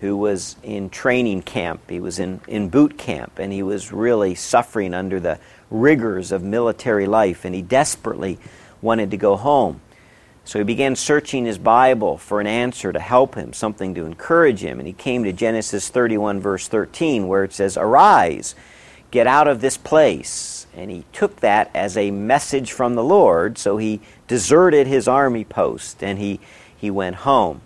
who 0.00 0.16
was 0.16 0.56
in 0.62 0.90
training 0.90 1.42
camp. 1.42 1.88
He 1.88 1.98
was 1.98 2.18
in, 2.18 2.40
in 2.46 2.68
boot 2.68 2.98
camp 2.98 3.38
and 3.38 3.52
he 3.52 3.62
was 3.62 3.90
really 3.90 4.34
suffering 4.34 4.94
under 4.94 5.18
the 5.18 5.38
rigors 5.70 6.30
of 6.30 6.42
military 6.42 7.06
life 7.06 7.44
and 7.44 7.54
he 7.54 7.62
desperately 7.62 8.38
wanted 8.82 9.10
to 9.10 9.16
go 9.16 9.36
home. 9.36 9.80
So 10.44 10.58
he 10.58 10.64
began 10.64 10.94
searching 10.94 11.46
his 11.46 11.58
Bible 11.58 12.18
for 12.18 12.40
an 12.40 12.46
answer 12.46 12.92
to 12.92 13.00
help 13.00 13.34
him, 13.34 13.52
something 13.52 13.94
to 13.94 14.04
encourage 14.04 14.60
him. 14.60 14.78
And 14.78 14.86
he 14.86 14.92
came 14.92 15.24
to 15.24 15.32
Genesis 15.32 15.88
31, 15.88 16.40
verse 16.40 16.68
13, 16.68 17.26
where 17.26 17.44
it 17.44 17.52
says, 17.52 17.76
Arise, 17.76 18.54
get 19.10 19.26
out 19.26 19.48
of 19.48 19.60
this 19.60 19.78
place. 19.78 20.66
And 20.76 20.90
he 20.90 21.04
took 21.12 21.36
that 21.36 21.70
as 21.74 21.96
a 21.96 22.10
message 22.10 22.72
from 22.72 22.94
the 22.94 23.04
Lord, 23.04 23.56
so 23.56 23.78
he 23.78 24.00
deserted 24.28 24.86
his 24.86 25.08
army 25.08 25.44
post 25.44 26.02
and 26.02 26.18
he, 26.18 26.40
he 26.76 26.90
went 26.90 27.16
home. 27.16 27.62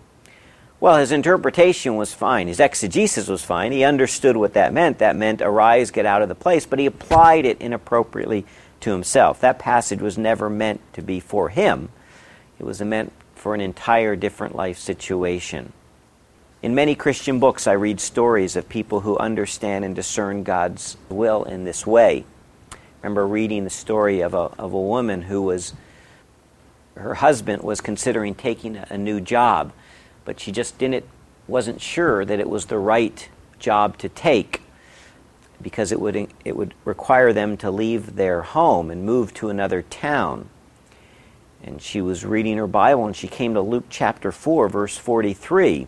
Well, 0.79 0.97
his 0.97 1.11
interpretation 1.11 1.97
was 1.97 2.13
fine. 2.13 2.47
His 2.47 2.61
exegesis 2.61 3.27
was 3.27 3.43
fine. 3.43 3.73
He 3.73 3.83
understood 3.83 4.37
what 4.37 4.53
that 4.53 4.71
meant. 4.71 4.99
That 4.99 5.17
meant 5.17 5.41
arise, 5.41 5.91
get 5.91 6.05
out 6.05 6.21
of 6.21 6.29
the 6.29 6.35
place, 6.35 6.65
but 6.65 6.79
he 6.79 6.85
applied 6.85 7.45
it 7.45 7.59
inappropriately 7.59 8.45
to 8.79 8.91
himself. 8.91 9.41
That 9.41 9.59
passage 9.59 10.01
was 10.01 10.17
never 10.17 10.49
meant 10.49 10.79
to 10.93 11.01
be 11.01 11.19
for 11.19 11.49
him, 11.49 11.89
it 12.59 12.65
was 12.65 12.81
meant 12.81 13.11
for 13.35 13.55
an 13.55 13.61
entire 13.61 14.15
different 14.15 14.55
life 14.55 14.77
situation. 14.77 15.71
In 16.61 16.75
many 16.75 16.93
Christian 16.93 17.39
books, 17.39 17.67
I 17.67 17.71
read 17.71 18.01
stories 18.01 18.57
of 18.57 18.67
people 18.67 18.99
who 18.99 19.17
understand 19.17 19.85
and 19.85 19.95
discern 19.95 20.43
God's 20.43 20.97
will 21.07 21.45
in 21.45 21.63
this 21.63 21.87
way. 21.87 22.25
I 22.73 22.77
remember 23.01 23.25
reading 23.25 23.63
the 23.63 23.69
story 23.69 24.19
of 24.19 24.33
a, 24.33 24.51
of 24.59 24.73
a 24.73 24.81
woman 24.81 25.21
who 25.21 25.41
was, 25.41 25.73
her 26.95 27.15
husband 27.15 27.63
was 27.63 27.79
considering 27.79 28.35
taking 28.35 28.75
a 28.75 28.97
new 28.97 29.21
job, 29.21 29.71
but 30.25 30.41
she 30.41 30.51
just 30.51 30.77
didn't, 30.77 31.05
wasn't 31.47 31.79
sure 31.79 32.25
that 32.25 32.41
it 32.41 32.49
was 32.49 32.65
the 32.65 32.77
right 32.77 33.29
job 33.57 33.97
to 33.99 34.09
take 34.09 34.61
because 35.61 35.93
it 35.93 36.01
would, 36.01 36.27
it 36.43 36.57
would 36.57 36.73
require 36.83 37.31
them 37.31 37.55
to 37.55 37.71
leave 37.71 38.17
their 38.17 38.41
home 38.41 38.91
and 38.91 39.05
move 39.05 39.33
to 39.35 39.49
another 39.49 39.81
town. 39.81 40.49
And 41.63 41.81
she 41.81 42.01
was 42.01 42.25
reading 42.25 42.57
her 42.57 42.67
Bible 42.67 43.05
and 43.05 43.15
she 43.15 43.27
came 43.27 43.53
to 43.53 43.61
Luke 43.61 43.85
chapter 43.89 44.31
4, 44.31 44.69
verse 44.69 44.97
43, 44.97 45.87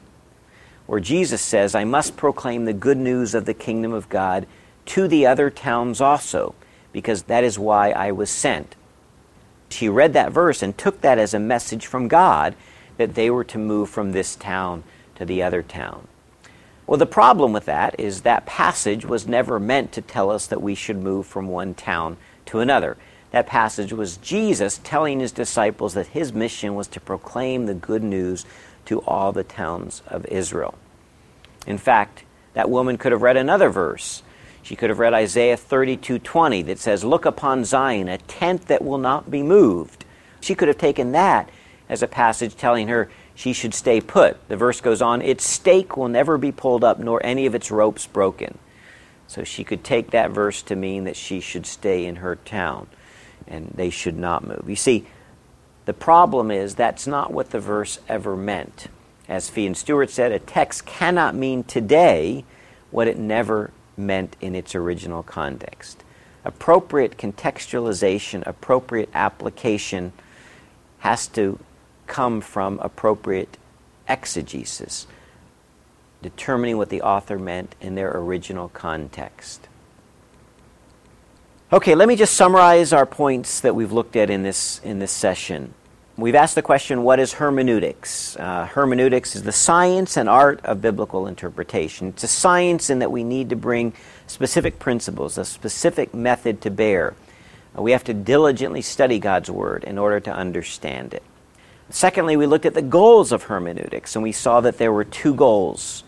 where 0.85 0.99
Jesus 0.99 1.41
says, 1.41 1.73
I 1.73 1.83
must 1.83 2.17
proclaim 2.17 2.65
the 2.65 2.73
good 2.73 2.97
news 2.97 3.33
of 3.33 3.45
the 3.45 3.53
kingdom 3.53 3.93
of 3.93 4.09
God 4.09 4.47
to 4.87 5.07
the 5.07 5.25
other 5.25 5.49
towns 5.49 6.01
also, 6.01 6.55
because 6.91 7.23
that 7.23 7.43
is 7.43 7.57
why 7.57 7.91
I 7.91 8.11
was 8.11 8.29
sent. 8.29 8.75
She 9.69 9.87
read 9.87 10.13
that 10.13 10.31
verse 10.31 10.61
and 10.61 10.77
took 10.77 11.01
that 11.01 11.17
as 11.17 11.33
a 11.33 11.39
message 11.39 11.85
from 11.85 12.07
God 12.07 12.55
that 12.97 13.15
they 13.15 13.29
were 13.29 13.45
to 13.45 13.57
move 13.57 13.89
from 13.89 14.11
this 14.11 14.35
town 14.35 14.83
to 15.15 15.25
the 15.25 15.41
other 15.41 15.63
town. 15.63 16.07
Well, 16.85 16.97
the 16.97 17.05
problem 17.05 17.53
with 17.53 17.65
that 17.65 17.97
is 17.97 18.21
that 18.21 18.45
passage 18.45 19.05
was 19.05 19.27
never 19.27 19.59
meant 19.59 19.93
to 19.93 20.01
tell 20.01 20.29
us 20.29 20.45
that 20.47 20.61
we 20.61 20.75
should 20.75 20.97
move 20.97 21.25
from 21.25 21.47
one 21.47 21.73
town 21.73 22.17
to 22.47 22.59
another. 22.59 22.97
That 23.31 23.47
passage 23.47 23.93
was 23.93 24.17
Jesus 24.17 24.79
telling 24.83 25.21
his 25.21 25.31
disciples 25.31 25.93
that 25.93 26.07
his 26.07 26.33
mission 26.33 26.75
was 26.75 26.87
to 26.89 26.99
proclaim 26.99 27.65
the 27.65 27.73
good 27.73 28.03
news 28.03 28.45
to 28.85 28.99
all 29.01 29.31
the 29.31 29.43
towns 29.43 30.01
of 30.07 30.25
Israel. 30.25 30.75
In 31.65 31.77
fact, 31.77 32.23
that 32.53 32.69
woman 32.69 32.97
could 32.97 33.13
have 33.13 33.21
read 33.21 33.37
another 33.37 33.69
verse. 33.69 34.21
She 34.61 34.75
could 34.75 34.89
have 34.89 34.99
read 34.99 35.13
Isaiah 35.13 35.55
32:20 35.55 36.61
that 36.63 36.77
says, 36.77 37.05
"Look 37.05 37.25
upon 37.25 37.63
Zion, 37.63 38.09
a 38.09 38.17
tent 38.17 38.67
that 38.67 38.83
will 38.83 38.97
not 38.97 39.31
be 39.31 39.41
moved." 39.41 40.03
She 40.41 40.53
could 40.53 40.67
have 40.67 40.77
taken 40.77 41.13
that 41.13 41.49
as 41.87 42.03
a 42.03 42.07
passage 42.07 42.55
telling 42.55 42.89
her 42.89 43.09
she 43.33 43.53
should 43.53 43.73
stay 43.73 44.01
put. 44.01 44.37
The 44.49 44.57
verse 44.57 44.81
goes 44.81 45.01
on, 45.01 45.21
"Its 45.21 45.47
stake 45.47 45.95
will 45.95 46.09
never 46.09 46.37
be 46.37 46.51
pulled 46.51 46.83
up, 46.83 46.99
nor 46.99 47.25
any 47.25 47.45
of 47.45 47.55
its 47.55 47.71
ropes 47.71 48.07
broken." 48.07 48.57
So 49.27 49.45
she 49.45 49.63
could 49.63 49.83
take 49.85 50.11
that 50.11 50.31
verse 50.31 50.61
to 50.63 50.75
mean 50.75 51.05
that 51.05 51.15
she 51.15 51.39
should 51.39 51.65
stay 51.65 52.05
in 52.05 52.17
her 52.17 52.35
town 52.35 52.87
and 53.51 53.71
they 53.75 53.89
should 53.89 54.17
not 54.17 54.47
move. 54.47 54.63
You 54.67 54.75
see, 54.75 55.05
the 55.85 55.93
problem 55.93 56.49
is 56.49 56.75
that's 56.75 57.05
not 57.05 57.31
what 57.31 57.51
the 57.51 57.59
verse 57.59 57.99
ever 58.07 58.35
meant. 58.35 58.87
As 59.27 59.49
Fee 59.49 59.67
and 59.67 59.77
Stuart 59.77 60.09
said, 60.09 60.31
a 60.31 60.39
text 60.39 60.85
cannot 60.85 61.35
mean 61.35 61.63
today 61.63 62.45
what 62.89 63.07
it 63.07 63.17
never 63.17 63.71
meant 63.97 64.35
in 64.41 64.55
its 64.55 64.73
original 64.73 65.21
context. 65.21 66.03
Appropriate 66.43 67.17
contextualization, 67.17 68.45
appropriate 68.47 69.09
application 69.13 70.11
has 70.99 71.27
to 71.27 71.59
come 72.07 72.41
from 72.41 72.79
appropriate 72.79 73.57
exegesis, 74.07 75.07
determining 76.21 76.77
what 76.77 76.89
the 76.89 77.01
author 77.01 77.37
meant 77.37 77.75
in 77.79 77.95
their 77.95 78.11
original 78.15 78.69
context. 78.69 79.67
Okay, 81.73 81.95
let 81.95 82.09
me 82.09 82.17
just 82.17 82.33
summarize 82.33 82.91
our 82.91 83.05
points 83.05 83.61
that 83.61 83.73
we've 83.73 83.93
looked 83.93 84.17
at 84.17 84.29
in 84.29 84.43
this, 84.43 84.81
in 84.83 84.99
this 84.99 85.11
session. 85.11 85.73
We've 86.17 86.35
asked 86.35 86.55
the 86.55 86.61
question 86.61 87.03
what 87.03 87.17
is 87.17 87.31
hermeneutics? 87.31 88.35
Uh, 88.35 88.65
hermeneutics 88.65 89.37
is 89.37 89.43
the 89.43 89.53
science 89.53 90.17
and 90.17 90.27
art 90.27 90.59
of 90.65 90.81
biblical 90.81 91.27
interpretation. 91.27 92.09
It's 92.09 92.25
a 92.25 92.27
science 92.27 92.89
in 92.89 92.99
that 92.99 93.09
we 93.09 93.23
need 93.23 93.51
to 93.51 93.55
bring 93.55 93.93
specific 94.27 94.79
principles, 94.79 95.37
a 95.37 95.45
specific 95.45 96.13
method 96.13 96.59
to 96.59 96.69
bear. 96.69 97.13
Uh, 97.77 97.81
we 97.81 97.91
have 97.91 98.03
to 98.03 98.13
diligently 98.13 98.81
study 98.81 99.17
God's 99.17 99.49
Word 99.49 99.85
in 99.85 99.97
order 99.97 100.19
to 100.19 100.33
understand 100.33 101.13
it. 101.13 101.23
Secondly, 101.89 102.35
we 102.35 102.47
looked 102.47 102.65
at 102.65 102.73
the 102.73 102.81
goals 102.81 103.31
of 103.31 103.43
hermeneutics, 103.43 104.17
and 104.17 104.23
we 104.23 104.33
saw 104.33 104.59
that 104.59 104.77
there 104.77 104.91
were 104.91 105.05
two 105.05 105.33
goals. 105.33 106.03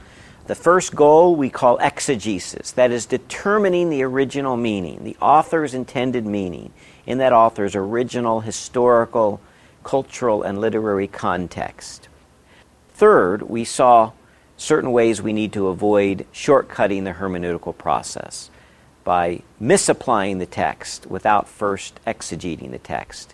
The 0.45 0.55
first 0.55 0.93
goal 0.93 1.37
we 1.37 1.49
call 1.49 1.77
exegesis, 1.77 2.71
that 2.71 2.91
is 2.91 3.05
determining 3.05 3.89
the 3.89 4.03
original 4.03 4.57
meaning, 4.57 5.05
the 5.05 5.15
author's 5.21 5.73
intended 5.73 6.25
meaning 6.25 6.73
in 7.05 7.17
that 7.19 7.31
author's 7.31 7.77
original 7.77 8.41
historical, 8.41 9.39
cultural, 9.85 10.43
and 10.43 10.59
literary 10.59 11.07
context. 11.07 12.09
Third, 12.93 13.43
we 13.43 13.63
saw 13.63 14.11
certain 14.57 14.91
ways 14.91 15.21
we 15.21 15.31
need 15.31 15.53
to 15.53 15.67
avoid 15.67 16.25
shortcutting 16.33 17.05
the 17.05 17.13
hermeneutical 17.13 17.77
process 17.77 18.49
by 19.05 19.41
misapplying 19.61 20.39
the 20.39 20.45
text 20.45 21.05
without 21.05 21.47
first 21.47 22.01
exegeting 22.05 22.71
the 22.71 22.79
text, 22.79 23.33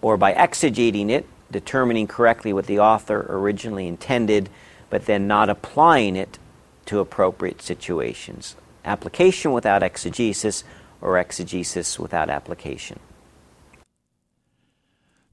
or 0.00 0.16
by 0.16 0.32
exegeting 0.34 1.10
it, 1.10 1.26
determining 1.50 2.06
correctly 2.06 2.52
what 2.52 2.66
the 2.66 2.78
author 2.78 3.26
originally 3.28 3.88
intended 3.88 4.48
but 4.90 5.06
then 5.06 5.26
not 5.26 5.48
applying 5.48 6.16
it 6.16 6.38
to 6.86 7.00
appropriate 7.00 7.62
situations. 7.62 8.56
Application 8.84 9.52
without 9.52 9.82
exegesis 9.82 10.64
or 11.00 11.18
exegesis 11.18 11.98
without 11.98 12.30
application. 12.30 12.98